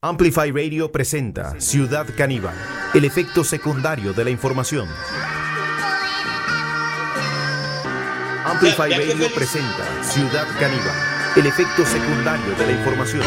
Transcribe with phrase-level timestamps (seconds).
[0.00, 2.54] Amplify Radio presenta Ciudad Caníbal,
[2.94, 4.86] el efecto secundario de la información.
[8.44, 10.94] Amplify Radio presenta Ciudad Caníbal,
[11.34, 13.24] el efecto secundario de la información.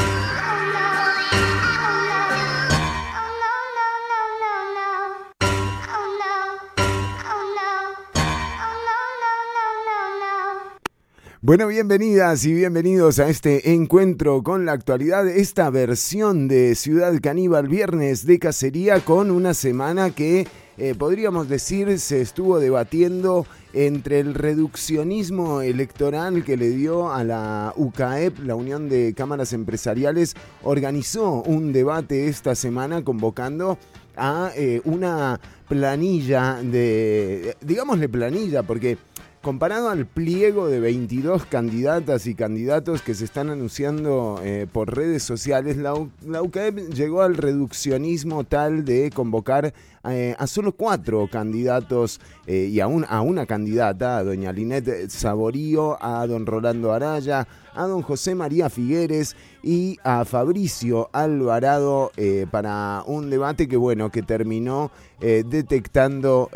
[11.51, 17.67] Bueno, bienvenidas y bienvenidos a este encuentro con la actualidad, esta versión de Ciudad Caníbal
[17.67, 20.47] Viernes de Cacería con una semana que
[20.77, 27.73] eh, podríamos decir se estuvo debatiendo entre el reduccionismo electoral que le dio a la
[27.75, 33.77] UCAEP, la Unión de Cámaras Empresariales, organizó un debate esta semana convocando
[34.15, 38.97] a eh, una planilla de, digámosle planilla, porque
[39.41, 45.23] comparado al pliego de 22 candidatas y candidatos que se están anunciando eh, por redes
[45.23, 49.73] sociales, la, UCAEP llegó al reduccionismo tal de convocar
[50.07, 55.97] eh, a solo cuatro candidatos eh, y a, a, una candidata, a doña Linet Saborío,
[56.03, 62.11] a don Rolando Araya, a don José María Figueres y a Fabricio Alvarado
[62.51, 66.49] para un debate que bueno, que terminó detectando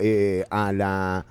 [0.50, 1.26] a la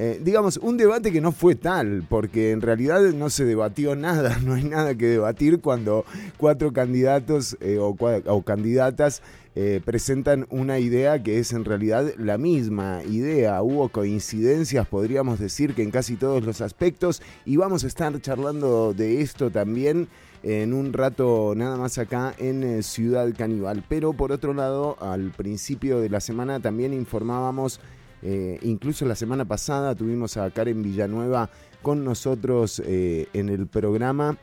[0.00, 4.38] eh, digamos, un debate que no fue tal, porque en realidad no se debatió nada,
[4.44, 6.04] no hay nada que debatir cuando
[6.36, 9.22] cuatro candidatos eh, o, candidatas
[9.56, 13.60] eh, presentan una idea que es en realidad la misma idea.
[13.60, 18.94] Hubo coincidencias, podríamos decir que en casi todos los aspectos, y vamos a estar charlando
[18.94, 20.06] de esto también
[20.44, 23.82] en un rato nada más acá en Ciudad Caníbal.
[23.88, 27.80] Pero por otro lado, al principio de la semana también informábamos
[28.22, 31.50] eh, incluso la semana pasada tuvimos a Karen Villanueva
[31.82, 34.36] con nosotros eh, en el programa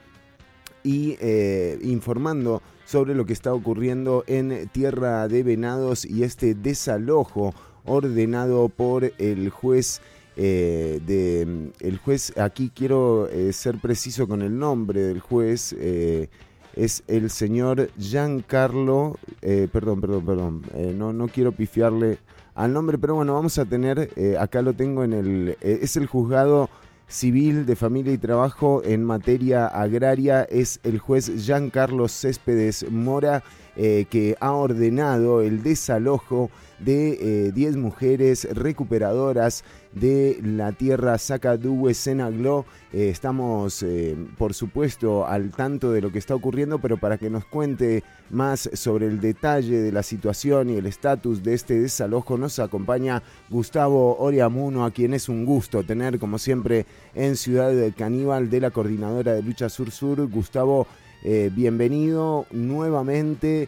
[0.83, 7.53] y eh, informando sobre lo que está ocurriendo en Tierra de Venados y este desalojo
[7.83, 10.01] ordenado por el juez
[10.35, 17.89] de el juez aquí quiero ser preciso con el nombre del juez es el señor
[17.97, 20.61] Giancarlo perdón perdón perdón
[20.97, 22.19] no no quiero pifiarle
[22.55, 25.97] al nombre, pero bueno, vamos a tener, eh, acá lo tengo en el, eh, es
[25.97, 26.69] el juzgado
[27.07, 33.43] civil de familia y trabajo en materia agraria, es el juez Jean Carlos Céspedes Mora,
[33.75, 36.49] eh, que ha ordenado el desalojo
[36.79, 39.63] de 10 mujeres recuperadoras
[39.95, 42.65] de la tierra Sacadúe Senaglo.
[42.93, 47.29] Eh, estamos, eh, por supuesto, al tanto de lo que está ocurriendo, pero para que
[47.29, 52.37] nos cuente más sobre el detalle de la situación y el estatus de este desalojo,
[52.37, 56.85] nos acompaña Gustavo Oriamuno, a quien es un gusto tener, como siempre,
[57.15, 60.27] en Ciudad de Caníbal de la Coordinadora de Lucha Sur-Sur.
[60.27, 60.87] Gustavo,
[61.25, 63.67] eh, bienvenido nuevamente.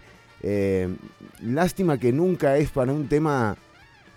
[1.41, 3.57] lástima que nunca es para un tema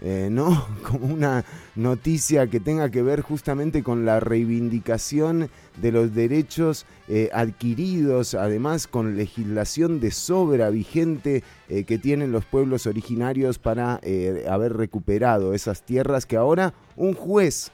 [0.03, 0.67] eh, ¿no?
[0.83, 5.51] Como una noticia que tenga que ver justamente con la reivindicación
[5.81, 12.45] de los derechos eh, adquiridos, además con legislación de sobra vigente eh, que tienen los
[12.45, 14.01] pueblos originarios para
[14.49, 17.71] haber recuperado esas tierras que ahora un juez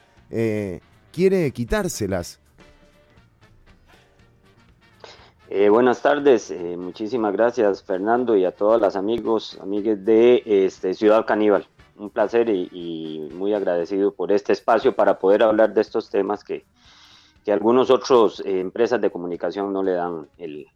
[1.13, 2.41] quiere quitárselas.
[5.71, 11.67] Buenas tardes, muchísimas gracias Fernando y a todas las amigos, amigas de este, Ciudad Caníbal
[11.99, 16.65] un placer y, muy agradecido por este espacio para poder hablar de estos temas que,
[17.45, 20.29] que algunos otros eh, empresas de comunicación no le dan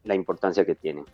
[0.04, 1.04] la importancia que tienen.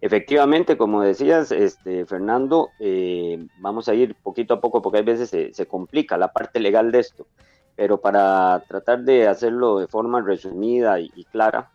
[0.00, 5.30] Efectivamente, como decías, este, Fernando, eh, vamos a ir poquito a poco porque a veces
[5.30, 7.26] se, complica la parte legal de esto,
[7.74, 11.70] pero para tratar de hacerlo de forma resumida y clara,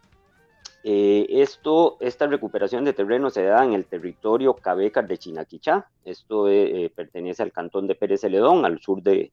[0.83, 5.87] eh, esto, esta recuperación de terreno se da en el territorio Cabecar de Chinaquichá.
[6.03, 9.31] Esto eh, pertenece al cantón de Pérez Celedón, al sur de,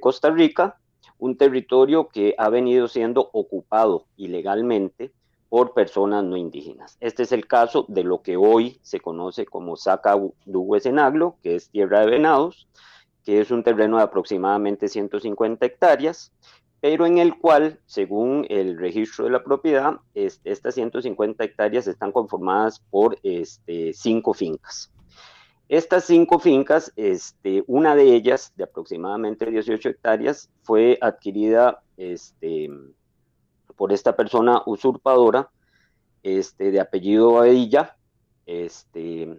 [0.00, 0.78] Costa Rica,
[1.18, 5.10] un territorio que ha venido siendo ocupado ilegalmente
[5.48, 6.96] por personas no indígenas.
[7.00, 10.16] Este es el caso de lo que hoy se conoce como Saca
[10.46, 12.68] Duhuesenaglo, que es tierra de venados,
[13.24, 16.32] que es un terreno de aproximadamente 150 hectáreas,
[16.80, 22.80] pero en el cual, según el registro de la propiedad, estas 150 hectáreas están conformadas
[22.90, 24.90] por este, cinco fincas.
[25.68, 32.68] Estas cinco fincas, este, una de ellas, de aproximadamente 18 hectáreas, fue adquirida este,
[33.76, 35.50] por esta persona usurpadora
[36.22, 37.96] este, de apellido Badilla,
[38.46, 39.38] este,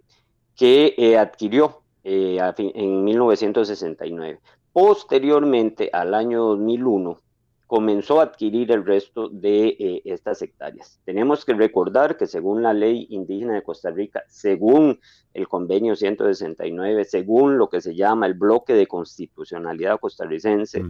[0.55, 4.39] que eh, adquirió eh, en 1969.
[4.71, 7.17] Posteriormente, al año 2001,
[7.71, 10.99] comenzó a adquirir el resto de eh, estas hectáreas.
[11.05, 14.99] Tenemos que recordar que según la ley indígena de Costa Rica, según
[15.33, 20.83] el convenio 169, según lo que se llama el bloque de constitucionalidad costarricense,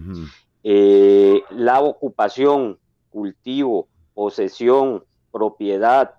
[0.63, 2.79] eh, la ocupación,
[3.11, 6.15] cultivo, posesión, propiedad,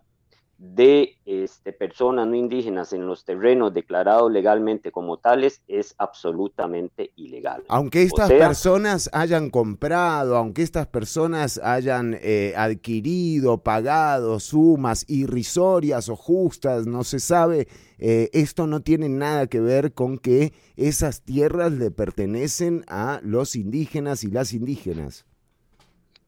[0.63, 7.65] de este, personas no indígenas en los terrenos declarados legalmente como tales es absolutamente ilegal.
[7.67, 16.15] Aunque estas personas hayan comprado, aunque estas personas hayan eh, adquirido, pagado sumas irrisorias o
[16.15, 17.67] justas, no se sabe,
[17.99, 23.57] eh, esto no tiene nada que ver con que esas tierras le pertenecen a los
[23.57, 25.27] indígenas y las indígenas.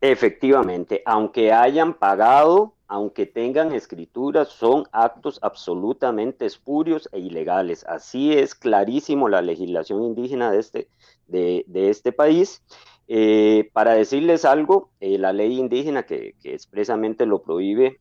[0.00, 7.84] Efectivamente, aunque hayan pagado aunque tengan escrituras, son actos absolutamente espurios e ilegales.
[7.86, 10.88] Así es clarísimo la legislación indígena de este,
[11.26, 12.62] de, este país.
[13.08, 18.00] Eh, para decirles algo, eh, la ley indígena que, expresamente lo prohíbe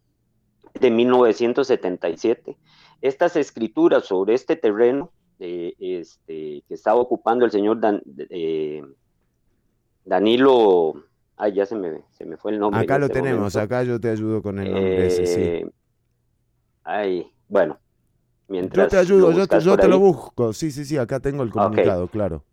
[0.80, 2.58] de 1977,
[3.02, 7.80] estas escrituras sobre este terreno eh, este, que estaba ocupando el señor
[10.06, 11.04] Danilo
[11.38, 12.82] Ay, ya se me, se me fue el nombre.
[12.82, 15.42] Acá lo este tenemos, acá yo te ayudo con el nombre ese, sí.
[15.42, 15.72] Eh,
[16.84, 17.80] ay, bueno.
[18.48, 20.54] Mientras yo te ayudo, yo, te, lo busco.
[20.54, 22.44] Sí, sí, sí, acá tengo el comunicado, claro.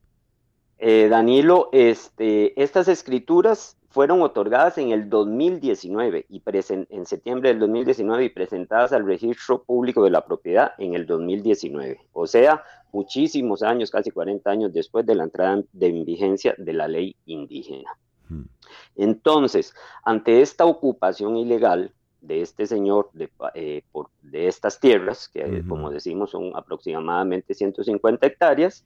[0.79, 6.43] Eh, Danilo, este, estas escrituras fueron otorgadas en el 2019 y
[6.89, 11.99] en septiembre del 2019 y presentadas al registro público de la propiedad en el 2019.
[12.13, 12.63] O sea,
[12.93, 17.91] muchísimos años, casi 40 años después de la entrada de vigencia de la ley indígena.
[18.97, 19.75] Entonces,
[20.05, 23.83] ante esta ocupación ilegal de este señor de, eh,
[24.23, 28.85] de estas tierras, que como decimos son aproximadamente 150 hectáreas,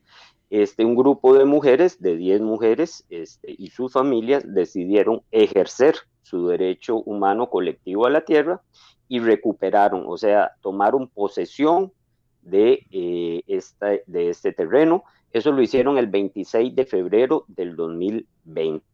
[0.49, 6.47] este, un grupo de mujeres, de 10 mujeres este, y sus familias decidieron ejercer su
[6.47, 8.61] derecho humano colectivo a la tierra
[9.07, 11.91] y recuperaron, o sea, tomaron posesión
[12.41, 15.03] de, eh, esta, de este terreno.
[15.31, 18.85] Eso lo hicieron el 26 de febrero del 2020.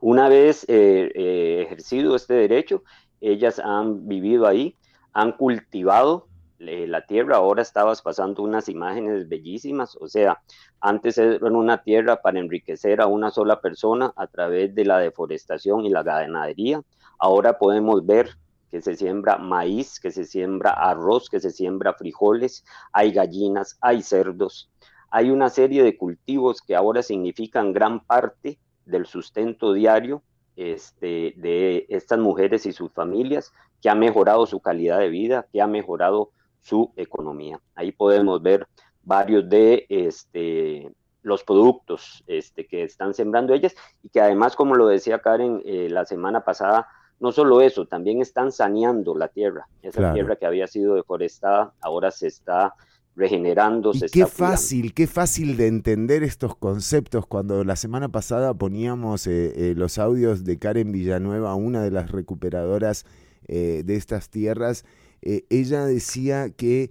[0.00, 2.82] Una vez eh, eh, ejercido este derecho,
[3.20, 4.76] ellas han vivido ahí,
[5.12, 6.26] han cultivado
[6.58, 10.40] eh, la tierra, ahora estabas pasando unas imágenes bellísimas, o sea,
[10.80, 15.84] antes era una tierra para enriquecer a una sola persona a través de la deforestación
[15.84, 16.82] y la ganadería,
[17.18, 18.36] ahora podemos ver
[18.70, 24.02] que se siembra maíz, que se siembra arroz, que se siembra frijoles, hay gallinas, hay
[24.02, 24.70] cerdos,
[25.10, 28.58] hay una serie de cultivos que ahora significan gran parte
[28.90, 30.22] del sustento diario
[30.56, 35.62] este, de estas mujeres y sus familias, que ha mejorado su calidad de vida, que
[35.62, 37.60] ha mejorado su economía.
[37.74, 38.66] Ahí podemos ver
[39.02, 40.92] varios de este,
[41.22, 45.88] los productos este, que están sembrando ellas y que además, como lo decía Karen eh,
[45.90, 46.88] la semana pasada,
[47.18, 49.68] no solo eso, también están saneando la tierra.
[49.82, 52.74] Esa tierra que había sido deforestada ahora se está
[53.16, 54.06] regenerándose.
[54.06, 57.26] qué fácil, qué fácil de entender estos conceptos.
[57.26, 62.10] Cuando la semana pasada poníamos eh, eh, los audios de Karen Villanueva, una de las
[62.10, 63.04] recuperadoras
[63.48, 64.84] eh, de estas tierras,
[65.22, 66.90] ella decía que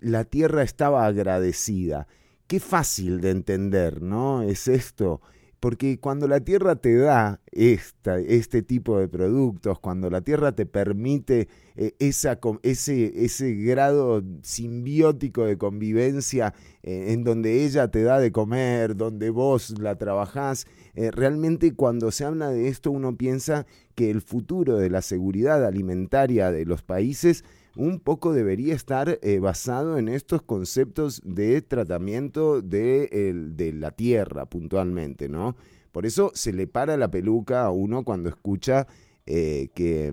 [0.00, 2.06] la tierra estaba agradecida.
[2.46, 4.42] Qué fácil de entender, ¿no?
[4.42, 5.20] Es esto.
[5.66, 10.64] Porque cuando la tierra te da esta, este tipo de productos, cuando la tierra te
[10.64, 18.20] permite eh, esa, ese, ese grado simbiótico de convivencia eh, en donde ella te da
[18.20, 23.66] de comer, donde vos la trabajás, eh, realmente cuando se habla de esto uno piensa
[23.96, 27.42] que el futuro de la seguridad alimentaria de los países
[27.76, 35.28] un poco debería estar eh, basado en estos conceptos de tratamiento de, la tierra puntualmente,
[35.28, 35.56] ¿no?
[35.92, 38.86] Por eso se le para la peluca a uno cuando escucha
[39.26, 40.12] eh, que,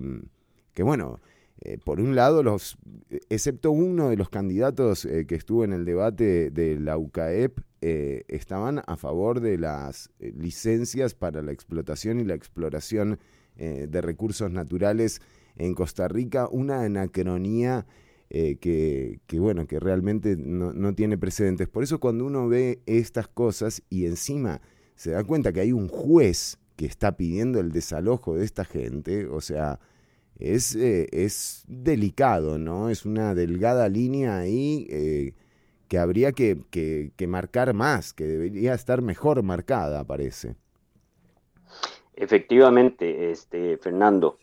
[0.72, 1.20] que, bueno,
[1.60, 2.76] eh, por un lado, los,
[3.28, 8.96] excepto uno de los candidatos que estuvo en el debate de la UCAEP, estaban a
[8.96, 13.18] favor de las licencias para la explotación y la exploración
[13.56, 15.20] de recursos naturales
[15.56, 17.86] en Costa Rica, una anacronía
[18.30, 21.68] eh, que, bueno, que realmente no, tiene precedentes.
[21.68, 24.60] Por eso cuando uno ve estas cosas y encima
[24.96, 29.26] se da cuenta que hay un juez que está pidiendo el desalojo de esta gente,
[29.26, 29.78] o sea,
[30.38, 32.90] es, eh, es delicado, ¿no?
[32.90, 35.34] Es una delgada línea ahí eh,
[35.86, 40.56] que habría que, que marcar más, que debería estar mejor marcada, parece.
[42.16, 44.38] Efectivamente, este, Fernando.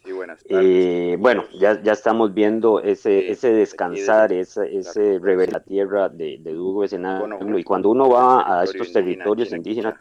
[0.49, 6.37] Eh, bueno, ya, ya estamos viendo ese, ese descansar, ese, ese rever la tierra de,
[6.41, 7.57] de Hugo Escenario.
[7.57, 9.95] y cuando uno va a estos territorios indígenas,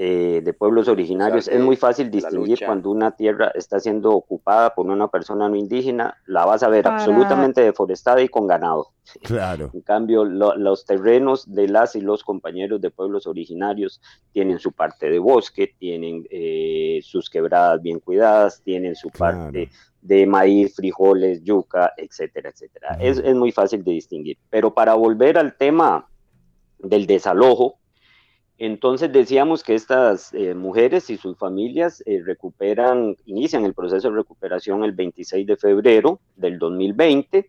[0.00, 4.86] eh, de pueblos originarios, es muy fácil distinguir cuando una tierra está siendo ocupada por
[4.86, 8.92] una persona no indígena, la vas a ver absolutamente deforestada y con ganado.
[9.22, 9.70] Claro.
[9.72, 14.00] En cambio, los terrenos de las y los compañeros de pueblos originarios
[14.32, 19.70] tienen su parte de bosque, tienen eh, sus quebradas bien cuidadas, tienen su parte
[20.02, 22.98] de maíz, frijoles, yuca, etcétera, etcétera.
[23.00, 24.38] es, es muy fácil de distinguir.
[24.48, 26.06] Pero para volver al tema
[26.78, 27.78] del desalojo,
[28.58, 34.16] entonces decíamos que estas eh, mujeres y sus familias eh, recuperan, inician el proceso de
[34.16, 37.48] recuperación el 26 de febrero del 2020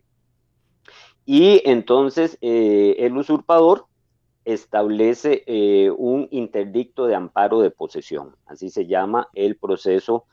[1.26, 3.86] y entonces eh, el usurpador
[4.44, 5.44] establece
[5.98, 10.24] un interdicto de amparo de posesión, así se llama el proceso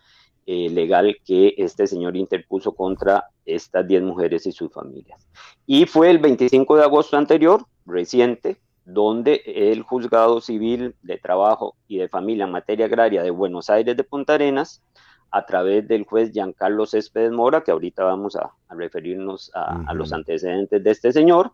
[0.45, 5.27] legal que este señor interpuso contra estas 10 mujeres y sus familias.
[5.65, 8.57] Y fue el 25 de agosto anterior, reciente,
[8.87, 13.97] donde el juzgado civil de trabajo y de familia en materia agraria de Buenos Aires
[13.97, 14.81] de Punta Arenas,
[15.29, 20.81] a través del juez Giancarlo Céspedes Mora, que ahorita vamos a, referirnos a, los antecedentes
[20.81, 21.51] de este señor,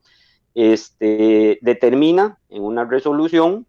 [0.54, 3.66] este, determina en una resolución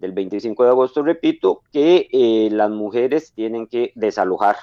[0.00, 4.56] del 25 de agosto, repito, que eh, las mujeres tienen que desalojar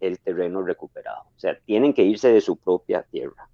[0.00, 3.48] el terreno recuperado, o sea, tienen que irse de su propia tierra.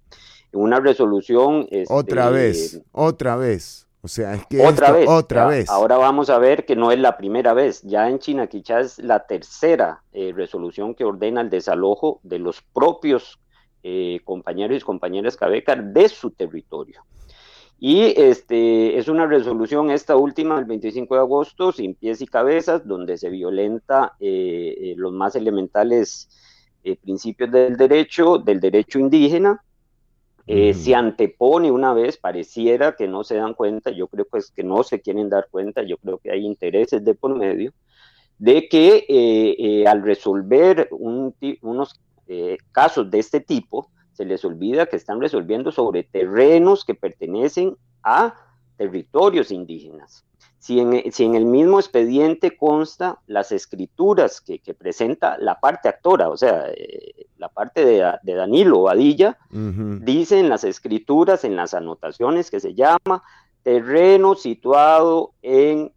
[0.51, 1.69] En una resolución...
[1.87, 3.87] otra este, vez, otra vez.
[4.05, 5.69] O sea, es que otra vez, otra vez.
[5.69, 7.81] Ahora vamos a ver que no es la primera vez.
[7.83, 13.39] Ya en Chinaquichá es la tercera eh, resolución que ordena el desalojo de los propios
[13.81, 17.05] eh, compañeros y compañeras cabecas de su territorio.
[17.79, 22.85] Y este, es una resolución, esta última, el 25 de agosto, sin pies y cabezas,
[22.85, 26.27] donde se violenta eh, los más elementales
[27.01, 29.63] principios del derecho, del derecho indígena,
[30.45, 34.63] eh, se antepone una vez, pareciera que no se dan cuenta, yo creo pues que
[34.63, 37.73] no se quieren dar cuenta, yo creo que hay intereses de por medio,
[38.39, 41.99] de que eh, eh, al resolver unos
[42.71, 48.35] casos de este tipo, se les olvida que están resolviendo sobre terrenos que pertenecen a
[48.83, 50.25] territorios indígenas
[50.63, 56.69] si en, el mismo expediente consta las escrituras que, presenta la parte actora, o sea,
[56.69, 62.75] eh, la parte de, Danilo Vadilla, dice en las escrituras, en las anotaciones que se
[62.75, 63.23] llama
[63.61, 65.91] terreno situado en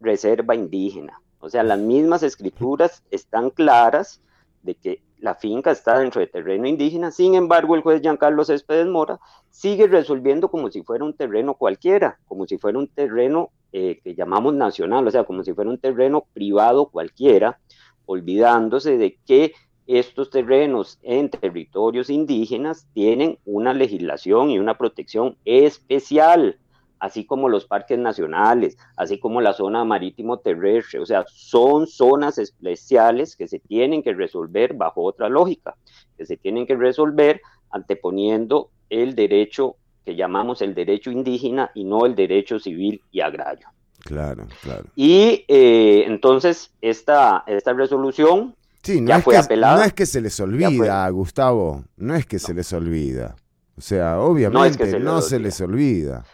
[0.00, 1.22] reserva indígena.
[1.38, 4.20] O sea, las mismas escrituras están claras
[4.68, 8.86] de que la finca está dentro de terreno indígena, sin embargo el juez Giancarlo Céspedes
[8.86, 9.18] Mora
[9.50, 14.14] sigue resolviendo como si fuera un terreno cualquiera, como si fuera un terreno eh, que
[14.14, 17.58] llamamos nacional, o sea, como si fuera un terreno privado cualquiera,
[18.04, 19.54] olvidándose de que
[19.86, 26.58] estos terrenos en territorios indígenas tienen una legislación y una protección especial,
[27.00, 32.38] así como los parques nacionales, así como la zona marítimo terrestre, o sea, son zonas
[32.38, 35.76] especiales que se tienen que resolver bajo otra lógica,
[36.16, 37.40] que se tienen que resolver
[37.70, 43.68] anteponiendo el derecho que llamamos el derecho indígena y no el derecho civil y agrario.
[44.00, 44.84] Claro, claro.
[44.96, 49.76] Y eh, entonces esta, esta resolución sí, no ya fue apelada.
[49.76, 53.36] No es que se les olvida, Gustavo, no es que se les olvida.
[53.76, 56.24] O sea, obviamente no, se, les olvida.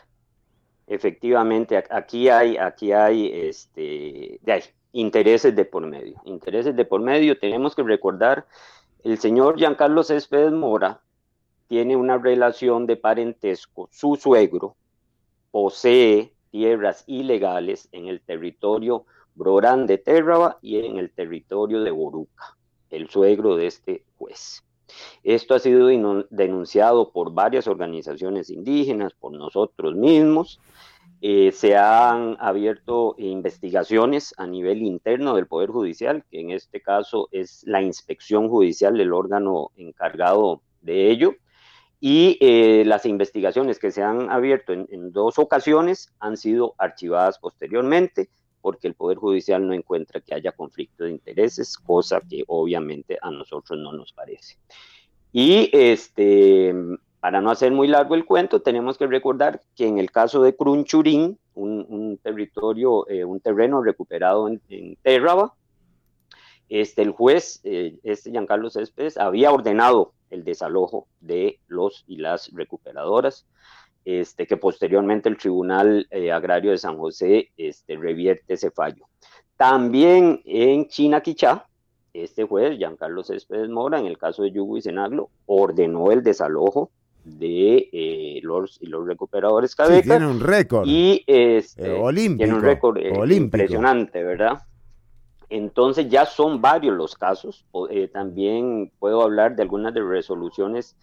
[0.87, 4.41] Efectivamente, aquí hay, aquí hay, este,
[4.93, 6.21] intereses de por medio.
[6.25, 8.47] Intereses de por medio, tenemos que recordar,
[9.03, 11.01] el señor Giancarlo Céspedes Mora
[11.69, 14.77] tiene una relación de parentesco, su suegro
[15.51, 22.57] posee tierras ilegales en el territorio Brorán de Terraba y en el territorio de Boruca,
[22.91, 24.63] el suegro de este juez.
[25.23, 25.89] Esto ha sido
[26.31, 30.61] denunciado por varias organizaciones indígenas, por nosotros mismos.
[31.27, 37.31] Eh, se han abierto investigaciones a nivel interno del Poder Judicial, que en este caso
[37.33, 41.35] es la inspección judicial del órgano encargado de ello
[41.99, 48.29] y eh, las investigaciones que se han abierto en, dos ocasiones han sido archivadas posteriormente
[48.61, 53.31] porque el Poder Judicial no encuentra que haya conflicto de intereses, cosa que obviamente a
[53.31, 54.59] nosotros no nos parece.
[55.33, 56.75] Y este,
[57.25, 60.55] para no hacer muy largo el cuento, tenemos que recordar que en el caso de
[60.55, 65.55] Crunchurín, un, territorio, eh, un terreno recuperado en, Terraba,
[66.69, 72.53] este, el juez, eh, este Giancarlo Céspedes, había ordenado el desalojo de los y las
[72.53, 73.47] recuperadoras,
[74.05, 79.07] este, que posteriormente el Tribunal eh, Agrario de San José este, revierte ese fallo.
[79.57, 81.67] También en Chinaquichá,
[82.13, 84.83] este juez, Giancarlo Céspedes Mora, en el caso de Yugo y
[85.47, 86.91] ordenó el desalojo
[87.25, 90.03] de eh, los, y los recuperadores Cabeca.
[90.03, 90.87] tiene un récord.
[90.87, 92.99] Y este, tiene un récord
[93.31, 94.63] impresionante, ¿verdad?
[95.49, 97.65] Entonces ya son varios los casos.
[98.13, 100.97] también puedo hablar de algunas de resoluciones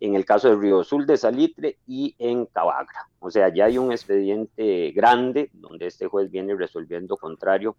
[0.00, 3.08] en el caso de Río Sul de Salitre y en Cabagra.
[3.18, 7.76] O sea, ya hay un expediente grande donde este juez viene resolviendo contrario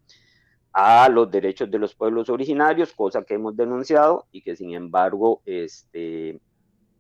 [0.74, 5.42] a los derechos de los pueblos originarios, cosa que hemos denunciado y que sin embargo
[5.46, 6.40] este,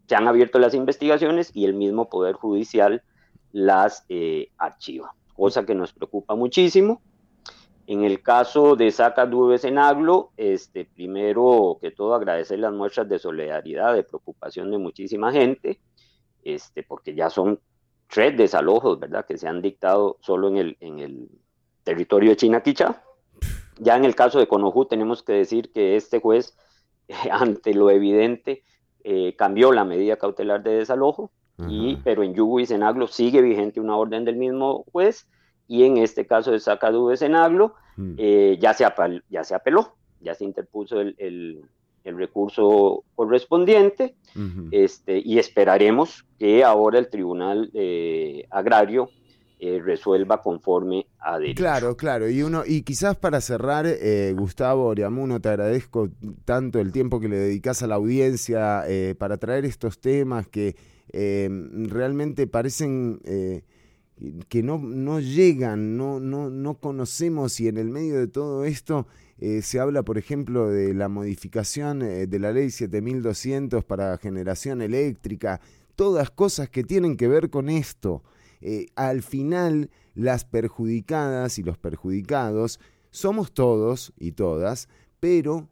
[0.08, 3.04] se han abierto las investigaciones y el mismo Poder Judicial
[3.52, 7.02] las eh, archiva, cosa que nos preocupa muchísimo
[7.88, 13.18] en el caso de Saca en Aglo, este, primero que todo agradecer las muestras de
[13.18, 15.80] solidaridad, de preocupación de muchísima gente,
[16.44, 17.62] este, porque ya son
[18.10, 21.30] tres desalojos, ¿verdad?, que se han dictado solo en el, en el
[21.86, 23.04] territorio de Chinaquicha.
[23.80, 26.58] Ya en el caso de Conojú tenemos que decir que este juez,
[27.32, 28.64] ante lo evidente,
[29.04, 31.32] eh, cambió la medida cautelar de desalojo,
[31.68, 35.28] y, pero en Yugo y Senaglo sigue vigente una orden del mismo juez,
[35.68, 38.14] y en este caso de Sacadú de Senaglo, mm.
[38.18, 38.86] eh, ya, se
[39.30, 41.64] ya se apeló, ya se interpuso el, el,
[42.04, 44.16] recurso correspondiente
[44.72, 49.10] este, y esperaremos que ahora el Tribunal eh, Agrario
[49.60, 51.62] eh, resuelva conforme a derecho.
[51.62, 52.30] Claro, claro.
[52.30, 53.88] Y uno y quizás para cerrar,
[54.36, 56.10] Gustavo Oriamuno, te agradezco
[56.46, 58.86] tanto el tiempo que le dedicas a la audiencia
[59.18, 60.76] para traer estos temas que
[61.12, 63.20] realmente parecen
[64.50, 69.08] que no, no llegan, no, no, no conocemos y en el medio de todo esto
[69.40, 74.82] eh, se habla, por ejemplo, de la modificación eh, de la ley 7200 para generación
[74.82, 75.62] eléctrica,
[75.96, 78.24] todas cosas que tienen que ver con esto.
[78.62, 85.70] Eh, al final, las perjudicadas y los perjudicados somos todos y todas, pero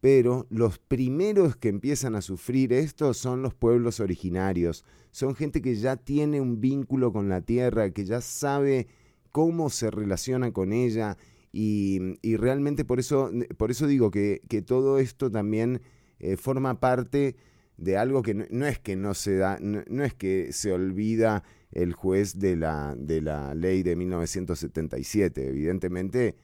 [0.00, 4.84] pero los primeros que empiezan a sufrir esto son los pueblos originarios.
[5.10, 8.86] Son gente que ya tiene un vínculo con la tierra, que ya sabe
[9.32, 11.16] cómo se relaciona con ella
[11.50, 11.98] y,
[12.36, 15.80] realmente por eso, por eso digo que, todo esto también
[16.18, 17.34] eh, forma parte
[17.76, 21.92] de algo que no, es que no se da, no, es que se olvida el
[21.92, 25.48] juez de la, de la ley de 1977.
[25.48, 26.36] Evidentemente,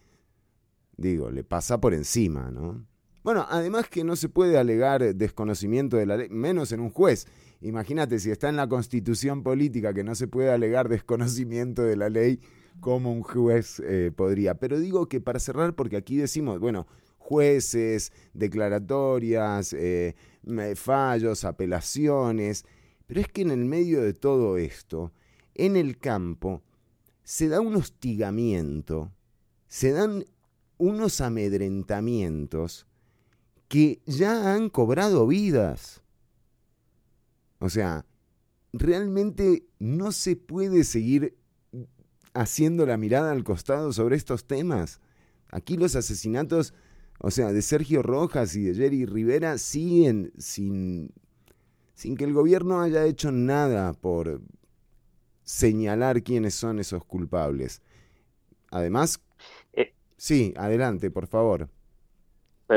[0.97, 2.87] digo, le pasa por encima, ¿no?
[3.23, 7.29] Bueno, además que no se puede alegar desconocimiento de la ley, menos en un juez.
[7.61, 12.09] Imagínate, si está en la constitución política que no se puede alegar desconocimiento de la
[12.09, 12.41] ley,
[12.81, 14.55] como un juez eh, podría.
[14.55, 20.17] Pero digo que para cerrar, porque aquí decimos, bueno, jueces, declaratorias, eh,
[20.77, 22.65] fallos, apelaciones,
[23.07, 25.13] pero es que en el medio de todo esto,
[25.55, 26.63] en el campo,
[27.25, 29.13] se da un hostigamiento,
[29.69, 30.25] se dan
[30.79, 32.87] unos amedrentamientos
[33.69, 36.03] que ya han cobrado vidas.
[37.59, 38.05] O sea,
[38.73, 41.39] realmente no se puede seguir
[42.35, 45.01] haciendo la mirada al costado sobre estos temas.
[45.49, 46.75] Aquí los asesinatos,
[47.23, 51.13] o sea, de Sergio Rojas y de Jerry Rivera siguen sin,
[51.95, 54.41] sin que el gobierno haya hecho nada por
[55.45, 57.81] señalar quiénes son esos culpables.
[58.73, 59.23] Además,
[59.73, 59.95] eh.
[60.17, 61.69] sí, adelante, por favor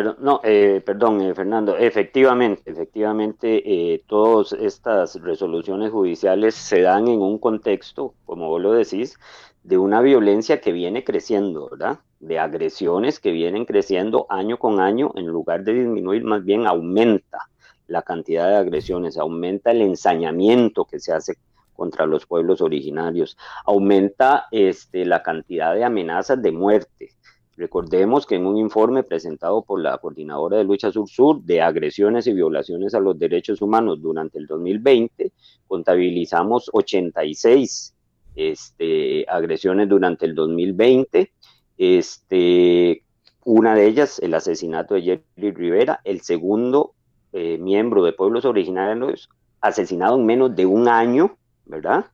[0.04, 7.22] no, eh, perdón, eh, Fernando, efectivamente, efectivamente, eh, todas estas resoluciones judiciales se dan en
[7.22, 9.18] un contexto, como vos lo decís,
[9.66, 12.00] de una violencia que viene creciendo, ¿verdad?
[12.20, 17.40] De agresiones que vienen creciendo año con año, en lugar de disminuir, más bien aumenta
[17.88, 21.38] la cantidad de agresiones, aumenta el ensañamiento que se hace
[21.74, 27.16] contra los pueblos originarios, aumenta este, la cantidad de amenazas de muerte,
[27.58, 32.34] Recordemos que en un informe presentado por la Coordinadora de Lucha Sur-Sur de agresiones y
[32.34, 35.32] violaciones a los derechos humanos durante el 2020,
[35.66, 37.95] contabilizamos 86
[38.36, 41.32] este, agresiones durante el 2020.
[41.78, 43.04] Este,
[43.44, 46.94] una de ellas, el asesinato de Jerry Rivera, el segundo
[47.34, 49.30] eh, miembro de pueblos originarios
[49.62, 52.06] asesinado en menos de un año, ¿verdad?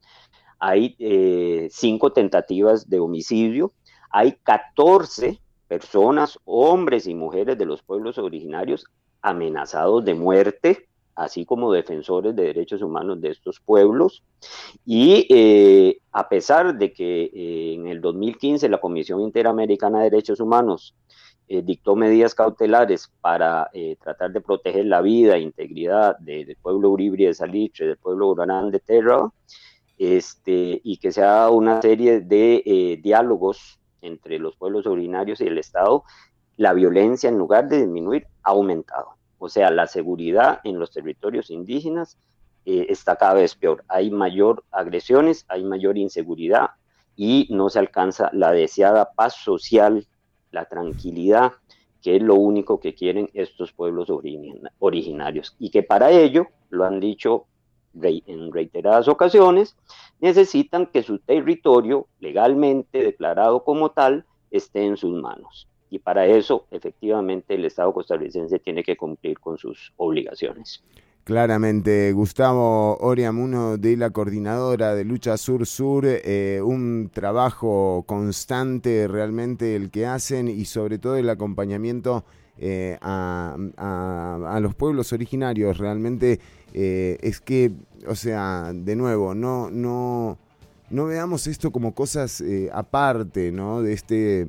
[0.60, 3.74] Hay eh, cinco tentativas de homicidio,
[4.10, 8.86] hay 14 personas, hombres y mujeres de los pueblos originarios
[9.22, 14.24] amenazados de muerte, así como defensores de derechos humanos de estos pueblos.
[14.86, 20.40] Y eh, a pesar de que eh, en el 2015 la Comisión Interamericana de Derechos
[20.40, 20.96] Humanos
[21.48, 23.70] eh, dictó medidas cautelares para
[24.02, 28.72] tratar de proteger la vida e integridad del pueblo Uribri de Salitre, del pueblo Urarán
[28.72, 29.30] de Terra,
[29.98, 35.48] este, y que se ha dado una serie de diálogos entre los pueblos originarios y
[35.48, 36.04] el Estado,
[36.58, 39.21] la violencia en lugar de disminuir ha aumentado.
[39.44, 42.16] O sea, la seguridad en los territorios indígenas
[42.64, 43.84] eh, está cada vez peor.
[43.88, 46.70] Hay mayor agresiones, hay mayor inseguridad
[47.16, 50.06] y no se alcanza la deseada paz social,
[50.52, 51.54] la tranquilidad,
[52.04, 54.10] que es lo único que quieren estos pueblos
[54.78, 55.56] originarios.
[55.58, 57.48] Y que para ello, lo han dicho
[57.96, 59.76] en reiteradas ocasiones,
[60.20, 65.68] necesitan que su territorio legalmente declarado como tal esté en sus manos.
[65.92, 70.82] Y para eso, efectivamente, el Estado costarricense tiene que cumplir con sus obligaciones.
[71.26, 79.92] Claramente, Gustavo Oriamuno de la Coordinadora de Lucha Sur-Sur, eh, un trabajo constante realmente el
[79.92, 82.24] que hacen y sobre todo el acompañamiento
[82.58, 83.58] eh, a,
[84.62, 85.78] los pueblos originarios.
[85.78, 86.40] Realmente
[86.74, 87.74] eh, es que,
[88.08, 90.40] o sea, de nuevo, no, no,
[90.90, 93.82] no veamos esto como cosas aparte, ¿no?
[93.82, 94.48] De este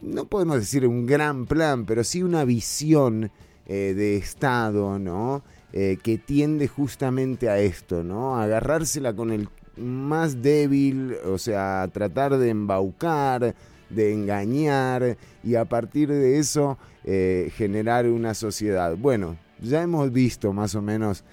[0.00, 3.30] no podemos decir un gran plan, pero sí una visión
[3.66, 5.42] eh, de Estado, ¿no?
[5.72, 8.38] Eh, que tiende justamente a esto, ¿no?
[8.38, 9.48] agarrársela con el
[9.78, 13.54] más débil, o sea, tratar de embaucar,
[13.88, 18.96] de engañar y a partir de eso eh, generar una sociedad.
[18.98, 21.24] Bueno, ya hemos visto más o menos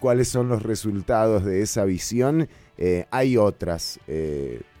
[0.00, 2.48] cuáles son los resultados de esa visión.
[3.10, 4.00] hay otras,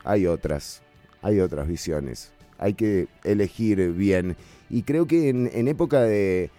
[0.04, 0.82] hay otras,
[1.20, 2.33] hay otras visiones.
[2.64, 4.36] Hay que elegir bien.
[4.70, 6.50] Y creo que en época de,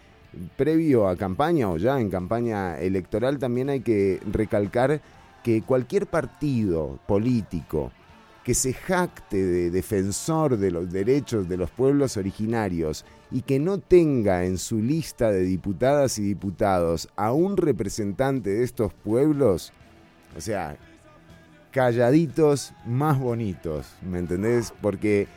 [0.57, 5.01] previo a campaña o ya en campaña electoral también hay que recalcar
[5.43, 7.91] que cualquier partido político
[8.43, 13.79] que se jacte de defensor de los derechos de los pueblos originarios y que no
[13.79, 19.73] tenga en su lista de diputadas y diputados a un representante de estos pueblos,
[20.37, 20.77] o sea,
[21.71, 24.71] calladitos más bonitos, ¿me entendés?
[24.79, 25.27] Porque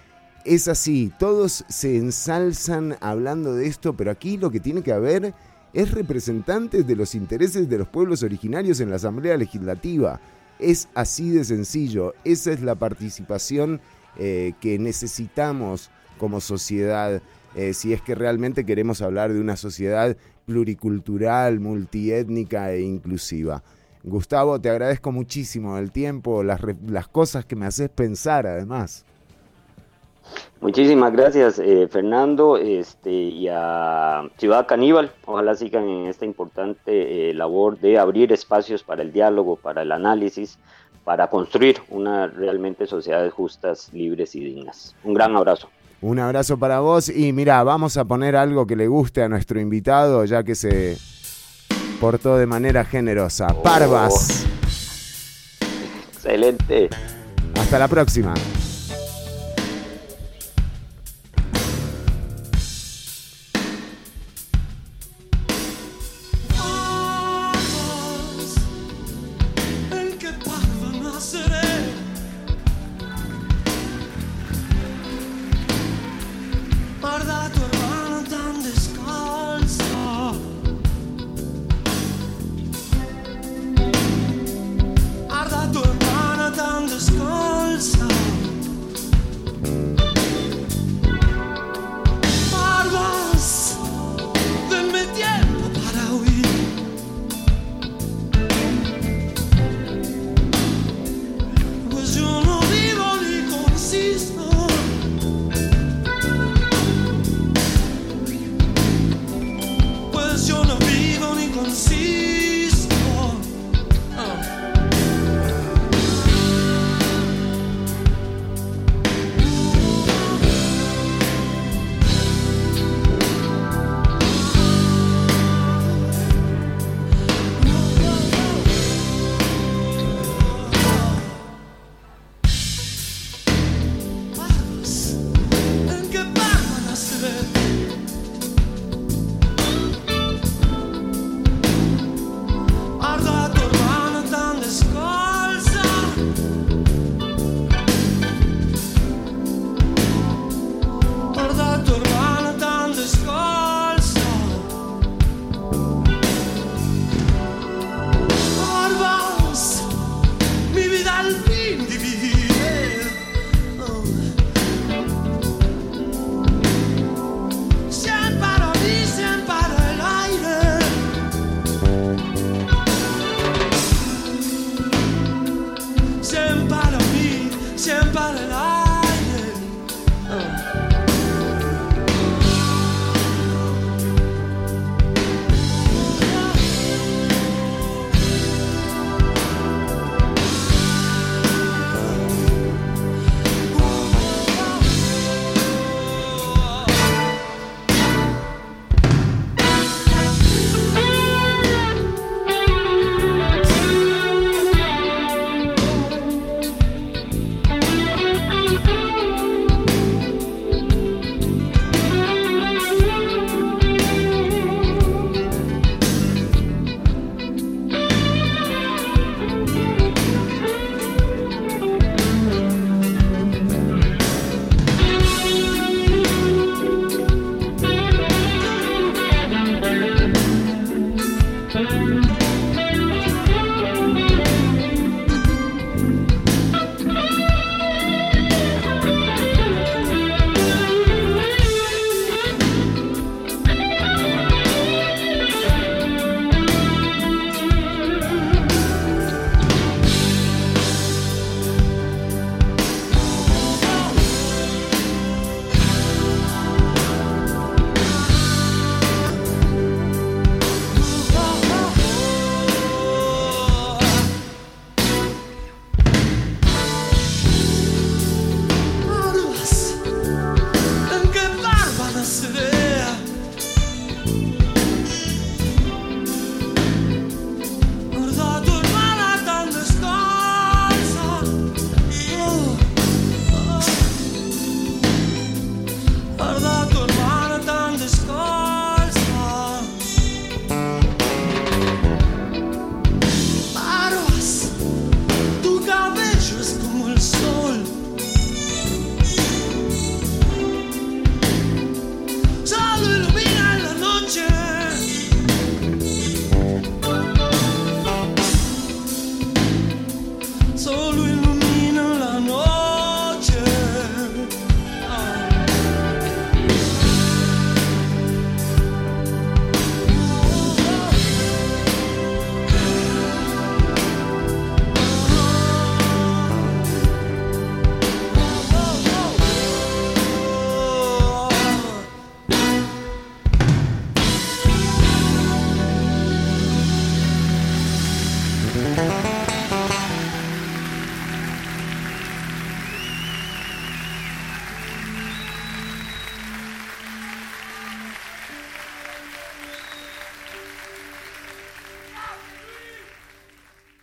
[0.45, 5.35] es así, todos se ensalzan hablando de esto, pero aquí lo que tiene que haber
[5.73, 10.21] es representantes de los intereses de los pueblos originarios en la Asamblea Legislativa.
[10.59, 13.81] Es así de sencillo, esa es la participación
[14.17, 17.23] eh, que necesitamos como sociedad,
[17.55, 23.63] eh, si es que realmente queremos hablar de una sociedad pluricultural, multiétnica e inclusiva.
[24.03, 29.05] Gustavo, te agradezco muchísimo el tiempo, las, las cosas que me haces pensar además.
[30.61, 35.13] Muchísimas gracias, eh, Fernando, este, y a Ciudad Caníbal.
[35.25, 39.93] Ojalá sigan en esta importante eh, labor de abrir espacios para el diálogo, para el
[39.93, 40.59] análisis,
[41.05, 44.97] para construir una realmente sociedades justas, libres y dignas.
[45.05, 45.69] Un gran abrazo.
[46.01, 49.61] Un abrazo para vos y mira, vamos a poner algo que le guste a nuestro
[49.61, 50.97] invitado, ya que se
[52.01, 53.49] portó de manera generosa.
[53.53, 53.63] Oh.
[53.63, 54.45] Parvas.
[56.13, 56.91] Excelente.
[57.55, 58.35] Hasta la próxima.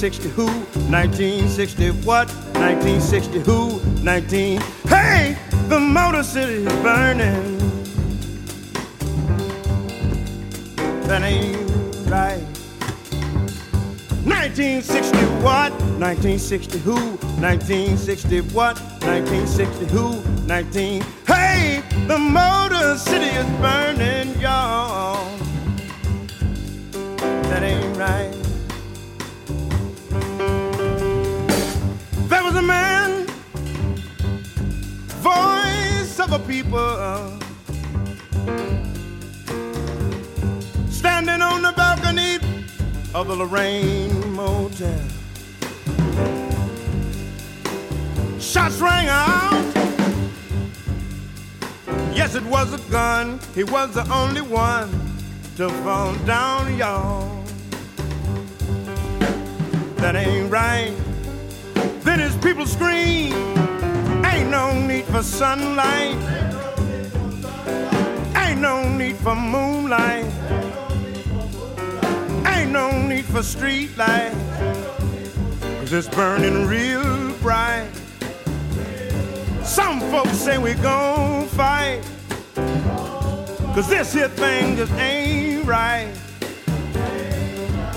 [0.00, 0.46] 1960 who?
[0.92, 2.28] 1960 what?
[2.54, 3.80] 1960 who?
[4.04, 4.60] 19.
[4.86, 7.58] Hey, the Motor City is burning.
[11.08, 11.58] That ain't
[12.08, 12.38] right.
[14.22, 15.72] 1960 what?
[15.98, 16.94] 1960 who?
[17.42, 18.78] 1960 what?
[19.02, 20.22] 1960 who?
[20.46, 21.02] 19.
[21.26, 25.28] Hey, the Motor City is burning, y'all.
[27.18, 28.27] That ain't right.
[36.36, 37.40] People,
[40.90, 42.36] standing on the balcony
[43.14, 45.00] of the Lorraine Motel.
[48.38, 49.74] Shots rang out.
[52.14, 53.40] Yes, it was a gun.
[53.54, 54.90] He was the only one
[55.56, 57.44] to fall down, y'all.
[59.96, 60.94] That ain't right.
[62.00, 63.32] Then his people scream,
[64.48, 66.16] ain't no need for sunlight.
[68.34, 70.24] Ain't no need for moonlight.
[72.46, 74.32] Ain't no need for street light.
[75.80, 77.90] Cause it's burning real bright.
[79.64, 82.00] Some folks say we gon' fight.
[83.74, 86.08] Cause this here thing just ain't right.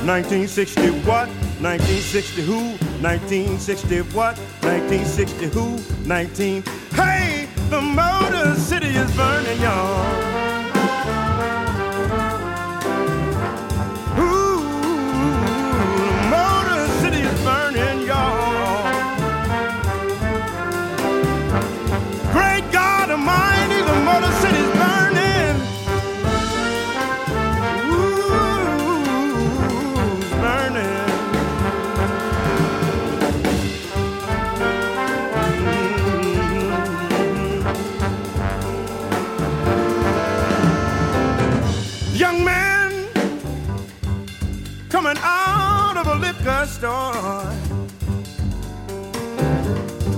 [0.04, 1.30] 1960 what?
[1.62, 2.90] 1960 who?
[3.02, 4.38] 1960 what?
[4.62, 5.80] 1960 who?
[6.08, 6.64] 19.
[6.92, 10.40] Hey, the Motor City is burning, y'all.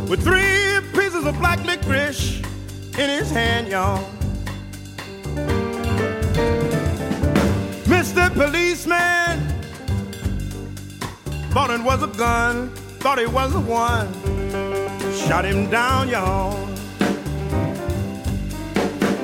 [0.07, 2.39] With three pieces of black licorice
[2.97, 4.09] in his hand, y'all.
[7.83, 8.33] Mr.
[8.33, 9.41] Policeman
[11.51, 14.07] thought it was a gun, thought it was the one,
[15.11, 16.65] shot him down, y'all.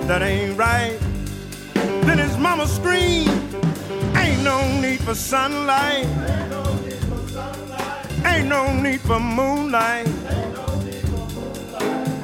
[0.08, 0.99] That ain't right.
[2.04, 3.30] Then his mama screamed,
[4.17, 6.38] ain't no need for sunlight.
[8.30, 10.08] Ain't no need for moonlight.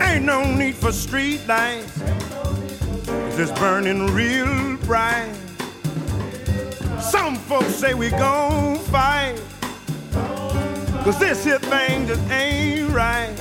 [0.02, 2.00] Ain't no need for street lights.
[3.08, 5.34] It's just burning real bright.
[7.02, 9.42] Some folks say we gon' fight.
[11.04, 13.36] Cause this here thing just ain't right.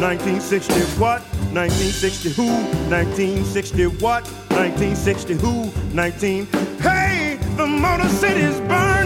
[0.00, 1.22] 1960 what?
[1.52, 2.46] 1960 who?
[2.90, 4.24] 1960 what?
[4.50, 5.70] 1960 who?
[5.94, 6.46] 19.
[6.80, 8.97] Hey, the Motor City's burning.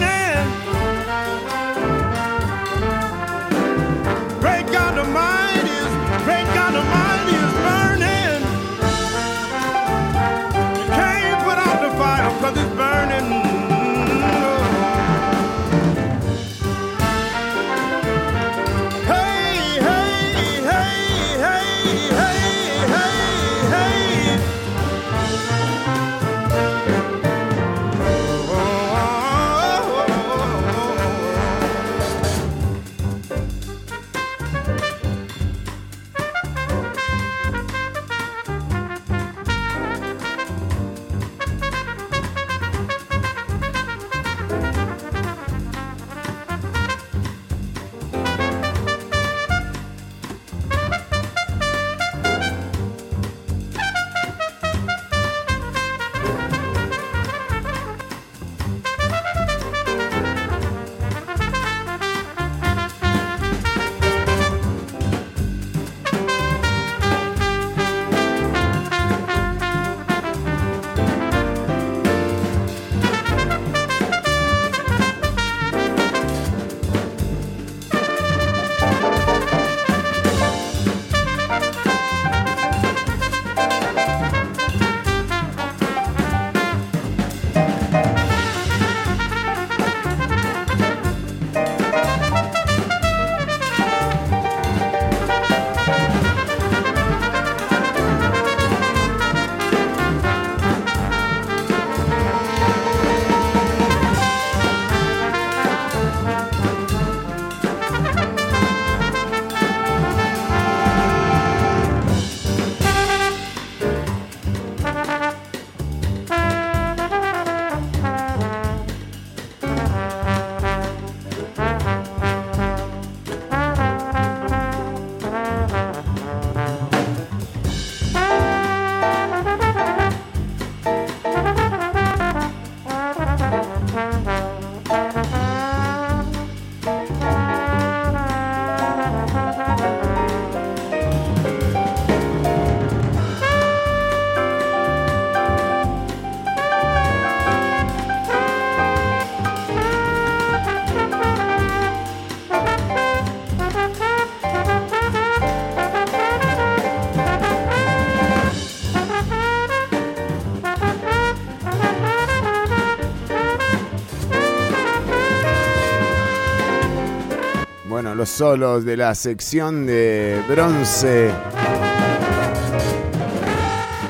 [168.02, 171.30] Bueno, los solos de la sección de bronce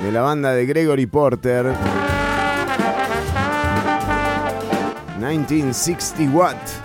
[0.02, 1.74] de la banda de Gregory Porter.
[5.18, 6.81] 1960 Watt.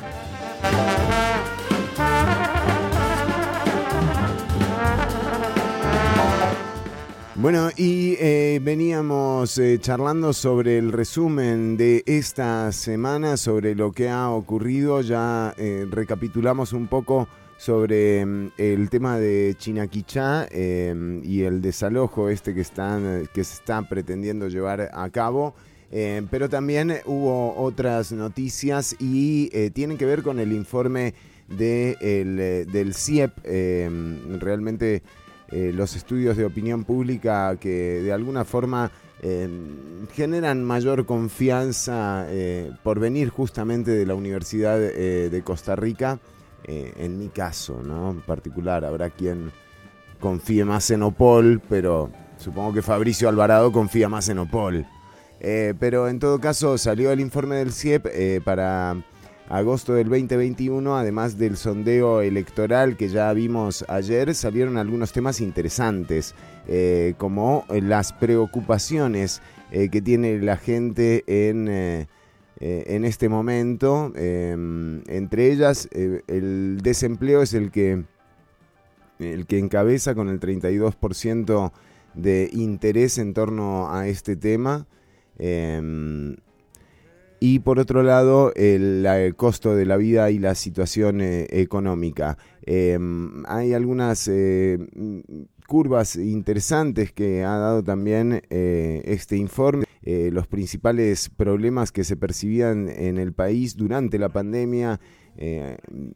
[7.48, 14.10] Bueno, y eh, veníamos eh, charlando sobre el resumen de esta semana, sobre lo que
[14.10, 15.00] ha ocurrido.
[15.00, 22.54] Ya eh, recapitulamos un poco sobre mm, el tema de Chinaquichá y el desalojo este
[22.54, 25.56] que, están, que se está pretendiendo llevar a cabo.
[25.90, 31.14] pero también hubo otras noticias y tienen que ver con el informe
[31.48, 33.32] de del CIEP.
[34.42, 35.02] realmente
[35.50, 38.92] eh, los estudios de opinión pública que de alguna forma
[39.22, 39.48] eh,
[40.14, 46.20] generan mayor confianza eh, por venir justamente de la Universidad de Costa Rica.
[46.66, 48.12] en mi caso, ¿no?
[48.12, 49.52] En particular, habrá quien
[50.20, 54.86] confíe más en Opol, pero supongo que Fabricio Alvarado confía más en Opol.
[55.80, 58.98] pero en todo caso salió el informe del CIEP para
[59.50, 66.36] agosto del 2021, además del sondeo electoral que ya vimos ayer, salieron algunos temas interesantes,
[66.68, 69.42] eh, como las preocupaciones
[69.72, 72.08] eh, que tiene la gente en, eh,
[72.60, 74.12] en este momento.
[74.16, 78.04] Em, entre ellas, el desempleo es el que,
[79.20, 81.72] el que encabeza con el 32%
[82.16, 84.88] de interés en torno a este tema.
[85.38, 86.36] Em,
[87.40, 92.38] y por otro lado el, costo de la vida y la situación eh, económica.
[92.64, 94.78] Em, hay algunas eh,
[95.68, 99.86] curvas interesantes que ha dado también eh, este informe.
[100.32, 105.02] los principales problemas que se percibían en el país durante la pandemia,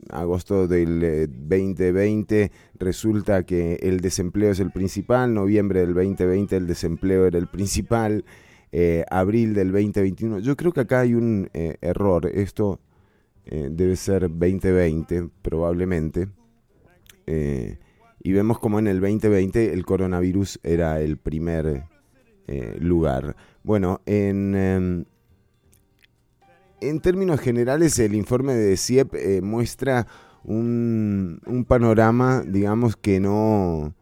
[0.09, 7.27] agosto del 2020 resulta que el desempleo es el principal, noviembre del 2020 el desempleo
[7.27, 8.23] era el principal,
[8.71, 10.39] eh, abril del 2021.
[10.39, 12.27] Yo creo que acá hay un eh, error.
[12.27, 12.79] Esto
[13.45, 16.29] eh, debe ser 2020 probablemente.
[18.23, 21.85] y vemos como en el 2020 el coronavirus era el primer
[22.79, 23.35] lugar.
[23.63, 25.05] Bueno, en, em,
[26.81, 30.07] en términos generales el informe de CIEP muestra
[30.43, 33.93] un, un panorama, digamos, que no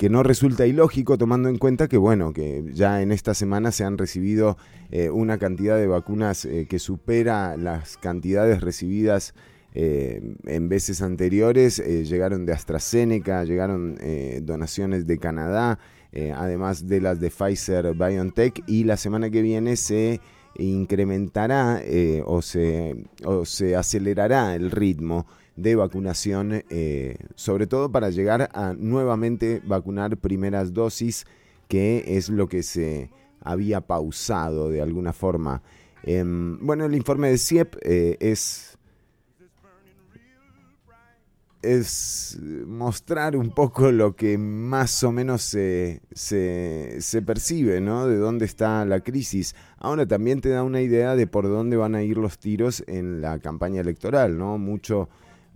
[0.00, 3.84] que no resulta ilógico tomando en cuenta que, bueno, que ya en esta semana se
[3.84, 4.56] han recibido
[4.90, 9.34] eh, una cantidad de vacunas eh, que supera las cantidades recibidas
[9.74, 11.84] eh, en veces anteriores.
[12.08, 13.98] llegaron de AstraZeneca, llegaron
[14.40, 15.78] donaciones de Canadá,
[16.34, 20.22] además de las de Pfizer BioNTech, y la semana que viene se
[20.54, 21.82] incrementará
[22.24, 25.26] o, se, o se acelerará el ritmo
[25.60, 31.26] de vacunación, eh, sobre todo para llegar a nuevamente vacunar primeras dosis,
[31.68, 35.62] que es lo que se había pausado de alguna forma.
[36.02, 38.78] Em, bueno, el informe de CIEP eh, es,
[41.62, 48.06] es mostrar un poco lo que más o menos se, se, se percibe, ¿no?
[48.06, 49.54] De dónde está la crisis.
[49.76, 53.20] Ahora también te da una idea de por dónde van a ir los tiros en
[53.20, 54.56] la campaña electoral, ¿no?
[54.56, 55.10] Mucho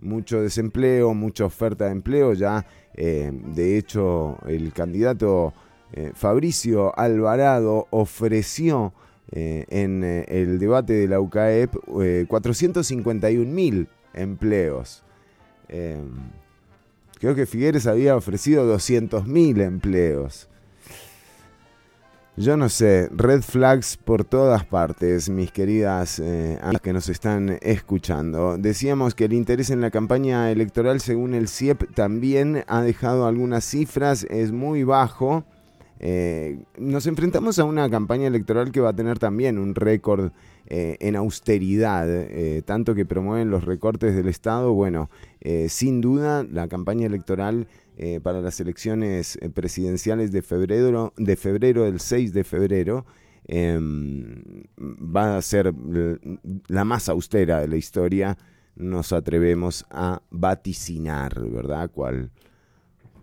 [0.05, 2.33] mucho desempleo, mucha oferta de empleo.
[2.33, 5.53] Ya, eh, de hecho, el candidato
[5.93, 8.93] eh, Fabricio Alvarado ofreció
[9.31, 11.75] eh, en el debate de la UCAEP
[12.27, 15.03] 451 mil empleos.
[17.19, 20.47] creo que Figueres había ofrecido 200 mil empleos.
[22.37, 28.57] Yo no sé, red flags por todas partes, mis queridas eh, que nos están escuchando.
[28.57, 33.63] Decíamos que el interés en la campaña electoral, según el CIEP, también ha dejado algunas
[33.63, 35.45] cifras, es muy bajo.
[35.99, 40.31] Eh, nos enfrentamos a una campaña electoral que va a tener también un récord
[40.67, 44.73] eh, en austeridad, eh, tanto que promueven los recortes del Estado.
[44.73, 45.09] Bueno,
[45.67, 47.67] sin duda la campaña electoral
[47.97, 53.05] eh, para las elecciones eh, presidenciales de febrero, de febrero del 6 de febrero,
[53.47, 55.73] em, va a ser
[56.67, 58.37] la más austera de la historia,
[58.75, 61.89] nos atrevemos a vaticinar, ¿verdad?
[61.91, 62.31] Cual,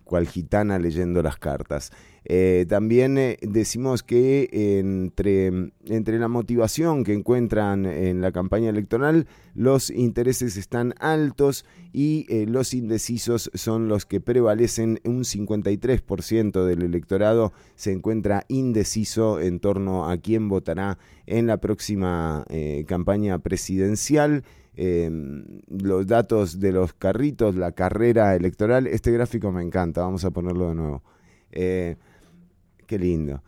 [0.05, 1.93] cual gitana leyendo las cartas.
[2.25, 4.49] Eh, también eh, decimos que
[4.79, 12.27] entre, entre la motivación que encuentran en la campaña electoral, los intereses están altos y
[12.29, 15.01] eh, los indecisos son los que prevalecen.
[15.05, 22.45] Un 53% del electorado se encuentra indeciso en torno a quién votará en la próxima
[22.87, 24.45] campaña presidencial.
[24.75, 28.87] em, los datos de los carritos, la carrera electoral.
[28.87, 31.03] Este gráfico me encanta, vamos a ponerlo de nuevo.
[32.87, 33.43] Qué lindo.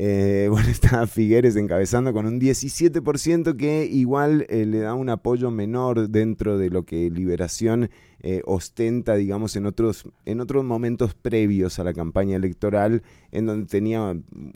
[0.00, 5.50] Eh, bueno, está Figueres encabezando con un 17% que igual eh, le da un apoyo
[5.50, 7.90] menor dentro de lo que Liberación
[8.22, 13.02] eh, ostenta, digamos, en otros, en otros momentos previos a la campaña electoral,
[13.32, 14.02] en donde tenía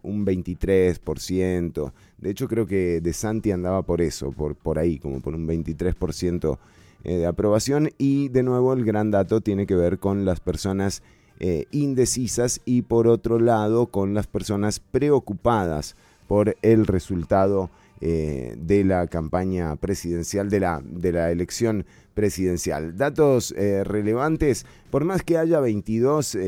[0.02, 1.92] un 23%.
[2.18, 5.46] De hecho, creo que De Santi andaba por eso, por, por ahí, como por un
[5.46, 6.58] 23%
[7.04, 7.90] de aprobación.
[7.98, 11.02] Y de nuevo, el gran dato tiene que ver con las personas
[11.44, 15.96] eh, indecisas y por otro lado con las personas preocupadas
[16.28, 17.68] por el resultado
[18.00, 21.84] eh, de la campaña presidencial, de la, de la elección
[22.14, 22.96] presidencial.
[22.96, 26.38] Datos eh, relevantes, por más que haya 22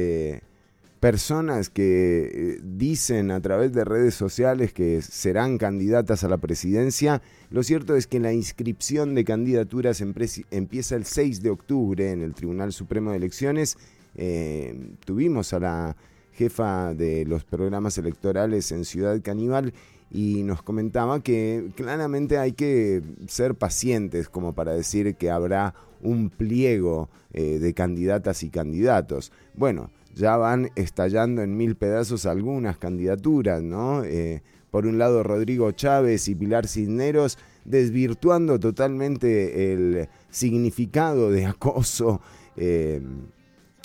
[1.01, 7.21] personas que dicen a través de redes sociales que serán candidatas a la presidencia,
[7.51, 12.33] lo cierto es que la inscripción de candidaturas empieza el 6 de octubre en el
[12.33, 13.77] Tribunal Supremo de Elecciones
[14.17, 15.97] eh, tuvimos a la
[16.33, 19.73] jefa de los programas electorales en Ciudad Caníbal
[20.11, 26.31] y nos comentaba que claramente hay que ser pacientes como para decir que habrá un
[26.31, 29.33] pliego eh, de candidatas y candidatos.
[29.55, 34.05] Bueno, ya van estallando en mil pedazos algunas candidaturas, ¿no?
[34.05, 42.21] Eh, por un lado Rodrigo Chávez y Pilar Cisneros desvirtuando totalmente el significado de acoso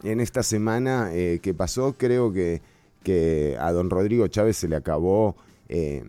[0.03, 2.61] en esta semana eh, que pasó, creo que,
[3.03, 5.35] que, a don Rodrigo Chávez se le acabó
[5.67, 6.03] eh,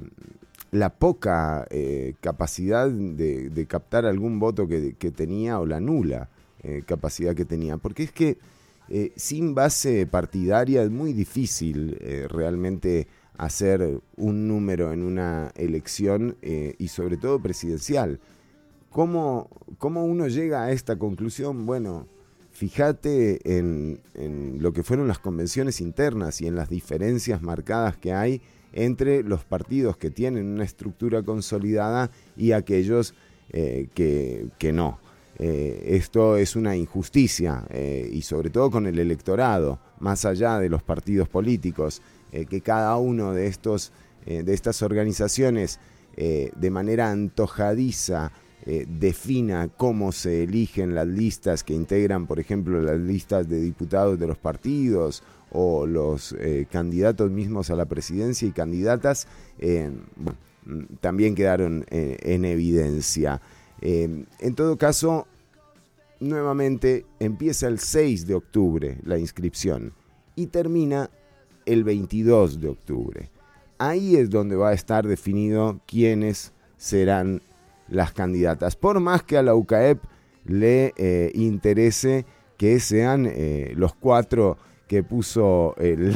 [0.71, 6.29] la poca eh, capacidad de, captar algún voto que, tenía o la nula
[6.87, 7.79] capacidad que tenía.
[7.79, 8.39] Porque es que
[9.17, 11.97] sin base partidaria es muy difícil
[12.29, 18.21] realmente hacer un número en una elección y sobre todo presidencial.
[18.91, 21.65] ¿Cómo, ¿Cómo uno llega a esta conclusión?
[21.65, 22.07] Bueno,
[22.61, 24.03] fíjate en,
[24.61, 28.43] lo que fueron las convenciones internas y en las diferencias marcadas que hay
[28.75, 33.15] entre los partidos que tienen una estructura consolidada y aquellos
[33.49, 34.99] eh, que, no.
[35.39, 40.69] Eh, esto es una injusticia eh, y sobre todo con el electorado, más allá de
[40.69, 43.91] los partidos políticos, que cada uno de, estos,
[44.25, 45.81] de estas organizaciones
[46.15, 48.31] de manera antojadiza
[48.67, 54.19] eh, defina cómo se eligen las listas que integran, por ejemplo, las listas de diputados
[54.19, 59.27] de los partidos o los eh, candidatos mismos a la presidencia y candidatas,
[59.59, 59.91] eh,
[61.01, 63.41] también quedaron en evidencia.
[63.81, 65.27] en todo caso,
[66.21, 69.95] nuevamente empieza el 6 de octubre la inscripción
[70.37, 71.11] y termina
[71.65, 73.31] el 22 de octubre.
[73.79, 77.41] Ahí es donde va a estar definido quiénes serán
[77.91, 80.03] las candidatas, por más que a la UCAEP
[80.45, 82.25] le eh, interese
[82.57, 86.15] que sean eh, los cuatro que puso el,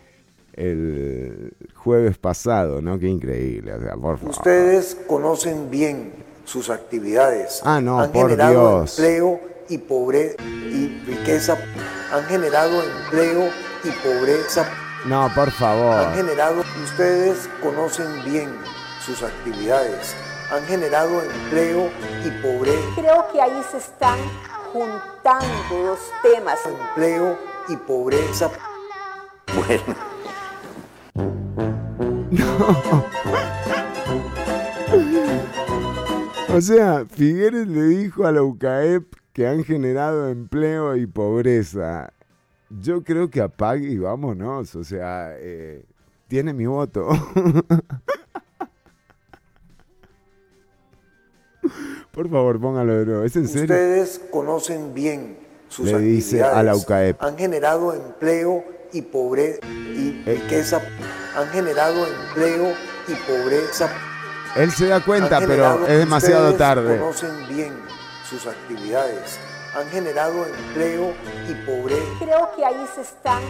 [0.52, 2.98] el jueves pasado, ¿no?
[2.98, 3.72] Qué increíble,
[4.22, 6.12] Ustedes conocen bien
[6.44, 7.60] sus actividades.
[7.64, 11.58] Ah, no, han por generado empleo y pobreza y riqueza.
[12.12, 13.48] Han generado empleo
[13.84, 14.68] y pobreza.
[15.06, 15.94] No, por favor.
[15.94, 18.48] Han generado, ustedes conocen bien
[19.04, 20.16] sus actividades
[20.50, 21.90] han generado empleo
[22.24, 22.88] y pobreza.
[22.94, 24.18] Creo que ahí se están
[24.72, 26.58] juntando dos temas.
[26.66, 27.38] Empleo
[27.68, 28.50] y pobreza.
[29.54, 29.94] Bueno.
[36.54, 42.12] O sea, Figueres le dijo a la UCAEP que han generado empleo y pobreza.
[42.70, 44.74] Yo creo que apague y vámonos.
[44.74, 45.84] O sea, eh,
[46.28, 47.08] tiene mi voto.
[52.10, 53.24] Por favor, póngalo de nuevo.
[53.24, 53.62] ¿Es en serio?
[53.62, 55.38] Ustedes conocen bien
[55.68, 57.22] sus Le dice a la UCAEP.
[57.22, 60.40] Han generado empleo y pobreza y eh.
[60.40, 60.80] riqueza.
[61.36, 62.72] Han generado empleo
[63.08, 63.90] y pobreza.
[64.56, 66.98] Él se da cuenta, pero es demasiado tarde.
[66.98, 67.72] Conocen bien
[68.28, 69.38] sus actividades.
[69.74, 71.12] Han generado empleo
[71.48, 72.06] y pobreza.
[72.18, 73.42] Creo que ahí se están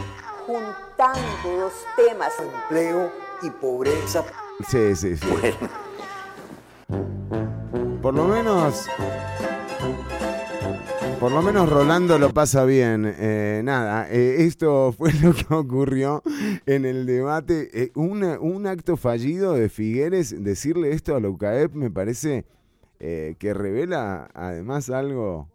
[0.46, 2.32] juntando los temas.
[2.40, 3.12] Empleo
[3.42, 4.24] y pobreza.
[4.68, 5.26] Sí, sí, sí.
[8.06, 8.86] Por lo menos.
[11.18, 13.04] Por lo menos Rolando lo pasa bien.
[13.04, 16.22] Eh, nada, eh, esto fue lo que ocurrió
[16.66, 17.68] en el debate.
[17.72, 22.44] Eh, un acto fallido de Figueres, decirle esto a la UCAEP me parece
[23.00, 25.48] que revela además algo.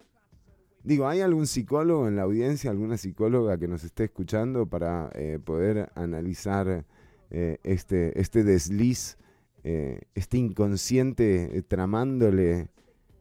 [0.84, 5.10] Digo, ¿hay algún psicólogo en la audiencia, alguna psicóloga que nos esté escuchando para
[5.46, 6.84] poder analizar
[7.30, 9.18] este, este desliz?
[9.64, 12.68] Eh, este inconsciente eh, tramándole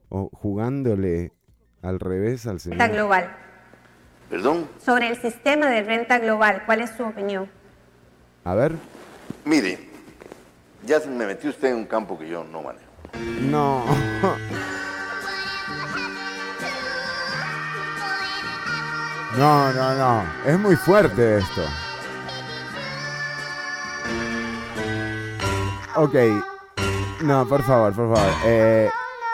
[0.09, 1.33] o jugándole
[1.83, 2.91] al revés al Renta señor.
[2.97, 3.37] global.
[4.31, 7.49] Perdón, Sobre el sistema de renta global, ¿cuál es su opinión?
[8.45, 8.73] A ver.
[9.45, 9.79] mire,
[10.87, 12.87] ya se me metió usted en un campo que yo no manejo.
[13.43, 13.85] No.
[19.39, 20.25] No, no, no.
[20.45, 21.63] Es muy fuerte esto.
[25.97, 26.15] Ok.
[27.23, 28.33] No, por favor, por favor.
[28.47, 28.89] Eh,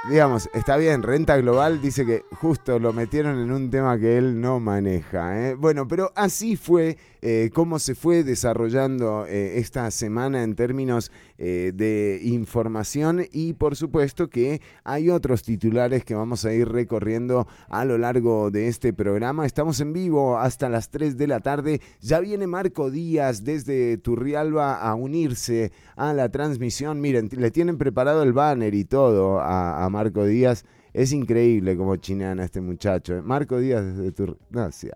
[0.09, 4.40] digamos, está bien, Renta Global dice que justo lo metieron en un tema que él
[4.40, 5.38] no maneja.
[5.38, 5.54] ¿eh?
[5.54, 6.96] Bueno, pero así fue
[7.28, 13.74] eh, cómo se fue desarrollando eh, esta semana en términos eh, de información y por
[13.74, 18.92] supuesto que hay otros titulares que vamos a ir recorriendo a lo largo de este
[18.92, 19.44] programa.
[19.44, 21.80] Estamos en vivo hasta las 3 de la tarde.
[22.00, 27.00] Ya viene Marco Díaz desde Turrialba a unirse a la transmisión.
[27.00, 30.64] Miren, le tienen preparado el banner y todo a, Marco Díaz.
[30.92, 33.20] Es increíble como chinean a este muchacho.
[33.24, 34.46] Marco Díaz desde Turrialba.
[34.50, 34.94] No, sea.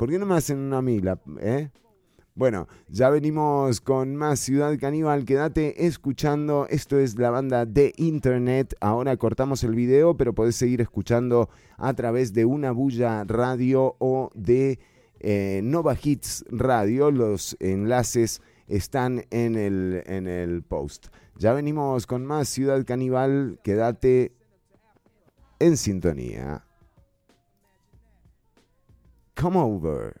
[0.00, 1.20] ¿Por qué no me hacen una mila?
[1.42, 1.68] ¿Eh?
[2.34, 5.26] Bueno, ya venimos con más Ciudad Caníbal.
[5.26, 6.66] Quédate escuchando.
[6.70, 8.74] Esto es la banda de Internet.
[8.80, 14.30] Ahora cortamos el video, pero podés seguir escuchando a través de una bulla radio o
[14.34, 14.78] de
[15.18, 17.10] eh, Nova Hits Radio.
[17.10, 21.08] Los enlaces están en el, en el post.
[21.36, 23.60] Ya venimos con más Ciudad Caníbal.
[23.62, 24.32] Quédate
[25.58, 26.64] en sintonía.
[29.40, 30.20] Come over.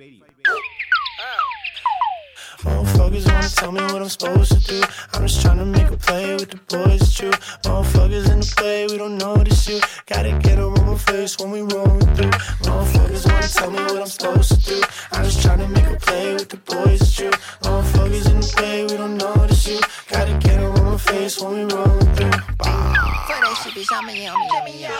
[3.11, 4.81] Motherfuckers wanna tell me what I'm supposed to do.
[5.13, 7.31] I'm just trying to make a play with the boys, it's true.
[7.63, 9.81] Motherfuckers in the play, we don't notice you.
[10.05, 12.31] Gotta get a rubber face when we rollin' through.
[12.63, 14.81] Motherfuckers wanna tell me what I'm supposed to do.
[15.11, 17.31] I'm just trying to make a play with the boys, it's true.
[17.63, 19.79] Motherfuckers in the play, we don't notice you.
[20.09, 22.31] Gotta get a rubber face when we rollin' through.
[22.31, 24.91] For that shit, bitch, I'ma yell me yell.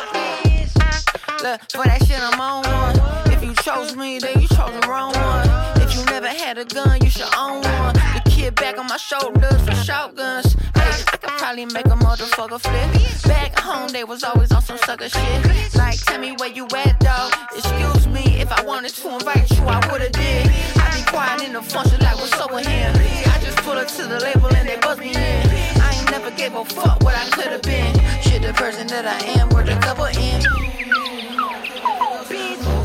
[1.44, 3.32] Look, for that shit, I'm on one.
[3.32, 5.81] If you chose me, then you chose the wrong one.
[6.44, 7.94] Had a gun, you should own one.
[7.94, 10.58] The kid back on my shoulders for shotguns.
[10.74, 13.24] I probably make a motherfucker flip.
[13.24, 15.76] Back home, they was always on some sucker shit.
[15.76, 17.32] Like, tell me where you at, dog.
[17.56, 20.50] Excuse me, if I wanted to invite you, I would've did.
[20.78, 22.92] I be quiet in the function like what's up with him.
[22.96, 25.48] I just pull up to the label and they buzz me in.
[25.80, 27.94] I ain't never gave a fuck what I could've been.
[28.24, 30.42] Shit, the person that I am, worth a couple in.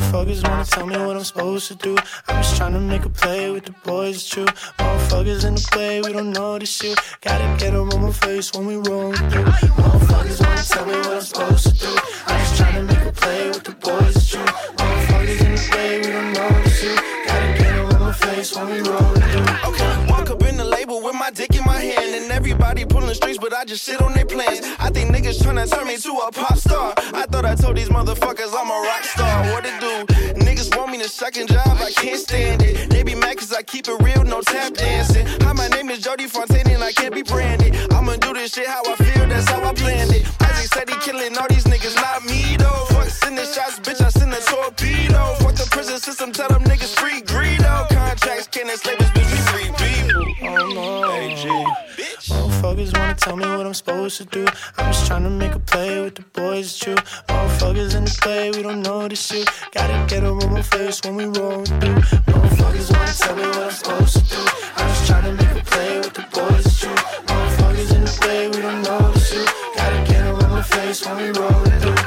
[0.06, 1.96] Motherfuckers wanna tell me what I'm supposed to do.
[2.28, 4.44] I'm just trying to make a play with the boys, it's true.
[4.78, 6.94] Motherfuckers in the play, we don't notice you.
[7.22, 9.44] Gotta get a rubber face when we roll through.
[9.44, 11.96] Motherfuckers wanna tell me what I'm supposed to do.
[12.26, 14.44] I'm just trying to make a play with the boys, it's true.
[14.78, 16.94] Motherfuckers in the play, we don't notice you.
[17.26, 19.70] Gotta get a rubber face when we roll through.
[19.70, 20.45] Okay, walk up
[20.86, 24.00] label with my dick in my hand, and everybody pulling strings, but I just sit
[24.00, 24.60] on their plans.
[24.78, 26.94] I think niggas tryna turn me to a pop star.
[26.96, 29.52] I thought I told these motherfuckers I'm a rock star.
[29.52, 30.45] What it do?
[30.66, 32.90] Niggas want me to second job, I can't stand it.
[32.90, 35.26] They be mad cause I keep it real, no tap dancing.
[35.42, 37.76] Hi, my name is Jody Fontaine, and I can't be branded.
[37.92, 40.26] I'ma do this shit how I feel, that's how I planned it.
[40.40, 42.86] Isaac said he killing all these niggas, not me though.
[42.88, 45.34] Fuck sending shots, bitch, I send a torpedo.
[45.38, 47.88] Fuck the prison system, tell them niggas free greedo.
[47.88, 50.24] Contracts can't enslave us, bitch, we free people.
[50.48, 51.85] Oh no.
[52.24, 54.46] Motherfuckers wanna tell me what I'm supposed to do.
[54.78, 56.94] I'm just trying to make a play with the boys, it's true.
[57.28, 59.44] Motherfuckers in the play, we don't notice you.
[59.72, 62.00] Gotta get a rubber face when we roll through.
[62.30, 64.42] Motherfuckers wanna tell me what I'm supposed to do.
[64.76, 66.94] I'm just trying to make a play with the boys, it's true.
[66.94, 69.44] Motherfuckers in the play, we don't notice you.
[69.76, 72.06] Gotta get a rubber face when we roll through.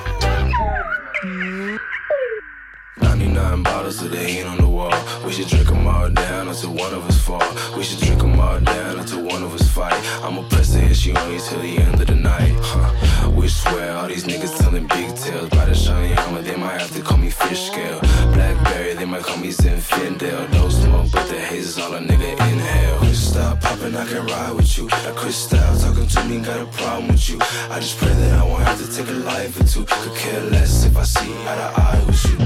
[3.34, 4.94] 99 bottles of the heat on the wall.
[5.26, 7.44] We should drink them all down until one of us fall.
[7.78, 9.94] We should drink them all down until one of us fight.
[10.24, 12.56] I'ma press the issue on you till the end of the night.
[12.62, 13.30] Huh.
[13.32, 15.50] We swear all these niggas telling big tales.
[15.50, 18.00] By the shiny armor, they might have to call me fish scale.
[18.34, 20.52] Blackberry, they might call me Zinfandel.
[20.54, 23.04] No smoke, but the haze is all a nigga inhale.
[23.14, 24.88] Stop popping, I can ride with you.
[24.88, 27.38] Like Crystal talking to me, got a problem with you.
[27.70, 29.86] I just pray that I won't have to take a life or two.
[29.86, 32.40] Could care less if I see eye to eye with you.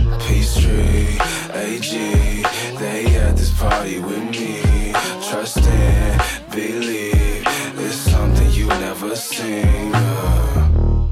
[1.53, 1.91] AG,
[2.79, 4.61] they at this party with me.
[5.29, 6.21] Trust and
[6.51, 7.43] believe
[7.77, 9.93] it's something you never seen.
[9.93, 11.09] uh.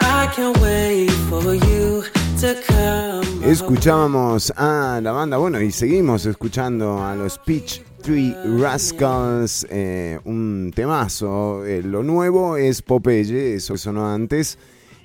[0.00, 2.02] I can't wait for you
[2.40, 3.24] to come.
[3.44, 10.72] Escuchábamos a la banda, bueno, y seguimos escuchando a los Peach Tree Rascals, eh, un
[10.74, 11.64] temazo.
[11.64, 14.58] Eh, lo nuevo es Popeye, eso que sonó antes.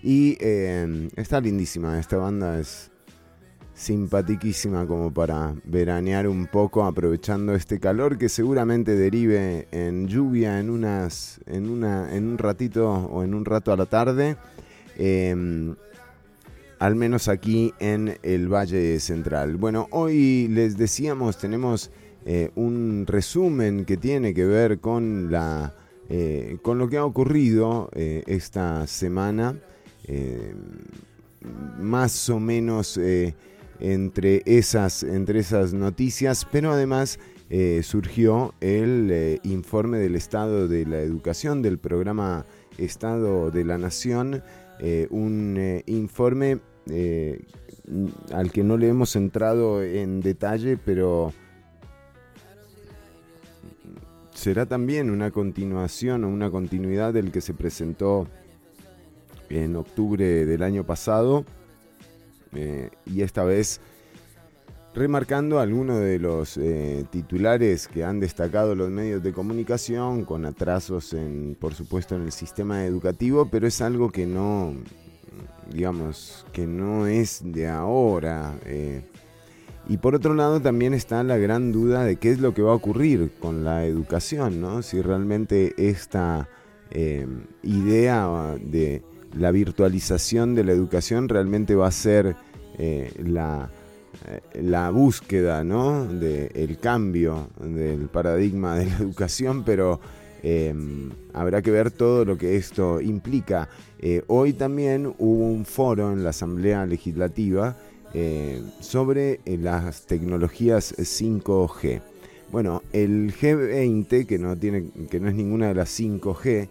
[0.04, 2.90] Y eh, está lindísima, esta banda es
[3.74, 10.70] simpatiquísima como para veranear un poco aprovechando este calor que seguramente derive en lluvia en
[10.70, 14.38] unas en una en un ratito o en un rato a la tarde
[14.98, 15.76] Em,
[16.80, 19.58] al menos aquí en el Valle Central.
[19.58, 21.92] Bueno, hoy les decíamos, tenemos
[22.26, 25.74] eh, un resumen que tiene que ver con, la,
[26.10, 29.56] eh, con lo que ha ocurrido eh, esta semana,
[30.06, 30.54] eh,
[31.80, 33.36] más o menos eh,
[33.80, 41.00] entre, esas, entre esas noticias, pero además eh, surgió el informe del estado de la
[41.00, 42.46] educación del programa
[42.78, 44.42] Estado de la Nación,
[45.10, 46.60] un informe
[48.34, 51.34] al que no le hemos entrado en detalle, pero
[54.34, 58.28] será también una continuación o una continuidad del que se presentó
[59.52, 61.46] en octubre del año pasado
[62.54, 63.82] eh, y esta vez
[64.94, 71.14] remarcando algunos de los eh, titulares que han destacado los medios de comunicación con atrasos
[71.14, 74.74] en por supuesto en el sistema educativo pero es algo que no
[75.72, 79.02] digamos que no es de ahora eh,
[79.88, 82.72] y por otro lado también está la gran duda de qué es lo que va
[82.72, 84.84] a ocurrir con la educación, ¿no?
[84.84, 86.48] Si realmente esta
[87.64, 89.02] idea de
[89.38, 92.36] la virtualización de la educación realmente va a ser
[92.78, 93.70] eh, la,
[94.28, 96.06] eh, la búsqueda, ¿no?
[96.06, 100.00] Del cambio del paradigma de la educación, pero
[100.44, 100.74] Eh,
[101.34, 103.70] habrá que ver todo lo que esto implica.
[104.00, 107.76] Eh, hoy también hubo un foro en la Asamblea Legislativa
[108.80, 112.02] sobre las tecnologías 5G.
[112.52, 116.68] Bueno, el G20, que no, tiene, que no es ninguna de las 5G,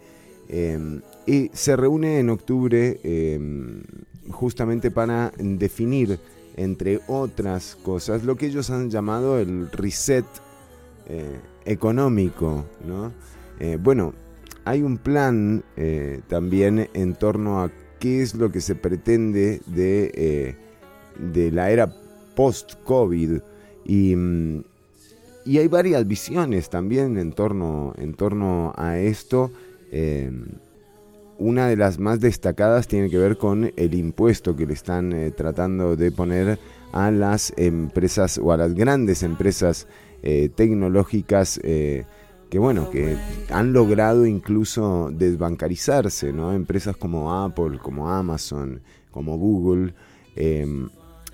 [0.48, 3.38] eh, y se reúne en octubre eh,
[4.30, 6.18] justamente para definir,
[6.56, 10.24] entre otras cosas, lo que ellos han llamado el reset
[11.08, 12.64] eh, económico.
[12.86, 13.12] ¿no?
[13.58, 14.14] Eh, bueno,
[14.64, 20.56] hay un plan eh, también en torno a qué es lo que se pretende de,
[21.18, 21.94] de la era
[22.34, 23.40] post-COVID
[23.84, 24.62] y, mm,
[25.44, 29.50] y hay varias visiones también en torno, en torno a esto.
[29.90, 30.30] Eh,
[31.40, 35.32] una de las más destacadas tiene que ver con el impuesto que le están eh,
[35.32, 36.58] tratando de poner
[36.92, 39.86] a las empresas o a las grandes empresas
[40.22, 42.04] eh, tecnológicas eh,
[42.50, 43.16] que bueno que
[43.50, 46.52] han logrado incluso desbancarizarse, ¿no?
[46.52, 49.94] Empresas como Apple, como Amazon, como Google.
[50.36, 50.66] eh,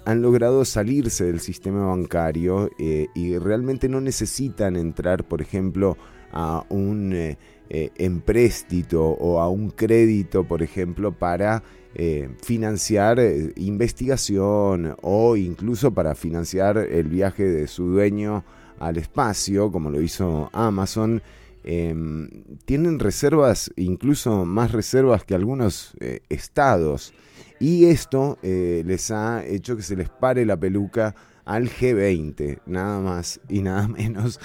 [0.04, 5.96] han logrado salirse del sistema bancario y realmente no necesitan entrar, por ejemplo,
[6.30, 7.36] a un
[7.70, 11.62] eh, empréstito o a un crédito, por ejemplo, para
[11.98, 18.44] eh, financiar eh, investigación o incluso para financiar el viaje de su dueño
[18.78, 21.22] al espacio, como lo hizo Amazon.
[21.64, 22.28] Em,
[22.66, 27.14] tienen reservas, incluso más reservas que algunos eh, estados.
[27.60, 31.14] Y esto les ha hecho que se les pare la peluca
[31.46, 34.38] al G20, nada más y nada menos,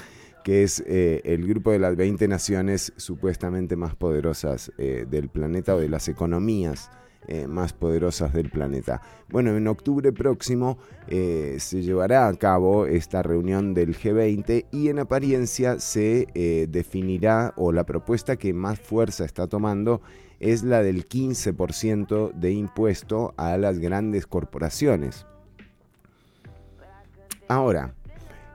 [0.43, 5.75] que es eh, el grupo de las 20 naciones supuestamente más poderosas eh, del planeta
[5.75, 6.89] o de las economías
[7.27, 9.01] eh, más poderosas del planeta.
[9.29, 15.79] Bueno, en octubre próximo se llevará a cabo esta reunión del G20 y en apariencia
[15.79, 16.27] se
[16.69, 20.01] definirá o la propuesta que más fuerza está tomando
[20.39, 25.27] es la del 15% de impuesto a las grandes corporaciones.
[27.47, 27.93] Ahora,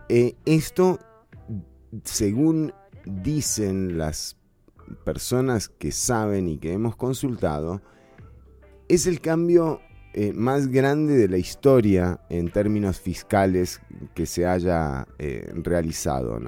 [0.09, 0.99] esto,
[2.05, 2.73] según
[3.05, 4.37] dicen las
[5.05, 7.83] personas que saben y que hemos consultado,
[8.89, 9.81] es el cambio
[10.15, 13.81] eh, más grande de la historia en términos fiscales
[14.15, 16.41] que se haya eh, realizado.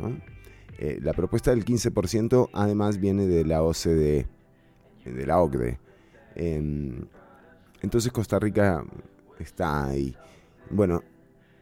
[0.79, 4.27] Eh, la propuesta del 15% además viene de la OCDE,
[5.05, 5.79] de la OCDE.
[6.37, 7.05] Em,
[7.83, 8.85] entonces Costa Rica
[9.39, 10.17] está ahí.
[10.71, 11.03] Bueno,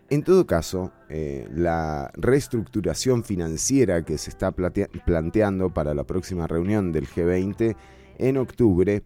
[0.09, 6.93] en todo caso, eh, la reestructuración financiera que se está planteando para la próxima reunión
[6.93, 7.77] del G20
[8.19, 9.03] en octubre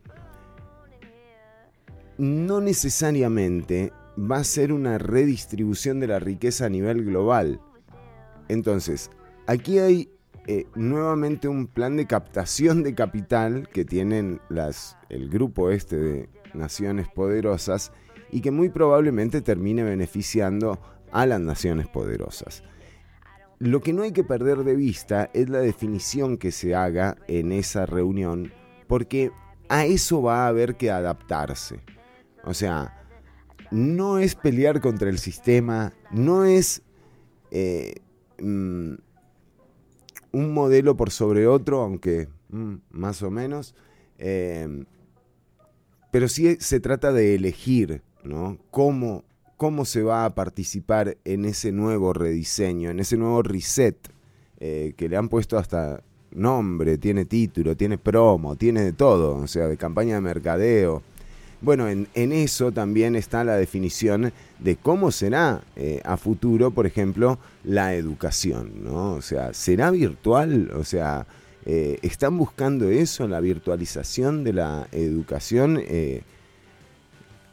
[2.19, 7.61] no necesariamente va a ser una redistribución de la riqueza a nivel global.
[8.49, 9.11] Entonces,
[9.47, 10.11] aquí hay
[10.47, 16.29] eh, nuevamente un plan de captación de capital que tienen las, el grupo este de
[16.53, 17.93] naciones poderosas
[18.33, 20.79] y que muy probablemente termine beneficiando
[21.13, 22.63] a las naciones poderosas.
[23.59, 27.53] Lo que no hay que perder de vista es la definición que se haga en
[27.53, 28.53] esa reunión,
[28.87, 29.33] porque
[29.69, 31.81] a eso va a haber que adaptarse.
[32.45, 33.07] O sea,
[33.71, 36.83] no es pelear contra el sistema, no es
[37.51, 37.97] eh,
[38.41, 38.95] mm,
[40.33, 43.75] un modelo por sobre otro, aunque mm, más o menos.
[44.19, 44.85] eh,
[46.11, 48.59] pero sí se trata de elegir, ¿no?
[48.71, 49.25] Cómo,
[49.57, 53.97] cómo se va a participar en ese nuevo rediseño, en ese nuevo reset,
[54.59, 56.03] eh, que le han puesto hasta
[56.33, 61.03] nombre, tiene título, tiene promo, tiene de todo, o sea, de campaña de mercadeo.
[61.63, 66.87] Bueno, en, en eso también está la definición de cómo será eh, a futuro, por
[66.87, 69.13] ejemplo, la educación, ¿no?
[69.13, 70.71] O sea, ¿será virtual?
[70.75, 71.27] O sea,
[71.67, 75.83] eh, ¿están buscando eso, la virtualización de la educación?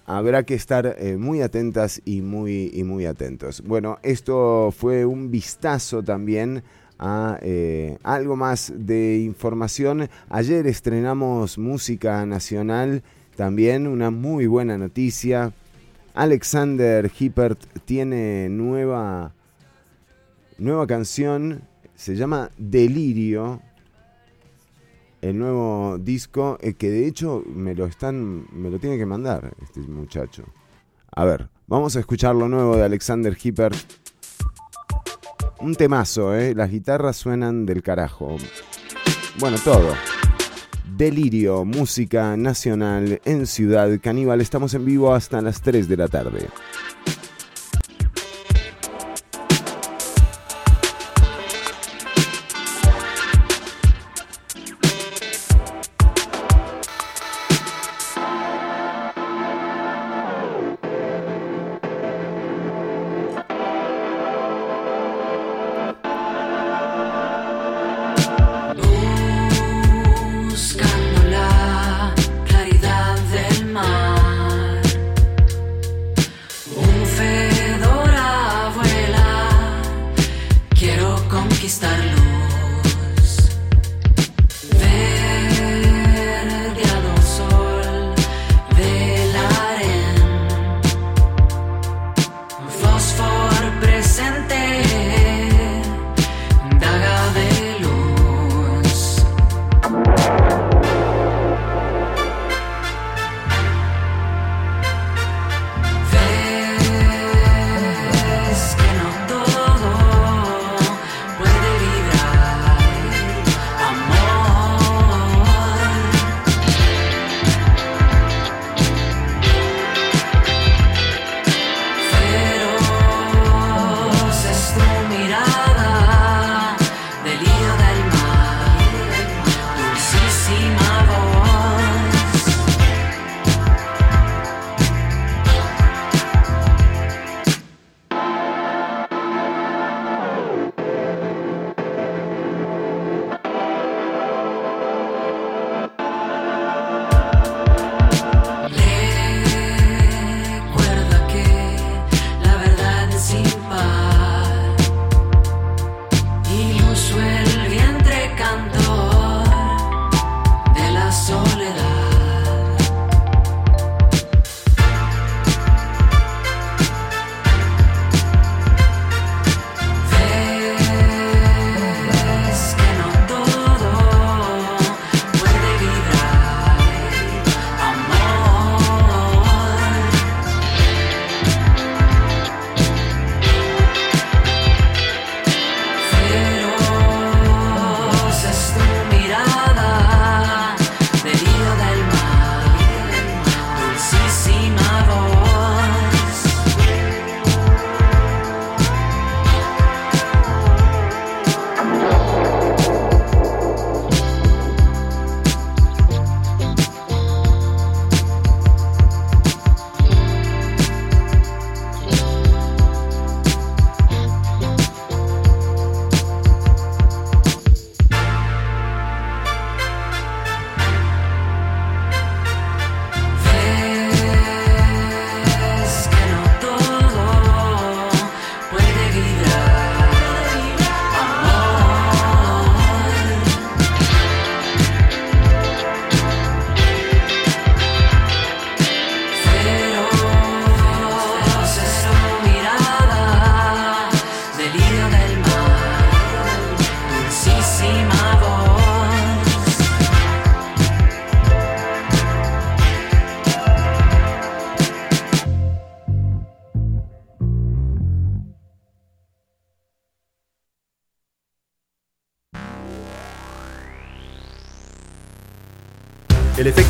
[0.10, 3.62] Habrá que estar eh, muy atentas y muy, y muy atentos.
[3.62, 6.64] Bueno, esto fue un vistazo también
[6.97, 10.10] a eh, algo más de información.
[10.30, 13.03] Ayer estrenamos música nacional,
[13.36, 15.51] también una muy buena noticia.
[16.14, 19.34] Alexander Hippert tiene nueva,
[20.58, 21.64] nueva canción,
[21.95, 23.62] se llama Delirio.
[25.22, 29.55] El nuevo disco, eh, que de hecho me lo están, me lo tiene que mandar
[29.63, 30.43] este muchacho.
[31.15, 33.76] A ver, vamos a escuchar lo nuevo de Alexander Hippert.
[35.59, 36.53] Un temazo, ¿eh?
[36.53, 38.38] Las guitarras suenan del carajo.
[39.39, 39.93] Bueno, todo.
[40.95, 44.41] Delirio, música nacional en Ciudad Caníbal.
[44.41, 46.47] Estamos en vivo hasta las 3 de la tarde.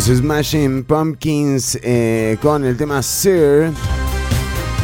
[0.00, 3.70] Los Smashing Pumpkins eh, con el tema Sir.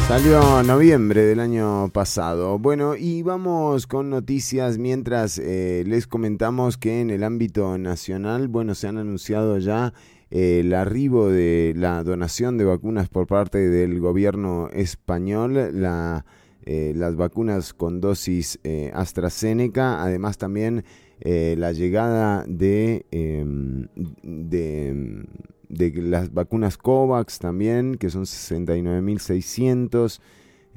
[0.07, 2.59] Salió noviembre del año pasado.
[2.59, 8.75] Bueno, y vamos con noticias mientras eh, les comentamos que en el ámbito nacional, bueno,
[8.75, 9.91] se han anunciado ya
[10.29, 16.25] eh, el arribo de la donación de vacunas por parte del gobierno español, la,
[16.63, 18.59] las vacunas con dosis
[18.93, 20.83] AstraZeneca, además también
[21.21, 23.87] eh, la llegada de, em,
[24.23, 25.25] de,
[25.69, 30.19] de las vacunas COVAX también, que son 69.600.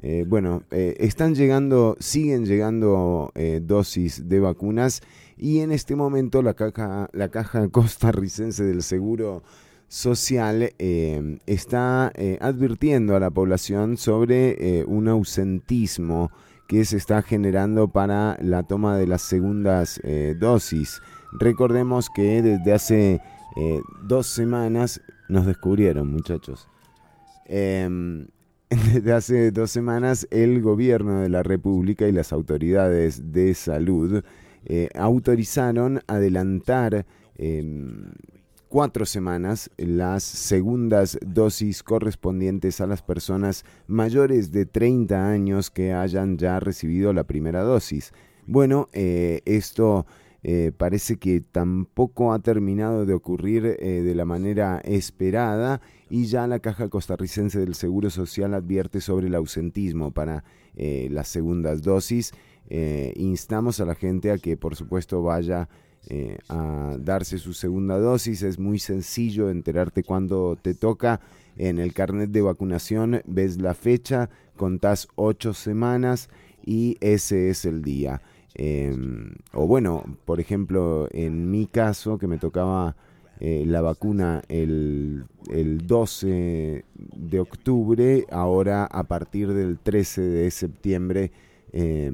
[0.03, 5.01] Eh, bueno, eh, están llegando, siguen llegando eh, dosis de vacunas
[5.37, 9.43] y en este momento la caja, la caja costarricense del Seguro
[9.87, 16.31] Social eh, está advirtiendo a la población sobre un ausentismo
[16.71, 21.01] que se está generando para la toma de las segundas eh, dosis.
[21.33, 23.21] Recordemos que desde hace
[23.57, 26.69] eh, dos semanas nos descubrieron, muchachos.
[27.45, 28.25] Em,
[28.69, 34.23] desde hace dos semanas el gobierno de la República y las autoridades de salud
[34.63, 38.13] eh, autorizaron adelantar em,
[38.71, 46.37] cuatro semanas las segundas dosis correspondientes a las personas mayores de 30 años que hayan
[46.37, 48.13] ya recibido la primera dosis.
[48.47, 50.05] Bueno, eh, esto
[50.41, 56.47] eh, parece que tampoco ha terminado de ocurrir eh, de la manera esperada y ya
[56.47, 62.31] la Caja Costarricense del Seguro Social advierte sobre el ausentismo para las segundas dosis.
[63.15, 65.67] Instamos a la gente a que por supuesto vaya
[66.07, 68.43] eh, a darse su segunda dosis.
[68.43, 71.21] Es muy sencillo enterarte cuando te toca.
[71.57, 76.29] En el carnet de vacunación ves la fecha, contás ocho semanas
[76.65, 78.21] y ese es el día.
[78.55, 78.95] Eh,
[79.53, 82.95] o bueno, por ejemplo, en mi caso que me tocaba
[83.39, 91.31] eh, la vacuna el, el 12 de octubre, ahora a partir del 13 de septiembre
[91.73, 92.11] eh,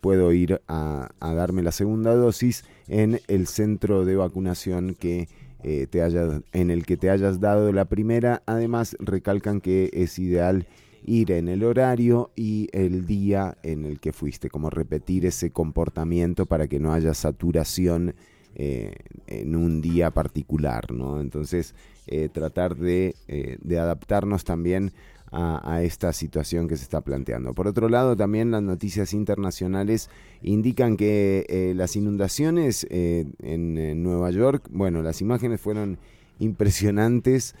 [0.00, 5.28] puedo ir a, darme la segunda dosis en el centro de vacunación que
[5.62, 8.42] eh, te haya, en el que te hayas dado la primera.
[8.46, 10.66] Además, recalcan que es ideal
[11.04, 16.46] ir en el horario y el día en el que fuiste, como repetir ese comportamiento
[16.46, 18.14] para que no haya saturación
[18.54, 18.94] eh,
[19.26, 21.20] en un día particular, ¿no?
[21.20, 21.74] Entonces,
[22.06, 23.14] eh, tratar de,
[23.62, 24.92] de adaptarnos también
[25.32, 27.54] a, esta situación que se está planteando.
[27.54, 30.10] Por otro lado, también las noticias internacionales
[30.42, 35.98] indican que eh, las inundaciones eh, en, eh, Nueva York, bueno, las imágenes fueron
[36.38, 37.54] impresionantes,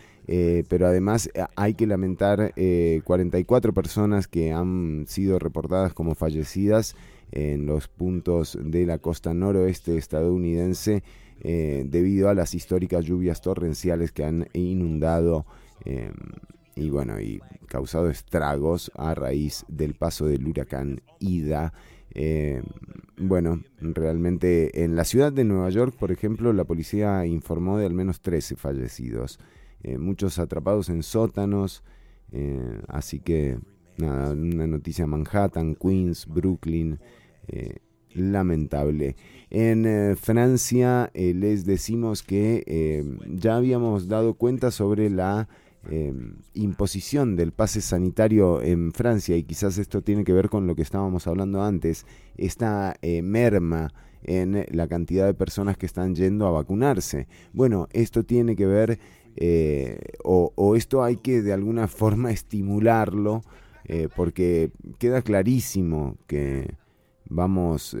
[0.68, 6.94] pero además hay que lamentar eh, 44 personas que han sido reportadas como fallecidas
[7.32, 11.02] en los puntos de la costa noroeste estadounidense
[11.42, 15.44] debido a las históricas lluvias torrenciales que han inundado
[15.84, 16.12] eh,
[16.76, 21.72] y bueno y causado estragos a raíz del paso del huracán Ida.
[22.14, 22.62] Eh,
[23.16, 27.94] bueno, realmente en la ciudad de Nueva York, por ejemplo, la policía informó de al
[27.94, 29.38] menos 13 fallecidos,
[29.82, 31.82] eh, muchos atrapados en sótanos,
[32.32, 33.58] eh, así que
[33.96, 36.98] nada, una noticia Manhattan, Queens, Brooklyn,
[38.14, 39.16] lamentable.
[39.50, 45.48] En Francia les decimos que ya habíamos dado cuenta sobre la
[45.90, 46.12] eh,
[46.54, 50.82] imposición del pase sanitario en Francia y quizás esto tiene que ver con lo que
[50.82, 52.06] estábamos hablando antes,
[52.36, 53.92] esta eh, merma
[54.22, 57.26] en la cantidad de personas que están yendo a vacunarse.
[57.52, 59.00] Bueno, esto tiene que ver
[59.34, 63.42] eh, o, esto hay que de alguna forma estimularlo
[63.84, 66.76] eh, porque queda clarísimo que
[67.28, 67.96] vamos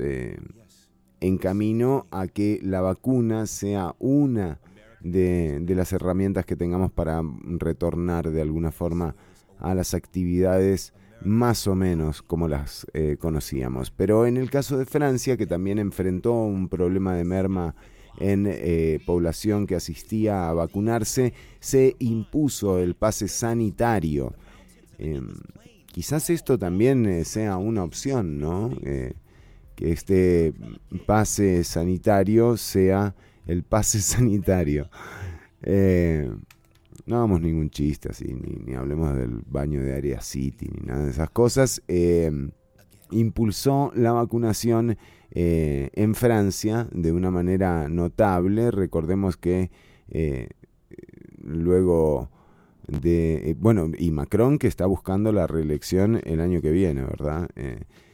[1.20, 4.60] en camino a que la vacuna sea una
[5.02, 9.14] de, las herramientas que tengamos para retornar de alguna forma
[9.58, 10.92] a las actividades
[11.24, 13.90] más o menos como las eh, conocíamos.
[13.90, 17.74] Pero en el caso de Francia, que también enfrentó un problema de merma
[18.18, 24.34] en eh, población que asistía a vacunarse, se impuso el pase sanitario.
[24.98, 25.28] Em,
[25.86, 28.70] quizás esto también eh, sea una opción, ¿no?
[28.82, 30.52] Que este
[31.06, 33.14] pase sanitario sea
[33.46, 34.88] el pase sanitario.
[35.62, 36.30] Eh,
[37.06, 41.04] no hagamos ningún chiste así, ni, ni hablemos del baño de Area City, ni nada
[41.04, 41.82] de esas cosas.
[41.88, 42.30] Eh,
[43.10, 44.96] impulsó la vacunación
[45.30, 48.70] eh, en Francia de una manera notable.
[48.70, 49.70] Recordemos que
[50.08, 50.48] eh,
[51.42, 52.30] luego
[52.86, 57.48] de, bueno, y Macron que está buscando la reelección el año que viene, ¿verdad?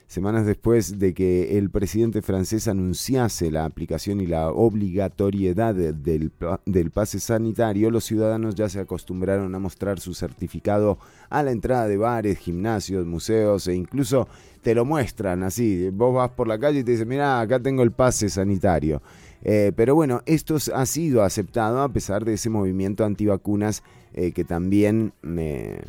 [0.09, 6.33] Semanas después de que el presidente francés anunciase la aplicación y la obligatoriedad de- del,
[6.65, 10.99] del pase sanitario, los ciudadanos ya se acostumbraron a mostrar su certificado
[11.29, 14.27] a la entrada de bares, gimnasios, museos e incluso
[14.63, 15.91] te lo muestran así.
[15.91, 19.03] Vos vas por la calle y te dicen, mira, acá tengo el pase sanitario.
[19.43, 23.83] Eh, pero bueno, esto ha sido aceptado a pesar de ese movimiento antivacunas
[24.15, 25.83] eh, que también eh,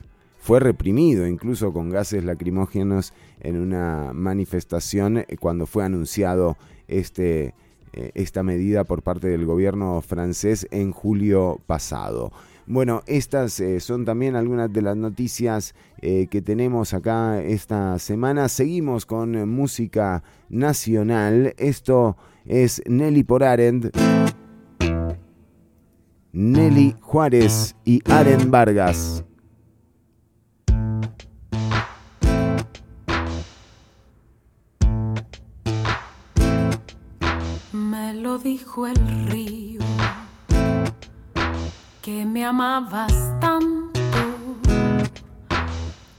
[0.50, 6.58] fue reprimido, incluso con gases lacrimógenos en una manifestación eh, cuando fue anunciado
[6.88, 7.54] este,
[7.94, 12.32] eh, esta medida por parte del gobierno francés en julio pasado.
[12.66, 18.50] Bueno, estas eh, son también algunas de las noticias que tenemos acá esta semana.
[18.50, 21.54] Seguimos con música nacional.
[21.60, 23.92] Esto es Nelly por Arend.
[26.32, 29.24] Nelly Juárez y Aren Vargas.
[38.10, 38.96] Me lo dijo el
[39.28, 39.82] río
[42.02, 44.00] que me amabas tanto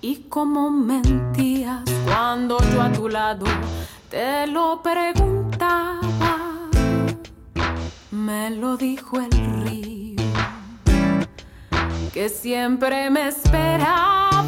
[0.00, 3.44] y como mentías cuando yo a tu lado
[4.08, 6.36] te lo preguntaba.
[8.12, 10.22] Me lo dijo el río
[12.12, 14.38] que siempre me esperabas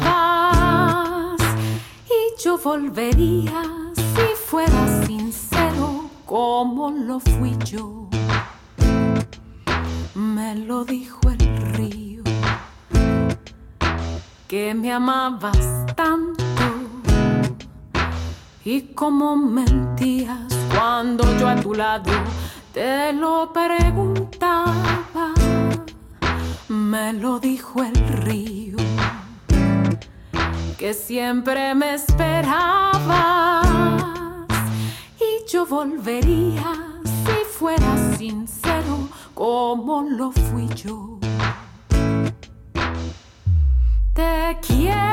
[2.07, 3.63] y yo volvería
[3.93, 5.52] si fuera sincero
[6.33, 8.09] como lo fui yo.
[10.15, 11.37] Me lo dijo el
[11.75, 12.23] río
[14.47, 16.63] que me amabas tanto
[18.65, 22.11] y como mentías cuando yo a tu lado
[22.73, 25.33] te lo preguntaba.
[26.67, 27.95] Me lo dijo el
[28.25, 28.77] río
[30.79, 33.72] que siempre me esperabas y
[35.53, 36.73] yo volvería
[37.03, 41.19] si fuera sincero como lo fui yo.
[44.15, 45.12] Te quiero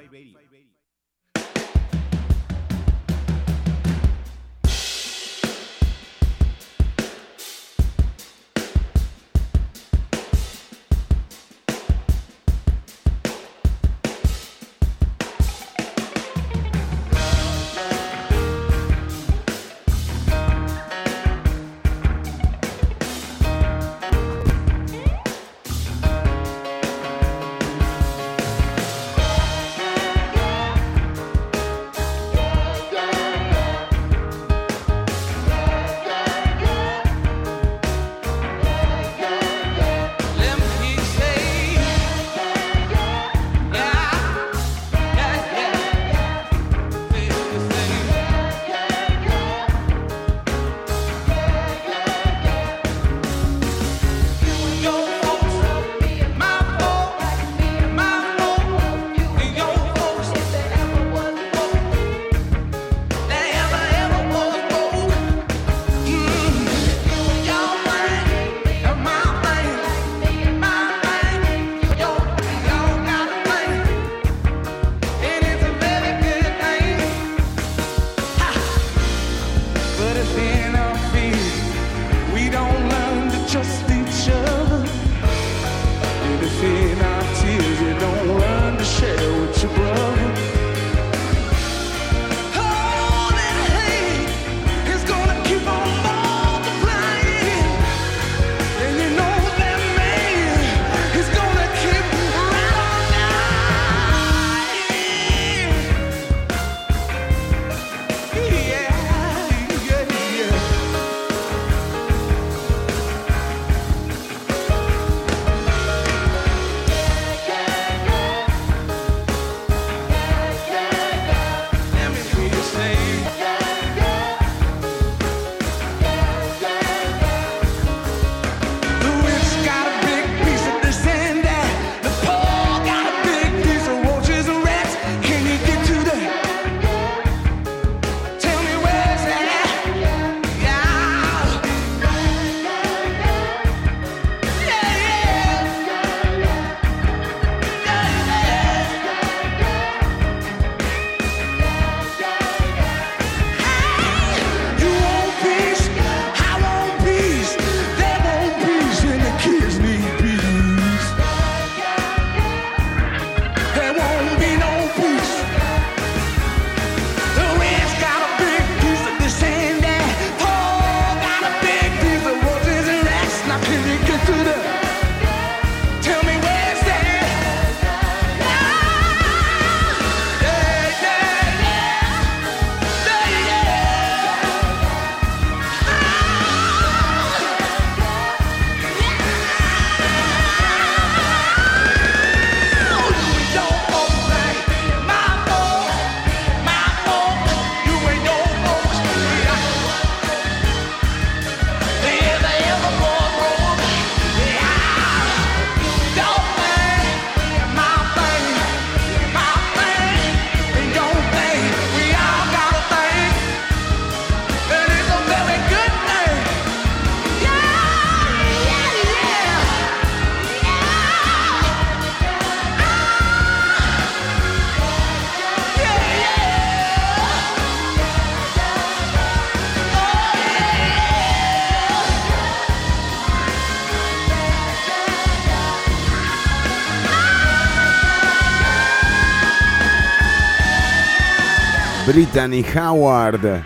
[242.13, 243.63] Brittany Howard.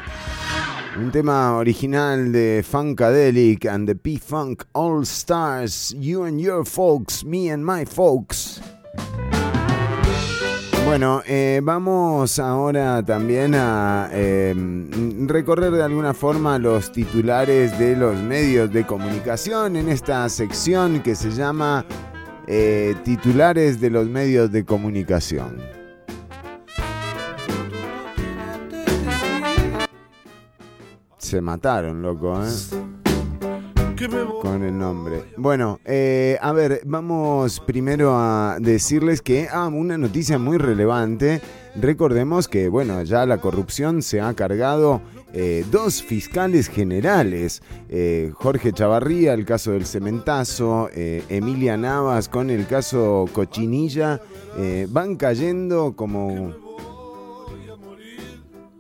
[0.99, 5.95] Un tema original de Funkadelic and the P-Funk All Stars.
[5.97, 8.61] You and your folks, me and my folks.
[10.85, 14.53] Bueno, eh, vamos ahora también a eh,
[15.25, 21.15] recorrer de alguna forma los titulares de los medios de comunicación en esta sección que
[21.15, 21.83] se llama
[22.45, 25.74] eh, Titulares de los medios de comunicación.
[31.35, 32.49] Se mataron, loco, ¿eh?
[34.41, 35.25] Con el nombre.
[35.35, 41.41] Bueno, eh, a ver, vamos primero a decirles que, ah, una noticia muy relevante.
[41.75, 45.01] Recordemos que, bueno, ya la corrupción se ha cargado
[45.33, 47.61] eh, dos fiscales generales.
[47.89, 54.21] Eh, Jorge Chavarría, el caso del cementazo, eh, Emilia Navas con el caso Cochinilla.
[54.87, 56.53] van cayendo como...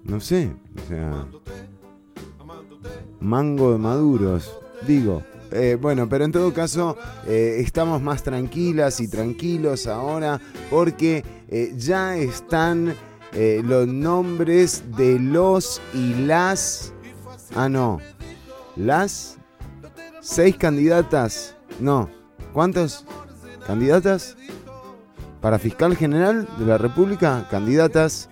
[0.05, 1.25] No sé, o sea...
[3.19, 4.51] Mango de maduros,
[4.87, 5.23] digo.
[5.51, 6.97] Eh, bueno, pero en todo caso
[7.27, 12.95] eh, estamos más tranquilas y tranquilos ahora porque eh, ya están
[13.63, 16.93] los nombres de los y las...
[17.53, 17.99] Ah, no.
[18.77, 19.37] Las
[20.21, 21.53] seis candidatas.
[21.81, 22.09] No.
[22.53, 23.03] ¿Cuántos?
[23.67, 24.37] ¿Candidatas?
[25.41, 28.29] Para fiscal general de la República, candidatas.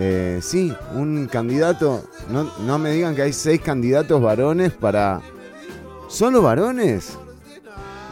[0.00, 2.04] Eh, sí, un candidato.
[2.30, 5.20] No, no me digan que hay seis candidatos varones para.
[6.06, 7.18] ¿Solo varones?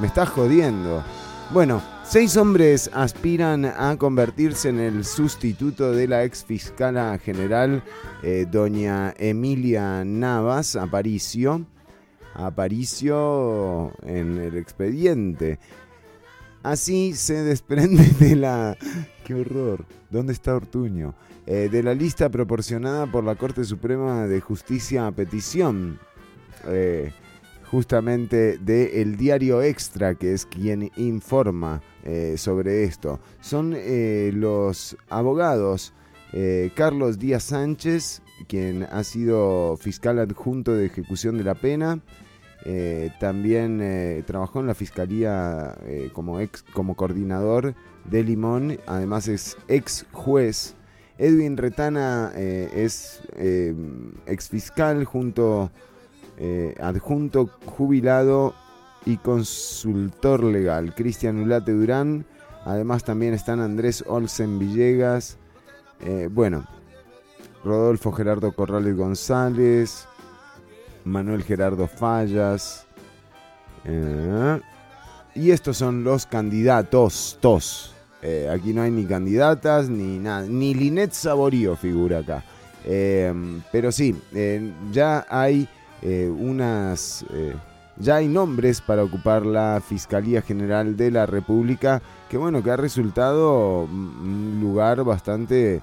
[0.00, 1.04] Me estás jodiendo.
[1.52, 7.84] Bueno, seis hombres aspiran a convertirse en el sustituto de la ex fiscala general,
[8.24, 11.66] eh, doña Emilia Navas Aparicio.
[12.34, 15.60] Aparicio en el expediente.
[16.66, 18.76] Así se desprende de la...
[19.24, 19.86] ¡Qué horror!
[20.10, 21.14] ¿Dónde está Ortuño?
[21.46, 26.00] Eh, de la lista proporcionada por la Corte Suprema de Justicia a petición.
[26.66, 27.12] eh,
[27.70, 33.20] justamente de El Diario Extra, que es quien informa eh, sobre esto.
[33.40, 33.76] Son
[34.32, 35.92] los abogados
[36.74, 42.00] Carlos Díaz Sánchez, quien ha sido fiscal adjunto de ejecución de la pena,
[42.64, 47.74] eh, también eh, trabajó en la fiscalía eh, como, ex, como coordinador
[48.04, 50.74] de Limón, además es ex juez.
[51.18, 53.22] Edwin Retana es
[54.26, 55.70] ex fiscal junto,
[56.78, 58.54] adjunto jubilado
[59.06, 60.94] y consultor legal.
[60.94, 62.26] Cristian Ulate Durán,
[62.66, 65.38] además también están Andrés Olsen Villegas,
[66.32, 66.66] bueno,
[67.64, 70.06] Rodolfo Gerardo Corrales González,
[71.06, 72.86] Manuel Gerardo Fallas.
[73.84, 74.60] eh,
[75.34, 77.94] y estos son los candidatos, tos.
[78.22, 82.42] Eh, aquí no hay ni candidatas ni nada, ni Linet Saborío figura acá.
[82.84, 83.32] Eh,
[83.70, 84.16] pero sí,
[84.90, 85.68] ya hay
[86.02, 87.24] unas.
[87.98, 92.00] ya hay nombres para ocupar la Fiscalía General de la República,
[92.30, 95.82] que bueno, que ha resultado un lugar bastante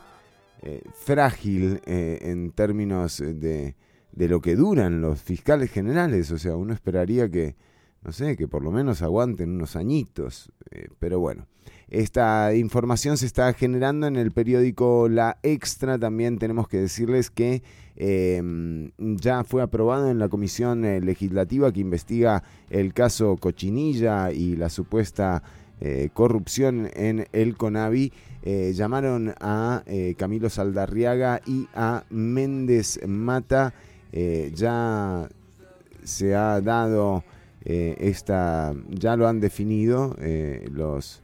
[1.06, 3.76] frágil en términos de,
[4.15, 6.31] de lo que duran los fiscales generales.
[6.31, 7.56] O sea, uno esperaría que,
[8.02, 10.52] no sé, que por lo menos aguanten unos añitos.
[10.72, 11.48] eh, pero bueno,
[11.90, 15.99] esta información se está generando en el periódico La Extra.
[15.99, 17.61] También tenemos que decirles que
[17.95, 18.41] eh,
[18.98, 24.69] ya fue aprobado en la comisión eh, legislativa que investiga el caso Cochinilla y la
[24.69, 25.44] supuesta
[25.81, 28.11] eh, corrupción en el CONAVI.
[28.73, 29.84] Llamaron a
[30.18, 33.73] Camilo Saldarriaga y a Méndez Mata.
[34.15, 35.27] Eh, ya
[36.03, 37.23] se ha dado
[37.65, 41.19] eh, esta, ya lo han definido eh, los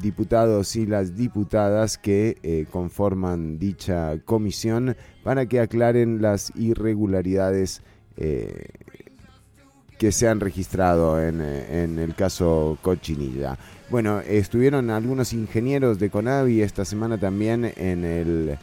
[0.00, 7.82] diputados y las diputadas que conforman dicha comisión para que aclaren las irregularidades
[8.16, 13.58] que se han registrado en, en el caso Cochinilla.
[13.90, 18.58] Bueno, estuvieron algunos ingenieros de Conavi esta semana también en el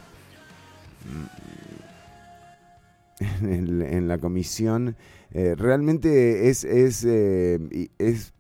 [3.42, 4.96] en, la comisión.
[5.32, 8.34] Eh, realmente es, es, eh, es,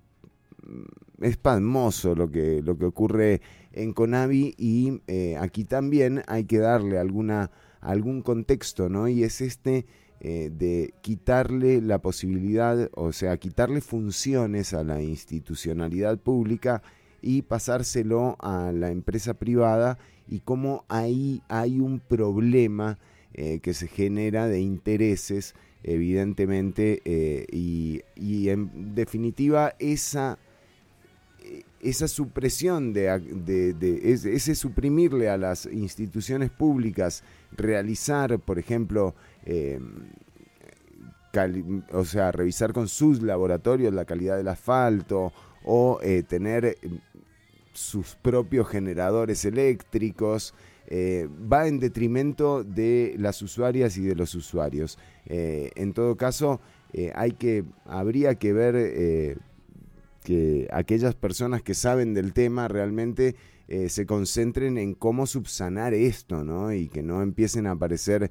[1.21, 3.41] es pasmoso lo que, lo que ocurre
[3.73, 9.07] en Conavi y eh, aquí también hay que darle alguna, algún contexto, ¿no?
[9.07, 9.85] Y es este
[10.21, 16.83] de quitarle la posibilidad, o sea, quitarle funciones a la institucionalidad pública
[17.23, 19.97] y pasárselo a la empresa privada
[20.27, 22.99] y cómo ahí hay un problema
[23.33, 30.37] eh, que se genera de intereses, evidentemente, eh, y, en definitiva esa,
[31.43, 39.15] eh, esa supresión de, ese suprimirle a las instituciones públicas realizar, por ejemplo,
[41.93, 45.31] o sea, revisar con sus laboratorios la calidad del asfalto
[45.63, 46.77] o tener eh,
[47.73, 50.53] sus propios generadores eléctricos,
[50.93, 54.99] eh, va en detrimento de las usuarias y de los usuarios.
[55.25, 56.59] Eh, en todo caso,
[56.91, 59.37] eh, hay que, habría que ver
[60.21, 63.37] que aquellas personas que saben del tema realmente
[63.87, 66.73] se concentren en cómo subsanar esto, ¿no?
[66.73, 68.29] Y que no empiecen a aparecer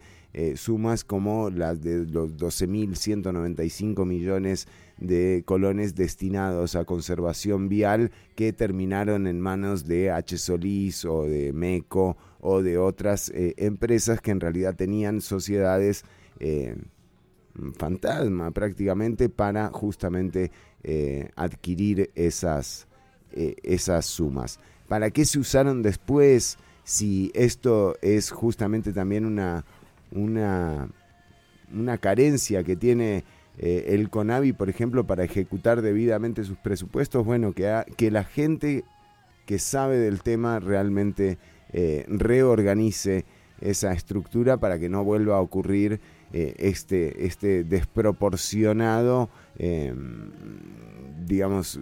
[0.54, 4.68] sumas como las de los 12.195 millones
[4.98, 10.36] de colones destinados a conservación vial que terminaron en manos de H.
[10.36, 16.04] Solís o de MECO o de otras eh, empresas que en realidad tenían sociedades
[16.38, 16.76] eh,
[17.76, 20.50] fantasma prácticamente para justamente
[20.82, 22.86] eh, adquirir esas,
[23.32, 24.58] esas sumas.
[24.88, 26.58] ¿Para qué se usaron después?
[26.84, 29.64] Si esto es justamente también una,
[30.10, 30.88] una,
[31.72, 33.24] una carencia que tiene
[33.58, 38.84] el CONAVI, por ejemplo, para ejecutar debidamente sus presupuestos, bueno, que, que la gente
[39.44, 41.36] que sabe del tema realmente
[41.72, 43.24] eh, reorganice
[43.60, 46.00] esa estructura para que no vuelva a ocurrir
[46.32, 49.28] eh, este, este desproporcionado,
[49.58, 49.94] eh,
[51.26, 51.78] digamos,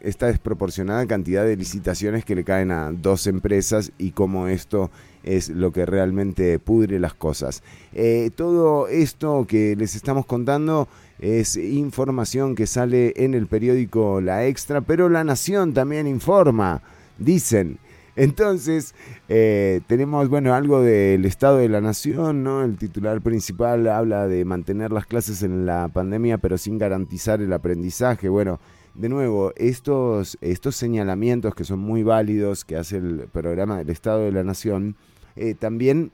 [0.00, 4.90] esta desproporcionada cantidad de licitaciones que le caen a dos empresas y cómo esto
[5.22, 7.62] es lo que realmente pudre las cosas.
[7.92, 14.46] Eh, todo esto que les estamos contando es información que sale en el periódico La
[14.46, 16.82] Extra, pero La Nación también informa,
[17.18, 17.78] dicen.
[18.16, 18.94] Entonces,
[19.28, 22.62] eh, tenemos, bueno, algo del Estado de la Nación, ¿no?
[22.62, 27.52] El titular principal habla de mantener las clases en la pandemia, pero sin garantizar el
[27.52, 28.28] aprendizaje.
[28.28, 28.60] Bueno,
[28.94, 34.20] de nuevo, estos, estos señalamientos que son muy válidos que hace el programa del Estado
[34.20, 34.94] de la Nación,
[35.34, 36.12] eh, también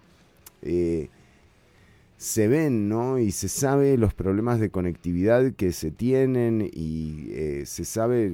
[0.63, 1.11] eh,
[2.21, 3.19] se ven, ¿no?
[3.19, 8.31] Y se sabe los problemas de conectividad que se tienen y eh, se sabe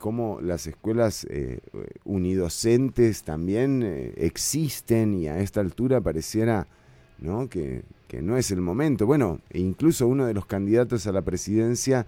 [0.00, 1.60] cómo las escuelas eh,
[2.04, 6.66] unidocentes también eh, existen y a esta altura pareciera,
[7.20, 7.48] ¿no?
[7.48, 7.84] Que,
[8.20, 9.06] no es el momento.
[9.06, 12.06] Bueno, e incluso uno de los candidatos a la presidencia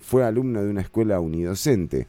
[0.00, 2.06] fue alumno de una escuela unidocente,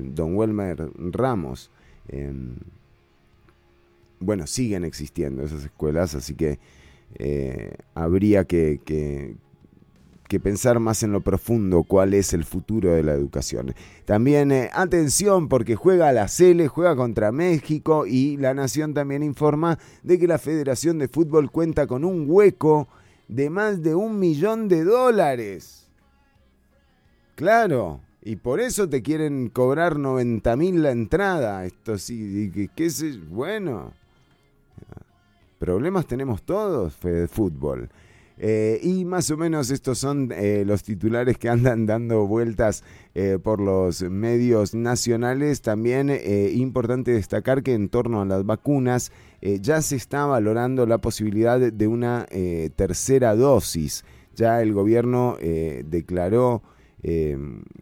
[0.00, 1.70] don Welmer Ramos.
[2.08, 2.54] Em,
[4.20, 6.58] bueno, siguen existiendo esas escuelas, así que
[7.18, 9.36] eh, habría que, que-
[10.28, 13.74] que pensar más en lo profundo cuál es el futuro de la educación.
[14.06, 19.78] También eh, atención porque juega la Cele, juega contra México y la Nación también informa
[20.02, 22.88] de que la Federación de Fútbol cuenta con un hueco
[23.28, 25.88] de más de un millón de dólares.
[27.34, 31.64] Claro, y por eso te quieren cobrar 90 mil la entrada.
[31.66, 33.92] Esto sí, qué sé, bueno.
[35.68, 37.88] Problemas tenemos todos, Fede Fútbol.
[38.36, 42.84] Eh, y más o menos estos son eh, los titulares que andan dando vueltas
[43.14, 45.62] eh, por los medios nacionales.
[45.62, 46.10] También
[46.52, 49.10] importante destacar que en torno a las vacunas
[49.40, 52.26] ya se está valorando la posibilidad de- de una
[52.76, 54.04] tercera dosis.
[54.36, 55.38] Ya el gobierno
[55.86, 56.62] declaró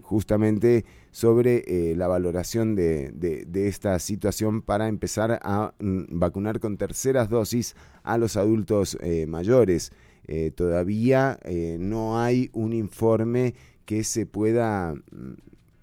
[0.02, 6.76] justamente sobre eh, la valoración de, de- esta situación para empezar a mm, vacunar con
[6.78, 9.92] terceras dosis a los adultos eh, mayores.
[10.26, 11.38] Eh, todavía
[11.78, 15.32] no hay un informe que se pueda mm,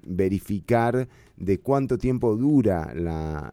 [0.03, 1.07] verificar
[1.37, 3.51] de cuánto tiempo dura la,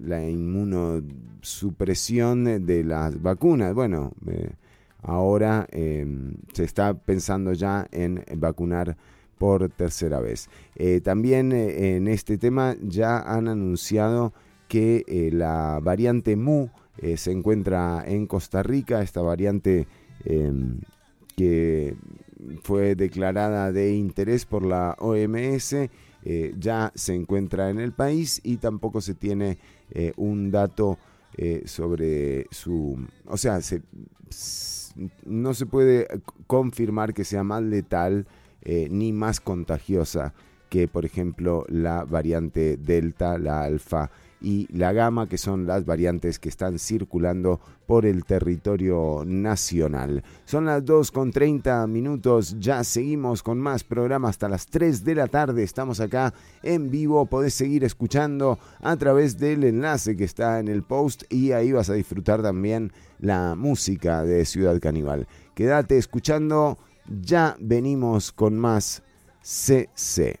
[0.00, 3.74] la inmunosupresión de las vacunas.
[3.74, 4.12] Bueno,
[5.02, 6.06] ahora eh,
[6.52, 8.96] se está pensando ya en vacunar
[9.38, 10.48] por tercera vez.
[10.76, 14.32] Eh, también eh, en este tema ya han anunciado
[14.68, 16.68] que eh, la variante Mu
[17.16, 19.88] se encuentra en Costa Rica, esta variante
[20.24, 20.52] eh,
[21.36, 21.96] que
[22.62, 25.74] fue declarada de interés por la OMS,
[26.56, 29.58] ya se encuentra en el país y tampoco se tiene
[30.16, 30.96] un dato
[31.64, 32.96] sobre su...
[33.26, 33.82] O sea, se-
[35.26, 36.06] no se puede
[36.46, 38.26] confirmar que sea más letal
[38.64, 40.34] eh, ni más contagiosa
[40.68, 44.10] que, por ejemplo, la variante Delta, la Alfa
[44.40, 50.22] y la Gamma, que son las variantes que están circulando por el territorio nacional.
[50.44, 55.14] Son las 2 con 30 minutos, ya seguimos con más programa hasta las 3 de
[55.14, 55.62] la tarde.
[55.62, 60.82] Estamos acá en vivo, podés seguir escuchando a través del enlace que está en el
[60.82, 65.26] post y ahí vas a disfrutar también la música de Ciudad Caníbal.
[65.54, 69.02] Quédate escuchando, ya venimos con más
[69.42, 70.40] CC.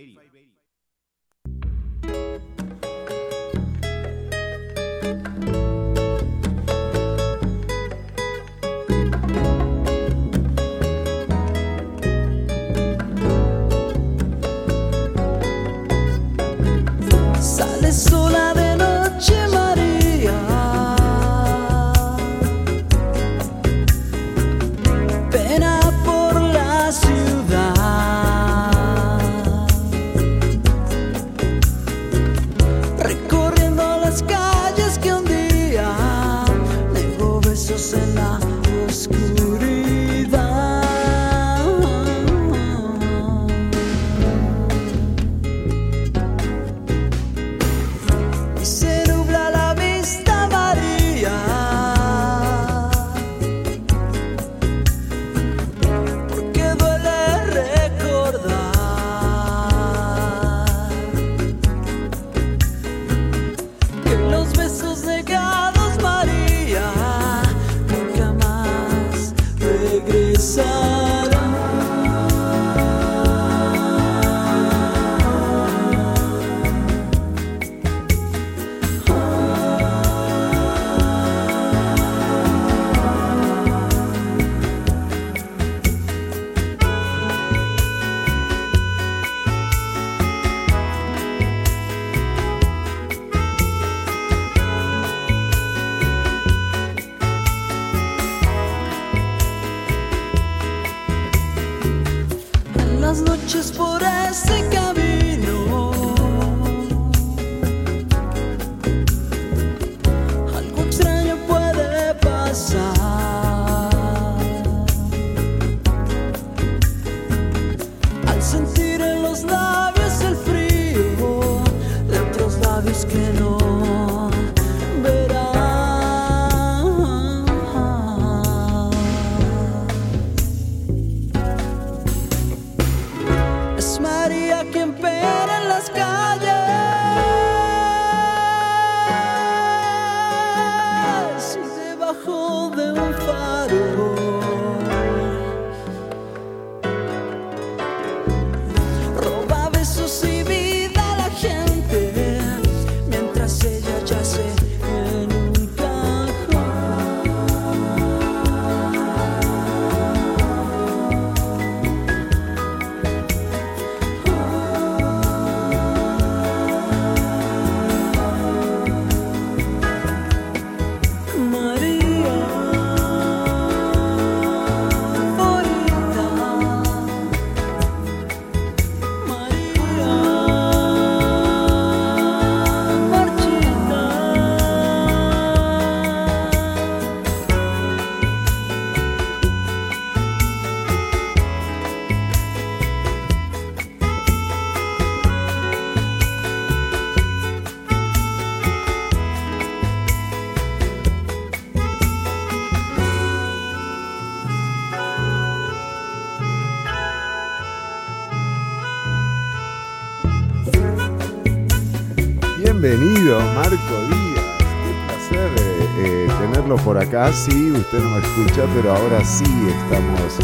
[217.23, 217.33] Acá.
[217.33, 220.39] Sí, usted no me escucha, pero ahora sí estamos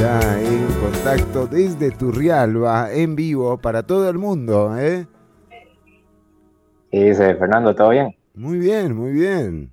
[0.00, 4.76] ya en contacto desde Turrialba, en vivo, para todo el mundo.
[4.78, 5.06] ¿eh?
[6.90, 7.74] ¿Qué dice Fernando?
[7.74, 8.14] ¿Todo bien?
[8.34, 9.70] Muy bien, muy bien.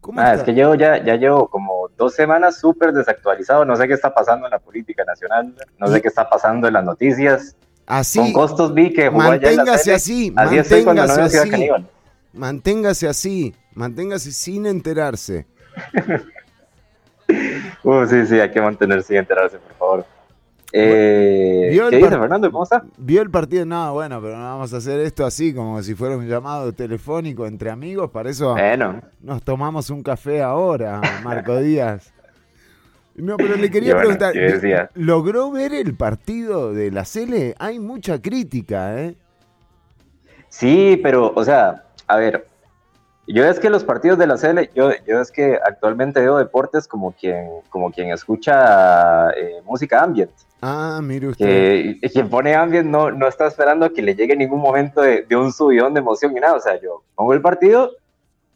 [0.00, 0.44] ¿Cómo Ah, es está?
[0.46, 3.64] que llevo ya, ya llevo como dos semanas súper desactualizado.
[3.64, 5.52] No sé qué está pasando en la política nacional.
[5.78, 7.56] No sé qué está pasando en las noticias.
[7.86, 8.18] Así.
[8.18, 9.96] Con costos vi que jugó la Manténgase tele.
[9.96, 11.50] así, Así estoy cuando no manténgase veo Ciudad así.
[11.50, 11.90] Caníbal.
[12.32, 15.46] Manténgase así, manténgase sin enterarse.
[17.82, 20.06] Uh, sí, sí, hay que mantenerse y enterarse, por favor.
[20.72, 22.50] Eh, ¿Vio el ¿Qué dice Fernando?
[22.50, 22.84] ¿Cómo está?
[22.98, 23.64] ¿Vio el partido?
[23.64, 27.46] No, bueno, pero no vamos a hacer esto así, como si fuera un llamado telefónico
[27.46, 28.10] entre amigos.
[28.10, 29.00] Para eso Bueno.
[29.20, 32.12] nos tomamos un café ahora, Marco Díaz.
[33.16, 34.90] No, pero le quería bueno, preguntar.
[34.94, 37.54] ¿logró ver el partido de la Cele?
[37.58, 39.16] Hay mucha crítica, ¿eh?
[40.48, 42.46] Sí, pero, o sea, a ver,
[43.26, 46.86] yo es que los partidos de la CL, yo, yo es que actualmente veo deportes
[46.86, 50.30] como quien, como quien escucha eh, música ambient.
[50.62, 51.96] Ah, mire usted.
[52.00, 55.22] Que quien pone ambient no, no está esperando a que le llegue ningún momento de,
[55.28, 56.54] de un subidón de emoción ni nada.
[56.54, 57.90] O sea, yo pongo el partido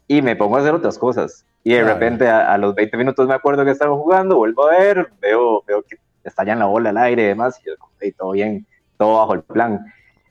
[0.07, 1.45] y me pongo a hacer otras cosas.
[1.63, 1.93] Y de Claro.
[1.93, 5.63] repente a, a los 20 minutos me acuerdo que estaban jugando, vuelvo a ver, veo,
[5.67, 8.65] veo que estallan la bola al aire y demás, y yo "Hey, todo bien,
[8.97, 9.85] todo bajo el plan.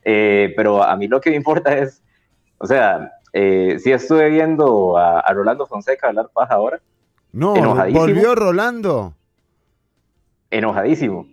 [0.05, 2.03] Eh, pero a mí lo que me importa es,
[2.59, 6.81] o sea, eh, sí estuve viendo a, a Rolando Fonseca hablar paja ahora,
[7.33, 8.01] No, enojadísimo.
[8.01, 9.15] ¿volvió Rolando?
[10.51, 11.27] enojadísimo,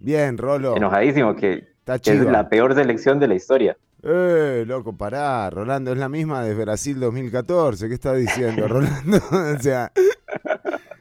[0.00, 0.76] Bien, Rolo.
[0.76, 1.68] enojadísimo, que,
[2.02, 3.76] que es la peor selección de la historia.
[4.02, 7.88] Eh, loco, pará, Rolando, es la misma de Brasil 2014.
[7.88, 9.18] ¿Qué está diciendo, Rolando?
[9.56, 9.90] o sea,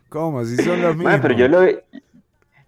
[0.10, 0.44] ¿cómo?
[0.46, 1.20] Si son los mismos.
[1.22, 1.62] Pero yo lo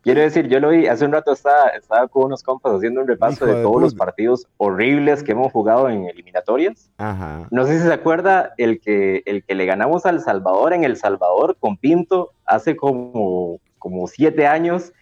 [0.02, 3.08] quiero decir, yo lo vi, hace un rato estaba, estaba con unos compas haciendo un
[3.08, 6.90] repaso de de todos los partidos horribles que hemos jugado en eliminatorias.
[6.98, 7.48] Ajá.
[7.52, 10.98] No sé si se acuerda el que, el que le ganamos al Salvador en El
[10.98, 14.94] Salvador con Pinto hace como, como siete años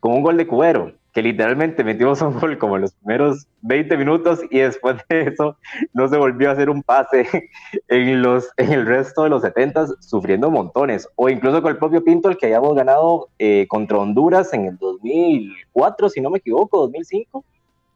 [0.00, 3.96] con un gol de Cubero, que literalmente metimos un gol como en los primeros 20
[3.96, 5.56] minutos y después de eso
[5.92, 7.50] no se volvió a hacer un pase
[7.88, 11.08] en, los, en el resto de los 70 sufriendo montones.
[11.16, 14.76] O incluso con el propio Pinto, el que habíamos ganado eh, contra Honduras en el
[14.78, 17.44] 2004, si no me equivoco, 2005,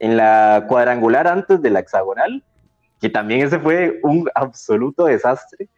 [0.00, 2.42] en la cuadrangular antes de la hexagonal
[3.04, 5.68] que también ese fue un absoluto desastre.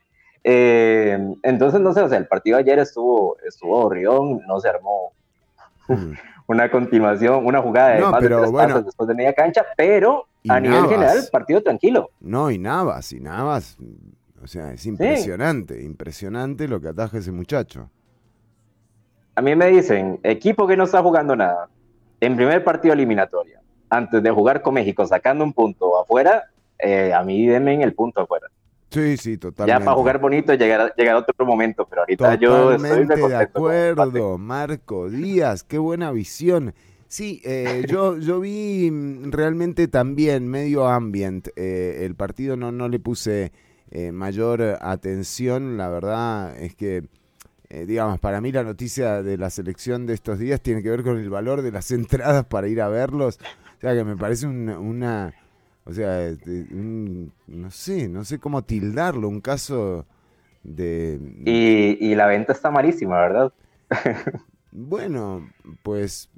[0.44, 5.12] Eh, entonces, no sé, o sea, el partido ayer estuvo, estuvo horridón, no se armó
[6.46, 8.68] una continuación, una jugada de No, más pero de tres bueno.
[8.68, 12.10] pases después de media cancha, pero a nivel general, partido tranquilo.
[12.20, 13.76] No, y Navas, y Navas.
[14.42, 17.90] O sea, es impresionante, impresionante lo que ataja ese muchacho.
[19.34, 21.68] A mí me dicen, equipo que no está jugando nada,
[22.20, 23.60] en primer partido eliminatoria,
[23.90, 26.44] antes de jugar con México sacando un punto afuera,
[26.78, 28.46] eh, a mí denme en el punto afuera.
[28.90, 29.80] Sí, sí, totalmente.
[29.80, 35.10] Ya para jugar bonito llegar, llegar otro momento, pero ahorita yo estoy de acuerdo, Marco
[35.10, 36.72] Díaz, qué buena visión.
[37.08, 41.48] Sí, eh, yo, yo vi mm, realmente también medio ambient.
[41.56, 43.52] eh, el partido no, no le puse
[43.90, 45.76] eh, mayor atención.
[45.76, 47.08] La verdad es que,
[47.68, 51.02] eh, digamos, para mí la noticia de la selección de estos días tiene que ver
[51.02, 53.38] con el valor de las entradas para ir a verlos.
[53.78, 55.32] O sea, que me parece una-
[55.86, 60.06] o sea, este, un- no sé, no sé cómo tildarlo, un caso
[60.64, 61.20] de...
[61.46, 63.52] Y, y la venta está malísima, ¿verdad?
[64.72, 65.48] Bueno,
[65.82, 66.28] pues,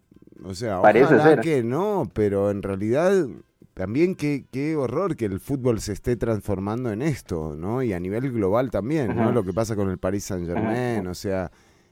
[0.44, 1.40] o sea, Parece ojalá ser.
[1.40, 3.26] que no, pero en realidad
[3.74, 7.82] también qué, qué horror que el fútbol se esté transformando en esto, ¿no?
[7.82, 9.32] Y a nivel global también, ¿no?
[9.32, 11.50] Lo que pasa con el Paris Saint Germain, o sea,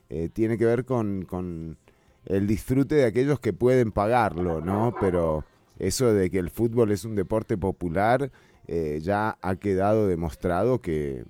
[0.08, 1.78] eh, tiene que ver con, con
[2.26, 4.94] el disfrute de aquellos que pueden pagarlo, ¿no?
[5.00, 5.44] Pero
[5.78, 8.30] eso de que el fútbol es un deporte popular
[8.68, 11.22] eh, ya ha quedado demostrado que,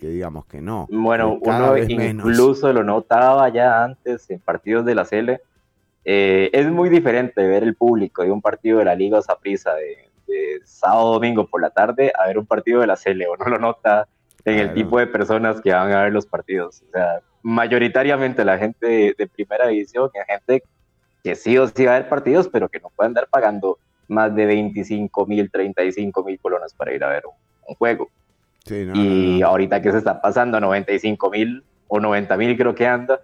[0.00, 0.88] que digamos que no.
[0.90, 2.26] Bueno, que uno menos.
[2.26, 5.40] incluso lo notaba ya antes en partidos de la Cele.
[6.04, 10.08] Eh, es muy diferente ver el público de un partido de la Liga Saprissa de,
[10.26, 13.28] de sábado domingo por la tarde a ver un partido de la Cele.
[13.28, 14.08] Uno lo nota
[14.44, 16.82] en el tipo de personas que van a ver los partidos.
[16.88, 20.64] O sea, mayoritariamente la gente de, de primera división, es gente
[21.22, 23.78] que sí o sí va a ver partidos, pero que no pueden andar pagando
[24.10, 27.34] más de 25 mil, 35 mil colones para ir a ver un,
[27.68, 28.08] un juego.
[28.64, 29.46] Sí, no, y no, no.
[29.46, 33.20] ahorita que se está pasando a 95 mil o 90 mil creo que anda.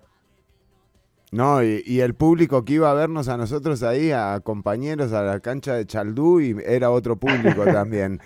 [1.32, 5.22] No, y, y el público que iba a vernos a nosotros ahí, a compañeros a
[5.22, 8.20] la cancha de Chaldú, y era otro público también.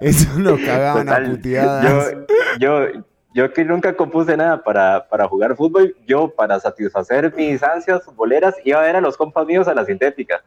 [0.00, 2.16] Eso nos cagaban a Total, puteadas.
[2.58, 3.04] Yo, yo,
[3.34, 8.54] yo que nunca compuse nada para, para jugar fútbol, yo para satisfacer mis ansias futboleras
[8.64, 10.42] iba a ver a los compas míos a la sintética.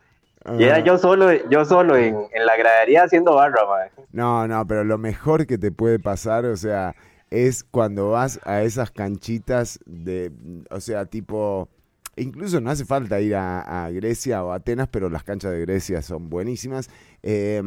[0.57, 0.79] Y era Ah.
[0.79, 3.61] yo solo, yo solo en, en la gradería haciendo barra.
[4.11, 6.95] No, no, pero lo mejor que te puede pasar, o sea,
[7.29, 10.31] es cuando vas a esas canchitas de,
[10.69, 11.67] o sea, tipo,
[12.15, 16.01] incluso no hace falta ir a, a Grecia o Atenas, pero las canchas de Grecia
[16.01, 16.89] son buenísimas.
[17.23, 17.61] Eh,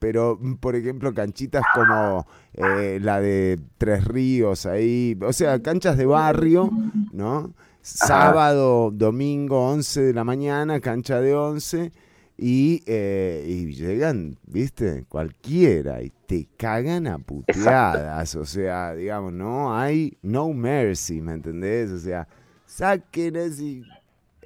[0.00, 6.06] pero, por ejemplo, canchitas como eh, la de Tres Ríos, ahí, o sea, canchas de
[6.06, 6.70] barrio,
[7.12, 7.52] ¿no?
[7.80, 11.92] Sábado, domingo, 11 de la mañana, cancha de 11.
[12.40, 18.36] Y, eh, y llegan, viste, cualquiera y te cagan a puteadas.
[18.36, 21.90] O sea, digamos, no hay no mercy, ¿me entendés?
[21.90, 22.28] O sea,
[22.64, 23.82] saquen ese.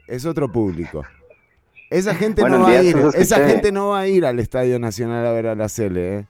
[0.09, 1.05] Es otro público.
[1.91, 4.79] Esa gente Bueno, no va a ir, esa gente no va a ir al Estadio
[4.79, 6.27] Nacional a ver a la Cele, ¿eh?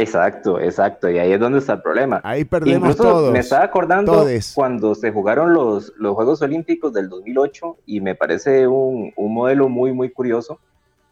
[0.00, 2.20] Exacto, exacto, y ahí es donde está el problema.
[2.24, 3.32] Ahí perdemos Incluso todos.
[3.32, 4.52] Me estaba acordando todes.
[4.54, 9.68] cuando se jugaron los, los Juegos Olímpicos del 2008 y me parece un, un modelo
[9.68, 10.58] muy, muy curioso.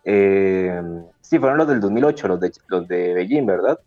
[0.04, 0.80] Eh,
[1.20, 3.78] sí, fueron los del 2008, los de, los de Beijing, ¿verdad?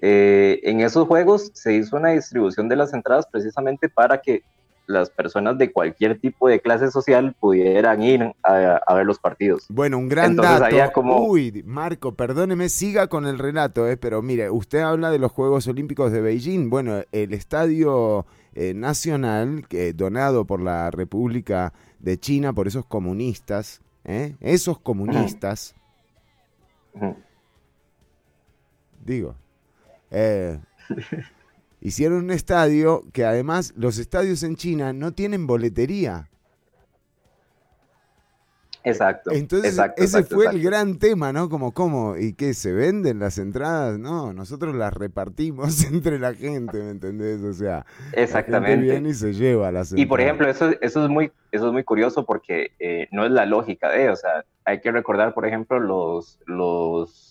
[0.00, 4.42] Eh, en esos Juegos se hizo una distribución de las entradas precisamente para que
[4.88, 9.66] las personas de cualquier tipo de clase social pudieran ir a, a ver los partidos.
[9.68, 10.64] Bueno, un gran Entonces dato.
[10.64, 15.18] había como- Uy, Marco, perdóneme, siga con el relato, eh, pero mire, usted habla de
[15.18, 16.70] los Juegos Olímpicos de Beijing.
[16.70, 23.82] Bueno, el Estadio eh, Nacional, que, donado por la República de China, por esos comunistas,
[24.04, 24.36] ¿eh?
[24.40, 25.74] esos comunistas,
[29.04, 29.34] digo,
[30.10, 30.58] eh,
[31.80, 36.28] hicieron un estadio que además los estadios en China no tienen boletería.
[38.84, 39.32] Exacto.
[39.32, 41.48] Entonces, exacto, ese exacto, fue el gran tema, ¿no?
[41.48, 42.16] Como, ¿cómo?
[42.16, 42.54] ¿Y qué?
[42.54, 43.98] ¿Se venden las entradas?
[43.98, 47.42] No, nosotros las repartimos entre la gente, ¿me entendés?
[47.42, 47.84] O sea,
[48.14, 48.76] la Exactamente.
[48.76, 50.56] gente viene y se lleva las Y por entradas.
[50.56, 53.90] ejemplo, eso, eso, es muy, eso es muy curioso porque eh, no es la lógica
[53.90, 57.27] de, o sea, hay que recordar, por ejemplo, los, los,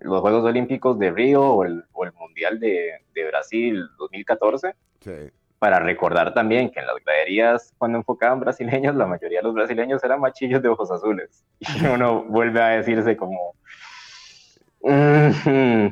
[0.00, 5.12] los Juegos Olímpicos de Río o el, o el Mundial de, de Brasil 2014, Sí.
[5.58, 10.02] para recordar también que en las graderías, cuando enfocaban brasileños, la mayoría de los brasileños
[10.04, 11.44] eran machillos de ojos azules.
[11.82, 13.54] Y uno vuelve a decirse como...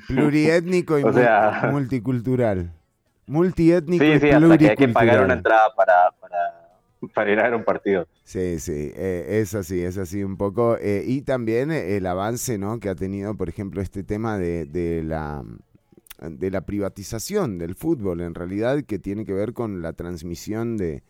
[0.06, 2.70] Pluriétnico y O sea- multicultural.
[3.28, 6.65] Multiétnico Sí, y sí, hasta que hay que pagar una entrada para, para,
[7.14, 8.06] para ir a ver un partido.
[8.24, 10.77] Sí, sí, eh, es así, es así un poco.
[10.81, 12.81] eh, y también eh, el avance ¿no?
[12.81, 15.44] que ha tenido, por ejemplo, este tema de, de la,
[16.20, 21.02] de la privatización del fútbol, en realidad, que tiene que ver con la transmisión de,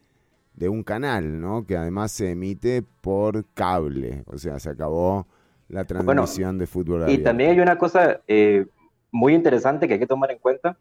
[0.54, 1.64] de un canal, ¿no?
[1.66, 5.26] que además se emite por cable, o sea, se acabó
[5.68, 7.00] la transmisión de fútbol.
[7.00, 7.24] Y abierto.
[7.24, 8.66] también hay una cosa eh,
[9.10, 10.76] muy interesante que hay que tomar en cuenta,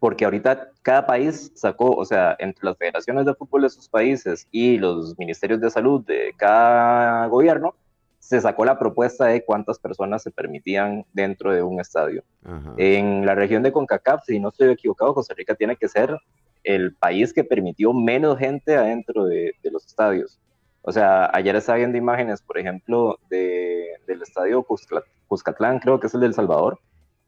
[0.00, 4.46] porque ahorita cada país sacó, o sea, entre las federaciones de fútbol de sus países
[4.50, 7.74] y los ministerios de salud de cada gobierno,
[8.18, 12.22] se sacó la propuesta de cuántas personas se permitían dentro de un estadio.
[12.44, 12.74] Ajá.
[12.76, 16.16] En la región de CONCACAF, si no estoy equivocado, Costa Rica tiene que ser
[16.64, 20.38] el país que permitió menos gente adentro de, de los estadios.
[20.82, 24.66] O sea, ayer estaba viendo imágenes, por ejemplo, de, del estadio
[25.26, 26.80] Cuscatlán, creo que es el del Salvador,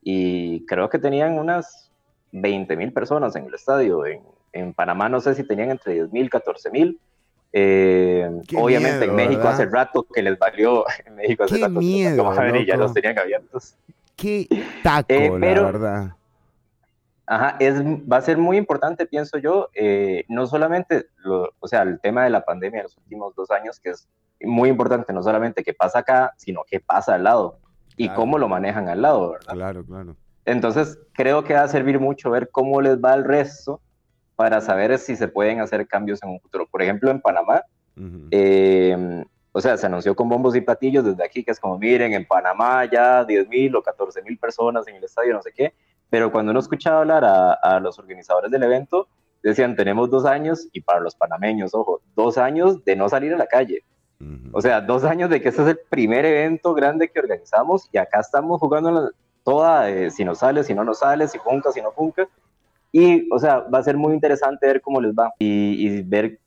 [0.03, 1.90] y creo que tenían unas
[2.33, 4.07] 20 mil personas en el estadio.
[4.07, 7.01] En, en Panamá no sé si tenían entre 10 mil, 14 mil.
[7.53, 9.53] Eh, obviamente miedo, en México ¿verdad?
[9.55, 12.67] hace rato que les valió, en México hace Qué rato que miedo, valió madre y
[12.67, 13.75] ya los tenían abiertos.
[14.17, 14.47] Qué
[14.85, 16.11] taco, Eh, la pero- verdad.
[17.27, 21.83] Ajá, es, va a ser muy importante, pienso yo, eh, no solamente, lo- o sea,
[21.83, 24.09] el tema de la pandemia de los últimos dos años, que es
[24.41, 27.59] muy importante, no solamente qué pasa acá, sino qué pasa al lado
[27.97, 28.21] y Claro.
[28.21, 29.53] cómo lo manejan al lado, ¿verdad?
[29.55, 30.17] Claro, claro.
[30.51, 33.81] Entonces, creo que va a servir mucho ver cómo les va al resto
[34.37, 36.67] para saber si se pueden hacer cambios en un futuro.
[36.71, 37.63] Por ejemplo, en Panamá,
[38.31, 42.15] eh, o sea, se anunció con bombos y platillos desde aquí, que es como, miren,
[42.15, 45.75] en Panamá ya 10 mil o 14 mil personas en el estadio, no sé qué,
[46.09, 49.09] pero cuando uno escuchaba hablar a, a los organizadores del evento,
[49.43, 53.39] decían, tenemos dos años, y para los panameños, ojo, dos años de no salir a
[53.39, 53.85] la calle.
[54.53, 57.99] O sea, dos años de que este es el primer evento grande que organizamos y
[57.99, 59.11] acá estamos jugando la-
[59.45, 62.29] toda, eh, si nos sale, si no nos sale, si funca, si no funca.
[62.93, 66.39] Y, o sea, va a ser muy interesante ver cómo les va y, y ver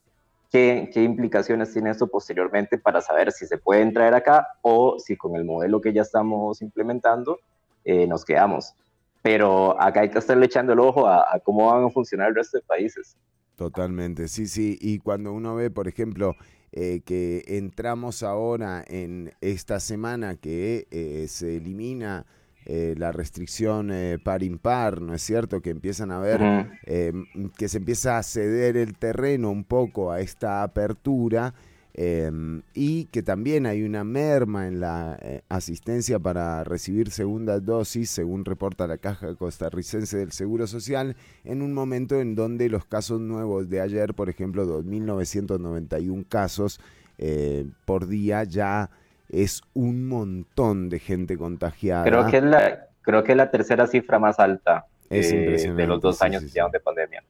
[0.50, 5.16] qué, qué implicaciones tiene esto posteriormente para saber si se pueden traer acá o si
[5.16, 7.38] con el modelo que ya estamos implementando
[7.84, 8.74] eh, nos quedamos.
[9.22, 12.34] Pero acá hay que estarle echando el ojo a, a cómo van a funcionar el
[12.34, 13.16] resto de países.
[13.56, 14.76] Totalmente, sí, sí.
[14.80, 16.34] Y cuando uno ve, por ejemplo,
[16.72, 22.26] eh, que entramos ahora en esta semana que eh, se elimina
[22.66, 25.60] eh, la restricción eh, par impar, ¿no es cierto?
[25.60, 26.68] Que empiezan a ver, Ujú.
[26.86, 31.54] eh, m- que se empieza a ceder el terreno un poco a esta apertura
[31.96, 32.28] eh,
[32.74, 38.44] y que también hay una merma en la eh, asistencia para recibir segunda dosis, según
[38.44, 41.14] reporta la Caja Costarricense del Seguro Social,
[41.44, 46.80] en un momento en donde los casos nuevos de ayer, por ejemplo, 2.991 casos
[47.18, 48.90] eh, por día, ya
[49.28, 52.04] es un montón de gente contagiada.
[52.04, 55.86] Creo que es la, creo que es la tercera cifra más alta Es eh, de
[55.86, 56.66] los dos años sí, que sí.
[56.72, 57.22] de pandemia.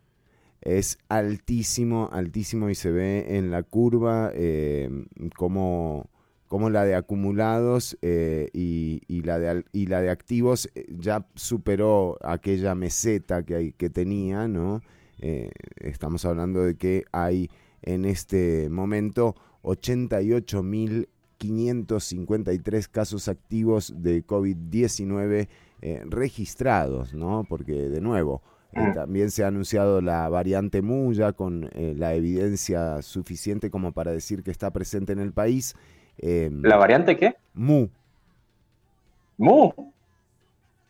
[0.61, 4.89] Es altísimo, altísimo y se ve en la curva eh,
[5.37, 6.09] como,
[6.49, 12.17] como la de acumulados eh, y, y la de, y la de activos ya superó
[12.23, 14.83] aquella meseta que, hay, que tenía, ¿no?
[15.77, 17.49] Estamos hablando de que hay
[17.81, 19.35] en este momento
[21.39, 25.49] 88.553 casos activos de COVID-19
[25.83, 27.45] eh, registrados, ¿no?
[27.49, 28.43] Porque de nuevo,
[28.77, 33.93] eh, también se ha anunciado la variante Mu ya con eh, la evidencia suficiente como
[33.93, 35.77] para decir que está presente en el país.
[36.19, 37.37] Eh, ¿La variante qué?
[37.53, 37.87] Mu.
[39.39, 39.71] Mu.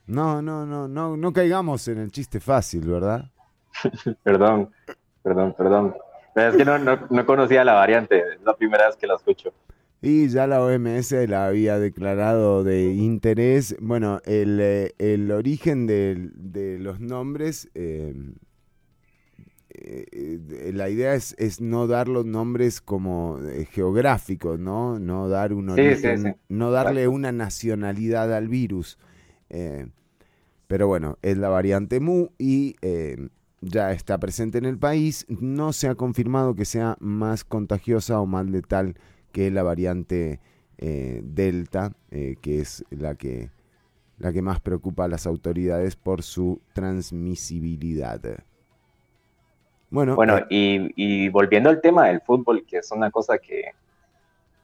[0.06, 3.30] No, no, no, no, no caigamos en el chiste fácil, ¿verdad?
[4.22, 4.70] Perdón,
[5.22, 5.94] perdón, perdón.
[6.36, 9.52] Es que no, no, no conocía la variante, es la primera vez que la escucho.
[10.04, 13.74] Y ya la OMS la había declarado de interés.
[13.80, 18.14] Bueno, el, eh, el origen del- de, los nombres, eh,
[19.70, 24.98] eh, la idea es, es no dar los nombres como eh, geográficos, ¿no?
[24.98, 26.28] No dar un Sí, sí, origen, sí.
[26.48, 28.98] no darle una nacionalidad al virus.
[29.50, 29.86] Eh,
[30.66, 33.28] pero bueno, es la variante Mu y eh,
[33.60, 35.26] ya está presente en el país.
[35.28, 38.96] No se ha confirmado que sea más contagiosa o más letal
[39.34, 40.38] que la variante
[40.78, 43.50] eh, Delta, eh, que es la que,
[44.18, 48.20] la que más preocupa a las autoridades por su transmisibilidad.
[49.90, 53.72] Bueno, Bueno, eh, y, y volviendo al tema del fútbol, que es una cosa que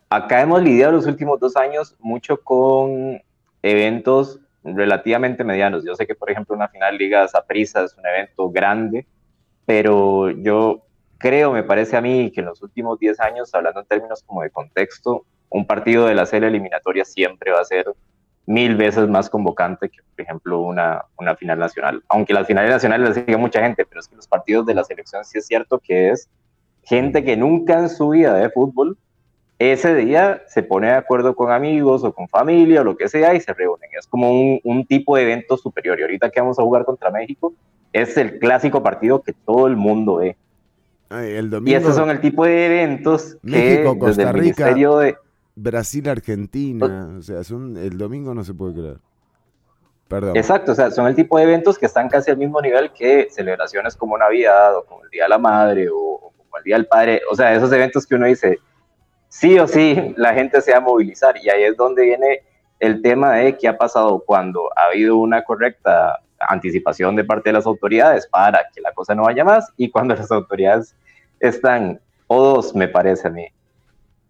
[0.09, 3.21] acá hemos lidiado los últimos dos años mucho con
[3.63, 5.85] eventos relativamente medianos.
[5.85, 9.05] Yo sé que, por ejemplo, una final Liga Saprissa es un evento grande,
[9.67, 10.85] pero yo
[11.21, 14.43] creo, me parece a mí, que en los últimos 10 años, hablando en términos como
[14.43, 17.87] de contexto, un partido de la serie eliminatoria siempre va a ser
[18.47, 22.03] mil veces más convocante que, por ejemplo, una, una final nacional.
[22.09, 24.83] Aunque las finales nacionales las sigue mucha gente, pero es que los partidos de la
[24.83, 26.29] selección sí es cierto que es
[26.83, 28.97] gente que nunca en su vida de fútbol,
[29.59, 33.35] ese día se pone de acuerdo con amigos o con familia o lo que sea
[33.35, 33.91] y se reúnen.
[33.99, 35.99] Es como un, un tipo de evento superior.
[35.99, 37.53] Y ahorita que vamos a jugar contra México,
[37.93, 40.37] es el clásico partido que todo el mundo ve.
[41.11, 45.17] Y esos son el tipo de eventos que México, desde Costa el Rica, de...
[45.57, 47.17] Brasil, Argentina.
[47.19, 48.97] O sea, son, el domingo no se puede creer.
[50.07, 50.37] Perdón.
[50.37, 53.29] Exacto, o sea, son el tipo de eventos que están casi al mismo nivel que
[53.31, 56.77] celebraciones como Navidad o como el Día de la Madre o, o como el Día
[56.77, 57.23] del Padre.
[57.31, 58.59] O sea, esos eventos que uno dice,
[59.29, 61.37] sí o sí la gente se va a movilizar.
[61.43, 62.43] Y ahí es donde viene
[62.79, 67.55] el tema de qué ha pasado cuando ha habido una correcta anticipación de parte de
[67.55, 70.95] las autoridades para que la cosa no vaya más y cuando las autoridades
[71.39, 73.47] están, o dos me parece a mí,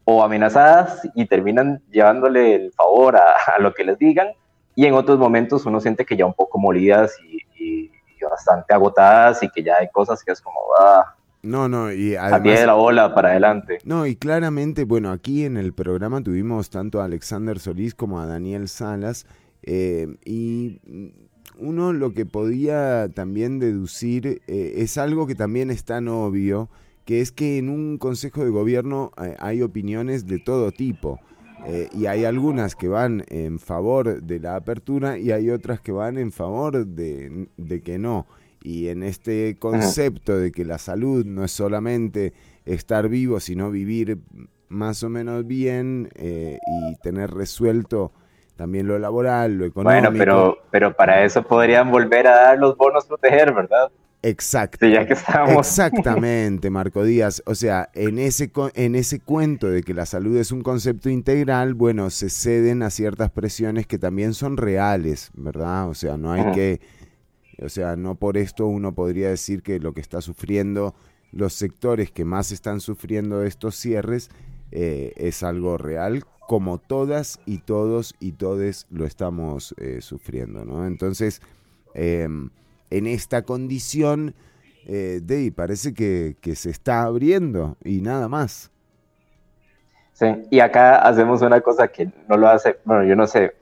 [0.04, 4.28] o amenazadas y terminan llevándole el favor a, a lo que les digan
[4.74, 8.74] y en otros momentos uno siente que ya un poco molidas y, y- y bastante
[8.74, 12.34] agotadas y que ya hay cosas que es como, ah, No, no, y a pie
[12.34, 12.60] además...
[12.60, 13.78] de la bola para adelante.
[13.84, 18.26] No, y claramente, bueno, aquí en el programa tuvimos tanto a Alexander Solís como a
[18.26, 19.26] Daniel Salas,
[19.62, 20.80] eh, y
[21.60, 26.68] uno lo que podía también deducir eh, es algo que también es tan obvio,
[27.04, 31.20] que es que en un consejo de gobierno eh, hay opiniones de todo tipo.
[31.66, 35.92] eh, y hay algunas que van en favor de la apertura y hay otras que
[35.92, 38.26] van en favor de, de que no.
[38.62, 42.32] Y en este concepto de que la salud no es solamente
[42.64, 44.18] estar vivo, sino vivir
[44.68, 48.12] más o menos bien eh, y tener resuelto
[48.60, 50.02] también lo laboral, lo económico.
[50.02, 53.90] Bueno, pero, pero para eso podrían volver a dar los bonos proteger, ¿verdad?
[54.22, 54.84] Exacto.
[54.84, 55.66] Sí, ya que estamos.
[55.66, 57.42] Exactamente, Marco Díaz.
[57.46, 61.72] O sea, en ese, en ese cuento de que la salud es un concepto integral,
[61.72, 65.88] bueno, se ceden a ciertas presiones que también son reales, ¿verdad?
[65.88, 66.82] O sea, no hay que,
[67.62, 70.94] o sea, no por esto uno podría decir que lo que está sufriendo
[71.32, 74.28] los sectores que más están sufriendo estos cierres
[74.70, 80.85] eh, es algo real, como todas y todos y todes lo estamos eh, sufriendo, ¿no?
[80.85, 81.40] Entonces,
[81.94, 82.51] em,
[82.90, 84.35] en esta condición,
[84.85, 88.72] eh, Dave, parece que, que se está abriendo y nada más.
[90.12, 93.55] Sí, y acá hacemos una cosa que no lo hace, bueno, yo no sé,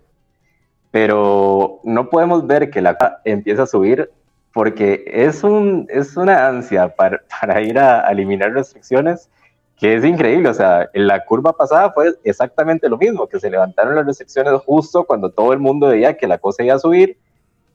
[0.91, 4.11] pero no podemos ver que la empieza a subir
[4.55, 9.29] porque es, un, es una ansia para, para ir a eliminar restricciones
[9.79, 10.49] que es increíble.
[10.49, 14.53] O sea, en la curva pasada fue exactamente lo mismo, que se levantaron las restricciones
[14.65, 17.19] justo cuando todo el mundo veía que la cosa iba a subir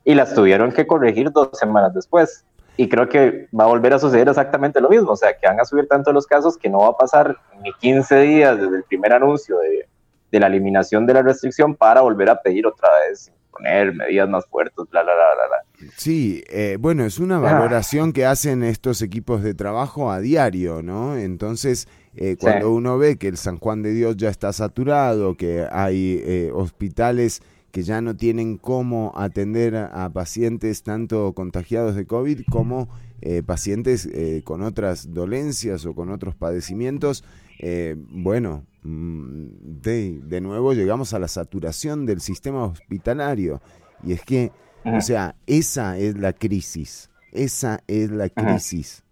[0.03, 2.45] y las tuvieron que corregir dos semanas después.
[2.75, 5.59] Y creo que va a volver a suceder exactamente lo mismo, o sea, que van
[5.59, 8.83] a subir tanto los casos que no va a pasar ni 15 días desde el
[8.83, 9.87] primer anuncio de,
[10.31, 14.45] de la eliminación de la restricción para volver a pedir otra vez poner medidas más
[14.47, 15.91] fuertes, bla, bla, bla, bla.
[15.97, 21.17] Sí, eh, bueno, es una valoración que hacen estos equipos de trabajo a diario, ¿no?
[21.17, 25.67] Entonces, eh, cuando uno ve que el San Juan de Dios ya está saturado, que
[25.71, 27.41] hay eh, hospitales
[27.73, 32.87] que ya no tienen cómo atender a, pacientes tanto contagiados de COVID como
[33.21, 37.23] eh, pacientes eh, con otras dolencias o con otros padecimientos,
[37.57, 43.61] eh, bueno, de, de nuevo llegamos a la saturación del sistema hospitalario.
[44.03, 44.51] Y es que,
[44.85, 49.03] o sea, esa es la crisis, esa es la crisis.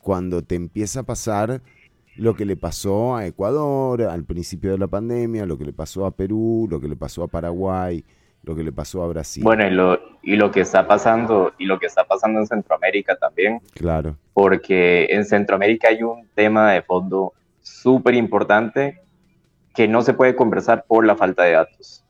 [0.00, 1.60] Cuando te empieza a pasar
[2.16, 6.06] lo que le pasó a Ecuador al principio de la pandemia, lo que le pasó
[6.06, 8.04] a Perú, lo que le pasó a Paraguay,
[8.44, 9.42] lo que le pasó a Brasil.
[9.42, 13.16] Bueno, y lo, y lo que está pasando, y lo que está pasando en Centroamérica
[13.16, 14.16] también, Claro.
[14.32, 19.00] porque en Centroamérica hay un tema de fondo súper importante
[19.76, 22.02] que no se puede conversar por la falta de datos.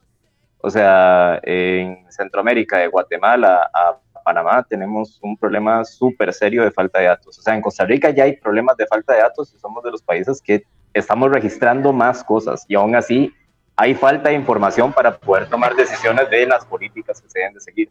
[0.59, 7.01] O sea, en Centroamérica, de Guatemala a Panamá, tenemos un problema súper serio de falta
[7.01, 7.38] de datos.
[7.38, 9.90] O sea, en Costa Rica ya hay problemas de falta de datos y somos de
[9.90, 10.62] los países que
[10.94, 13.34] estamos registrando más cosas y aún así
[13.76, 17.60] hay falta de información para poder tomar decisiones de las políticas que se deben de
[17.60, 17.90] seguir.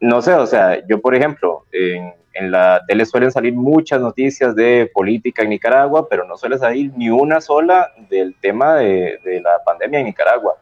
[0.00, 4.54] No sé, o sea, yo por ejemplo, en, en la tele suelen salir muchas noticias
[4.54, 9.40] de política en Nicaragua, pero no suele salir ni una sola del tema de, de
[9.40, 10.54] la pandemia en Nicaragua.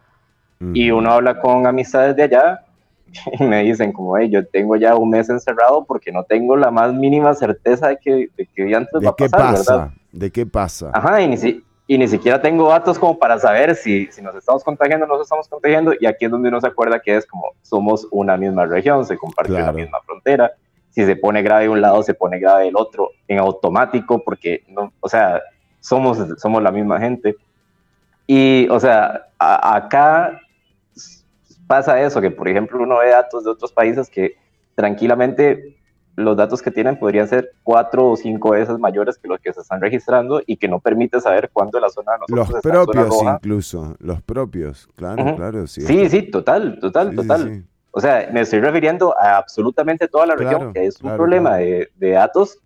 [0.75, 2.61] Y uno habla con amistades de allá
[3.39, 6.71] y me dicen como, hey, yo tengo ya un mes encerrado porque no tengo la
[6.71, 9.77] más mínima certeza de que, de que antes ¿De va a qué pasar, pasa?
[9.77, 9.91] ¿verdad?
[10.13, 10.91] ¿De qué pasa?
[10.93, 14.35] Ajá, y ni, si- y ni siquiera tengo datos como para saber si, si nos
[14.37, 15.93] estamos contagiando o no nos estamos contagiando.
[15.99, 19.17] Y aquí es donde uno se acuerda que es como somos una misma región, se
[19.17, 20.53] comparte la misma frontera.
[20.93, 24.63] Si se pone grave de un lado, se pone grave del otro en automático, porque,
[24.69, 25.41] no, o sea,
[25.81, 27.35] somos, somos la misma gente.
[28.27, 30.39] Y, o sea, a- acá
[31.67, 34.37] pasa eso, que por ejemplo uno ve datos de otros países que
[34.75, 35.77] tranquilamente
[36.17, 39.63] los datos que tienen podrían ser cuatro o cinco veces mayores que los que se
[39.63, 42.75] están registrando y que no permite saber cuándo la zona de nosotros Los está en
[42.75, 43.35] zona propios roja.
[43.37, 45.37] incluso, los propios, claro, Ujú.
[45.37, 45.67] claro.
[45.67, 47.41] Sí, Sí, sí, total, total, Sí, sí, total.
[47.43, 47.65] sí.
[47.93, 51.17] O sea, me estoy refiriendo a absolutamente toda la región, Claro, que es un claro,
[51.19, 51.65] problema claro.
[51.65, 52.59] De, de datos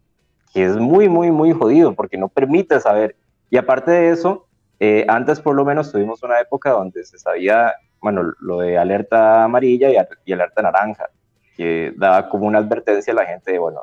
[0.55, 3.17] que es muy, muy, muy jodido porque no permite saber.
[3.51, 4.47] Y aparte de eso,
[4.81, 9.45] eh, antes por lo menos tuvimos una época donde se sabía, bueno, lo de alerta
[9.45, 11.11] amarilla y, y alerta naranja,
[11.57, 13.83] que daba como una advertencia a la gente de, bueno,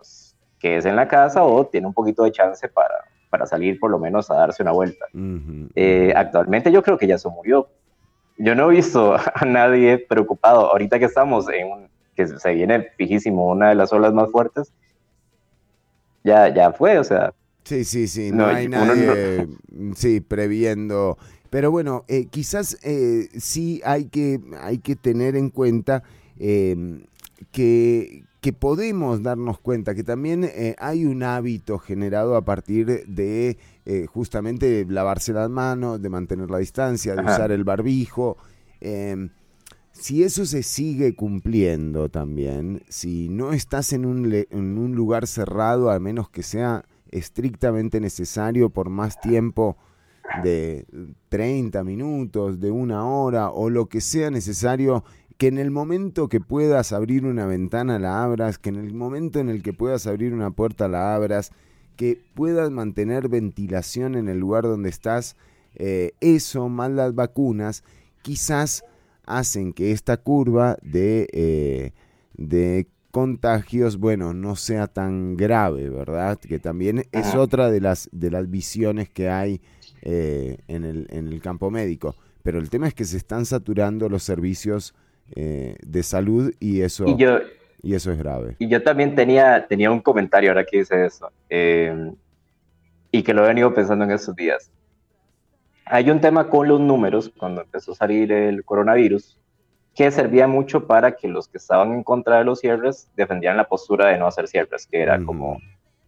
[0.59, 2.95] que es en la casa o tiene un poquito de chance para,
[3.29, 5.05] para salir por lo menos a darse una vuelta.
[5.13, 5.67] Ujú.
[5.75, 7.67] Eh, actualmente yo creo que ya se murió.
[8.37, 10.71] Yo no he visto a nadie preocupado.
[10.71, 14.71] Ahorita que estamos en un- que se viene fijísimo una de las olas más fuertes,
[16.23, 17.33] ya, ya fue, o sea,
[17.63, 21.17] Sí, sí, sí, no, No, hay no- nadie, mm, sí, previendo.
[21.49, 26.03] Pero bueno, eh, quizás eh, sí hay que, hay que tener en cuenta
[26.39, 26.75] eh,
[27.51, 33.57] que, que podemos darnos cuenta que también eh, hay un hábito generado a partir de
[33.85, 37.31] eh, justamente lavarse las manos, de mantener la distancia, de Ajá.
[37.35, 38.35] usar el barbijo.
[38.81, 39.29] em,
[39.93, 45.25] si eso se sigue cumpliendo también, si no estás en un, le- en un lugar
[45.25, 49.77] cerrado, a menos que sea estrictamente necesario por más tiempo
[50.41, 50.85] de
[51.29, 55.03] 30 minutos, de una hora o lo que sea necesario,
[55.37, 59.39] que en el momento que puedas abrir una ventana la abras, que en el momento
[59.39, 61.51] en el que puedas abrir una puerta la abras,
[61.95, 65.35] que puedas mantener ventilación en el lugar donde estás,
[65.75, 67.83] eh, eso más las vacunas,
[68.21, 68.83] quizás
[69.25, 71.91] hacen que esta curva de, eh,
[72.35, 76.39] de contagios, bueno, no sea tan grave, ¿verdad?
[76.39, 79.61] Que también es otra de las, de las visiones que hay
[80.05, 82.15] eh, en, el, en el campo médico.
[82.43, 84.93] Pero el tema es que se están saturando los servicios
[85.33, 87.39] eh, de salud y eso, y yo,
[87.81, 88.57] y eso es grave.
[88.59, 92.11] y yo también tenía, tenía un comentario ahora que dice eso, eh,
[93.11, 94.69] y que lo he venido pensando en estos días.
[95.85, 99.39] Hay un tema con los números, cuando empezó a salir el coronavirus,
[99.95, 103.69] que servía mucho para que los que estaban en contra de los cierres defendieran la
[103.69, 105.59] postura de no hacer cierres, que era como,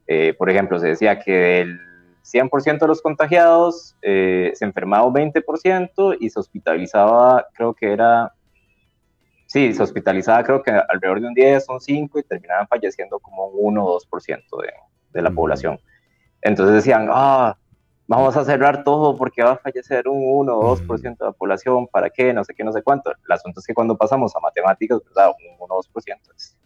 [0.08, 1.80] eh, por ejemplo, se decía que del
[2.26, 8.34] 100% de los contagiados eh, se enfermaba un 20% y se hospitalizaba, creo que era,
[9.46, 13.48] sí, se hospitalizaba creo que alrededor de un 10, un 5 y terminaban falleciendo como
[13.48, 14.74] un 1 o 2% de,
[15.14, 15.80] de la población.
[16.42, 17.58] Entonces decían, ah,
[18.08, 21.88] vamos a cerrar todo porque va a fallecer un 1 o 2% de la población,
[21.88, 22.34] ¿para qué?
[22.34, 23.12] No sé qué, no sé cuánto.
[23.12, 25.30] El asunto es que cuando pasamos a matemáticas, ¿verdad?
[25.30, 26.58] Un 1 o 2% es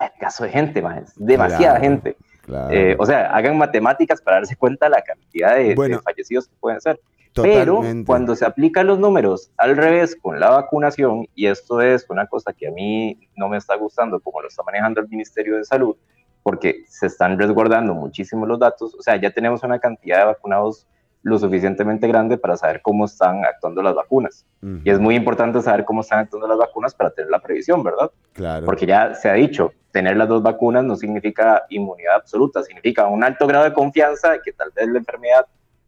[0.00, 2.16] el caso de gente, más, es demasiada Claro, gente.
[2.44, 2.74] Claro.
[2.74, 7.00] Eh, o sea, hagan matemáticas para darse cuenta la cantidad de, fallecidos que pueden ser.
[7.34, 12.26] Pero cuando se aplican los números al revés con la vacunación, y esto es una
[12.26, 15.64] cosa que a mí no me está gustando como lo está manejando el Ministerio de
[15.64, 15.96] Salud,
[16.44, 20.86] porque se están resguardando muchísimo los datos, o sea, ya tenemos una cantidad de vacunados
[21.24, 24.44] lo suficientemente grande para saber cómo están actuando las vacunas.
[24.84, 28.10] Y es muy importante saber cómo están actuando las vacunas para tener la previsión, ¿verdad?
[28.34, 28.66] Claro.
[28.66, 33.24] Porque ya se ha dicho, tener las dos vacunas no significa inmunidad absoluta, significa un
[33.24, 35.46] alto grado de confianza de que tal vez la enfermedad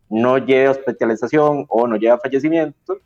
[0.08, 2.98] no lleve a hospitalización o no lleve a fallecimiento,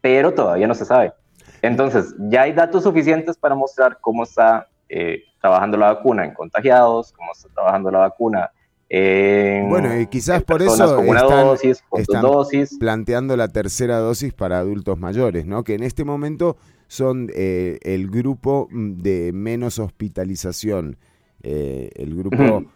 [0.00, 1.12] pero todavía no se sabe.
[1.60, 7.12] Entonces, ya hay datos suficientes para mostrar cómo está eh, trabajando la vacuna en contagiados,
[7.12, 8.50] cómo está trabajando la vacuna
[8.94, 12.78] en Bueno, y quizás por eso con una están, dosis, con dos están dosis.
[12.78, 15.64] planteando la tercera dosis para adultos mayores, ¿no?
[15.64, 16.58] Que en este momento
[16.88, 20.98] son eh, el grupo mm, de menos hospitalización.
[21.42, 22.66] Eh, el grupo,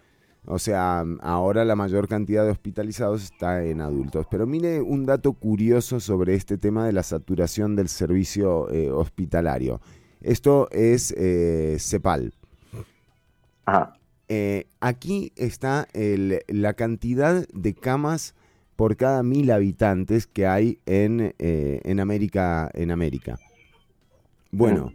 [0.46, 4.26] o sea, ahora la mayor cantidad de hospitalizados está en adultos.
[4.30, 9.82] Pero mire un dato curioso sobre este tema de la saturación del servicio eh, hospitalario.
[10.22, 11.14] Esto es
[11.78, 12.32] CEPAL.
[14.28, 18.34] Eh, aquí está el- la cantidad de camas
[18.74, 22.70] por cada mil habitantes que hay en, eh, en América.
[22.74, 23.38] En América.
[24.50, 24.92] Bueno,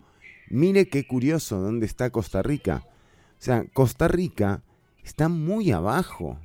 [0.49, 2.83] mire qué curioso dónde está Costa Rica.
[2.85, 4.63] O sea, Costa Rica
[5.03, 6.37] está muy abajo.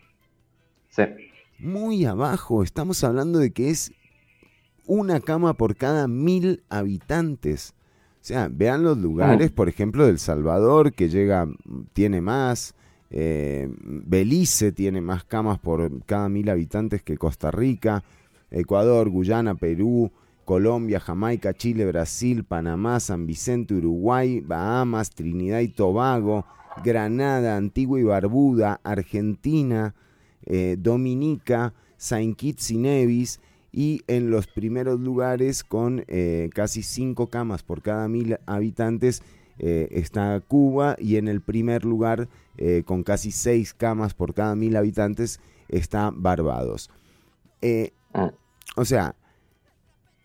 [1.59, 2.63] Muy abajo.
[2.63, 3.93] Estamos hablando de que es
[4.87, 7.75] una cama por cada mil habitantes.
[8.27, 11.49] Sea, vean los lugares, por ejemplo, del Salvador, que llega,
[11.93, 12.75] tiene más.
[13.09, 18.03] eh, Belice tiene más camas por cada mil habitantes que Costa Rica.
[18.51, 20.11] Ecuador, Guyana, Perú,
[20.45, 26.47] Colombia, Jamaica, Chile, Brasil, Panamá, San Vicente, Uruguay, Bahamas, Trinidad y Tobago,
[26.83, 29.95] Granada, Antigua y Barbuda, Argentina,
[30.45, 33.39] eh, Dominica, Saint Kitts y Nevis
[33.77, 39.23] y en los primeros lugares con eh, casi cinco camas por cada mil habitantes
[39.59, 42.27] eh, está Cuba y en el primer lugar
[42.57, 46.91] eh, con casi seis camas por cada mil habitantes está Barbados.
[47.61, 47.93] Eh,
[48.77, 49.15] o sea,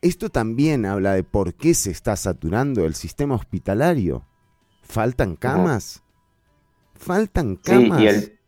[0.02, 4.24] esto también habla de por qué se está saturando el sistema hospitalario.
[4.82, 6.04] Faltan camas.
[6.96, 8.00] Faltan camas.
[8.00, 8.40] Sí, y el,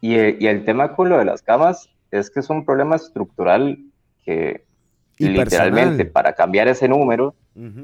[0.00, 2.96] y, el, y el tema con lo de las camas es que es un problema
[2.96, 3.85] estructural
[4.26, 4.64] que
[5.18, 6.10] Y literalmente personal.
[6.12, 7.34] para cambiar ese número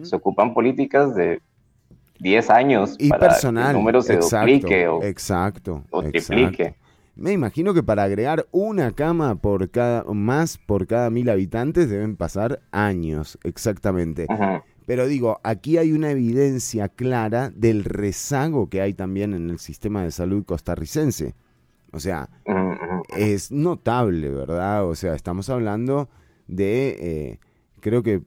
[0.02, 1.40] se ocupan políticas de
[2.18, 3.68] 10 años Y para que personal.
[3.68, 6.34] el número se exacto, duplique o, exacto, o exacto.
[6.34, 6.74] triplique.
[7.16, 12.16] Me imagino que para agregar una cama por cada, más por cada mil habitantes deben
[12.16, 14.26] pasar años, exactamente.
[14.86, 20.02] Pero digo, aquí hay una evidencia clara del rezago que hay también en el sistema
[20.02, 21.34] de salud costarricense.
[21.92, 22.28] O sea,
[23.16, 24.86] es notable, ¿verdad?
[24.86, 26.08] O sea, estamos hablando
[26.56, 27.38] de, eh,
[27.80, 28.22] creo que,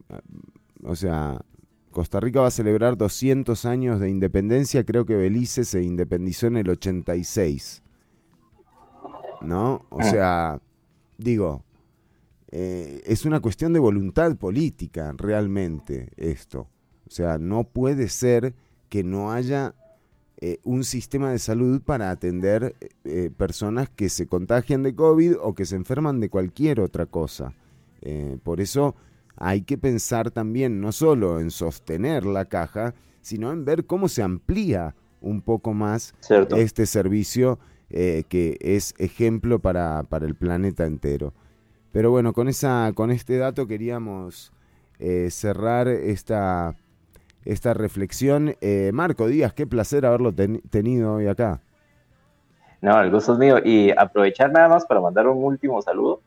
[0.82, 1.40] o sea,
[1.90, 6.58] Costa Rica va a celebrar 200 años de independencia, creo que Belice se independizó en
[6.58, 7.82] el 86.
[9.42, 9.86] ¿No?
[9.90, 10.60] O sea,
[11.18, 11.64] digo,
[12.50, 16.68] eh, es una cuestión de voluntad política realmente esto.
[17.06, 18.54] O sea, no puede ser
[18.88, 19.74] que no haya
[20.38, 22.74] eh, un sistema de salud para atender
[23.04, 27.54] eh, personas que se contagian de COVID o que se enferman de cualquier otra cosa.
[28.02, 28.94] Eh, por eso
[29.36, 34.22] hay que pensar también no solo en sostener la caja, sino en ver cómo se
[34.22, 36.56] amplía un poco más Cierto.
[36.56, 37.58] este servicio
[37.90, 41.32] eh, que es ejemplo para, para el planeta entero.
[41.92, 44.52] Pero bueno, con, esa, con este dato queríamos
[44.98, 46.74] eh, cerrar esta,
[47.44, 48.54] esta reflexión.
[48.60, 51.60] Eh, Marco Díaz, qué placer haberlo ten- tenido hoy acá.
[52.82, 53.56] No, el gusto es mío.
[53.64, 56.20] Y aprovechar nada más para mandar un último saludo,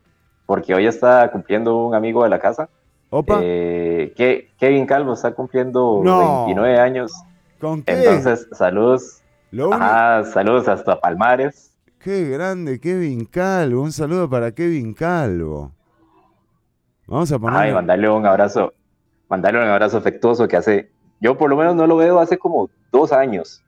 [0.50, 2.68] porque hoy está cumpliendo un amigo de la casa.
[3.08, 3.38] Opa.
[3.40, 6.46] Eh, que Kevin Calvo está cumpliendo No.
[6.46, 7.12] 29 años.
[7.60, 7.92] ¿Con qué?
[7.92, 9.22] Entonces, saludos.
[9.70, 11.72] Ajá, saludos hasta Palmares.
[12.00, 13.80] Qué grande, Kevin Calvo.
[13.82, 15.70] Un saludo para Kevin Calvo.
[17.06, 17.56] Vamos a poner.
[17.56, 18.72] Ay, mandarle un abrazo,
[19.28, 20.90] mandarle un abrazo afectuoso que hace,
[21.20, 23.62] yo por lo menos no lo veo hace como dos años.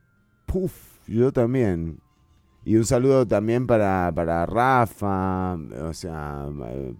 [0.47, 0.73] Puf,
[1.07, 2.01] yo también.
[2.64, 6.47] Y un saludo también para, para Rafa, o sea,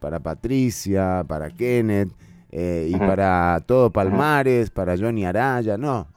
[0.01, 2.10] para Patricia, para Kenneth,
[2.51, 6.09] eh, y para todo Palmares, para Johnny Araya, no.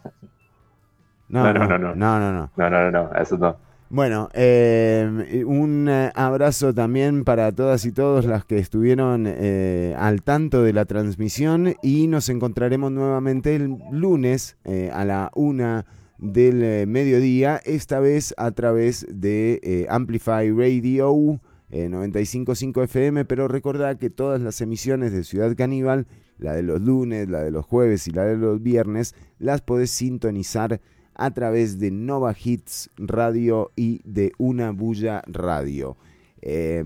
[1.29, 2.51] No, no, no, no, no, no.
[2.55, 3.65] No, no, no, no, eso no.
[3.89, 10.23] Bueno, eh, un eh, abrazo también para todas y todos las que estuvieron eh, al
[10.23, 14.57] tanto de la transmisión y nos encontraremos nuevamente el lunes
[14.91, 15.85] a la una
[16.17, 21.39] del eh, mediodía, esta vez a través de eh, Amplify Radio
[21.71, 26.81] eh, 95.5 FM, pero recordad que todas las emisiones de Ciudad Caníbal, la de los
[26.81, 30.79] lunes, la de los jueves y la de los viernes, las podés sintonizar
[31.15, 35.97] a través de Nova Hits Radio y de Una Bulla Radio.
[36.41, 36.83] Eh,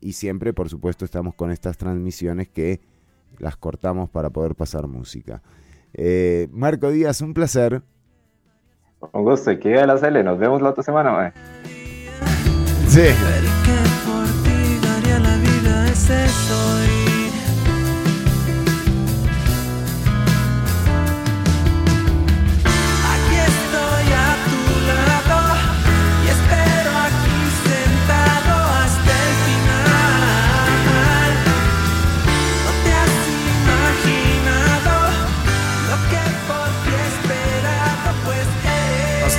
[0.00, 2.80] y siempre, por supuesto, estamos con estas transmisiones que
[3.38, 5.42] las cortamos para poder pasar música.
[5.94, 7.82] Eh, Marco Díaz, un placer.
[9.10, 11.32] Un gusto, y que viva la Cele, nos vemos la otra semana, mae.
[12.88, 13.08] Sí.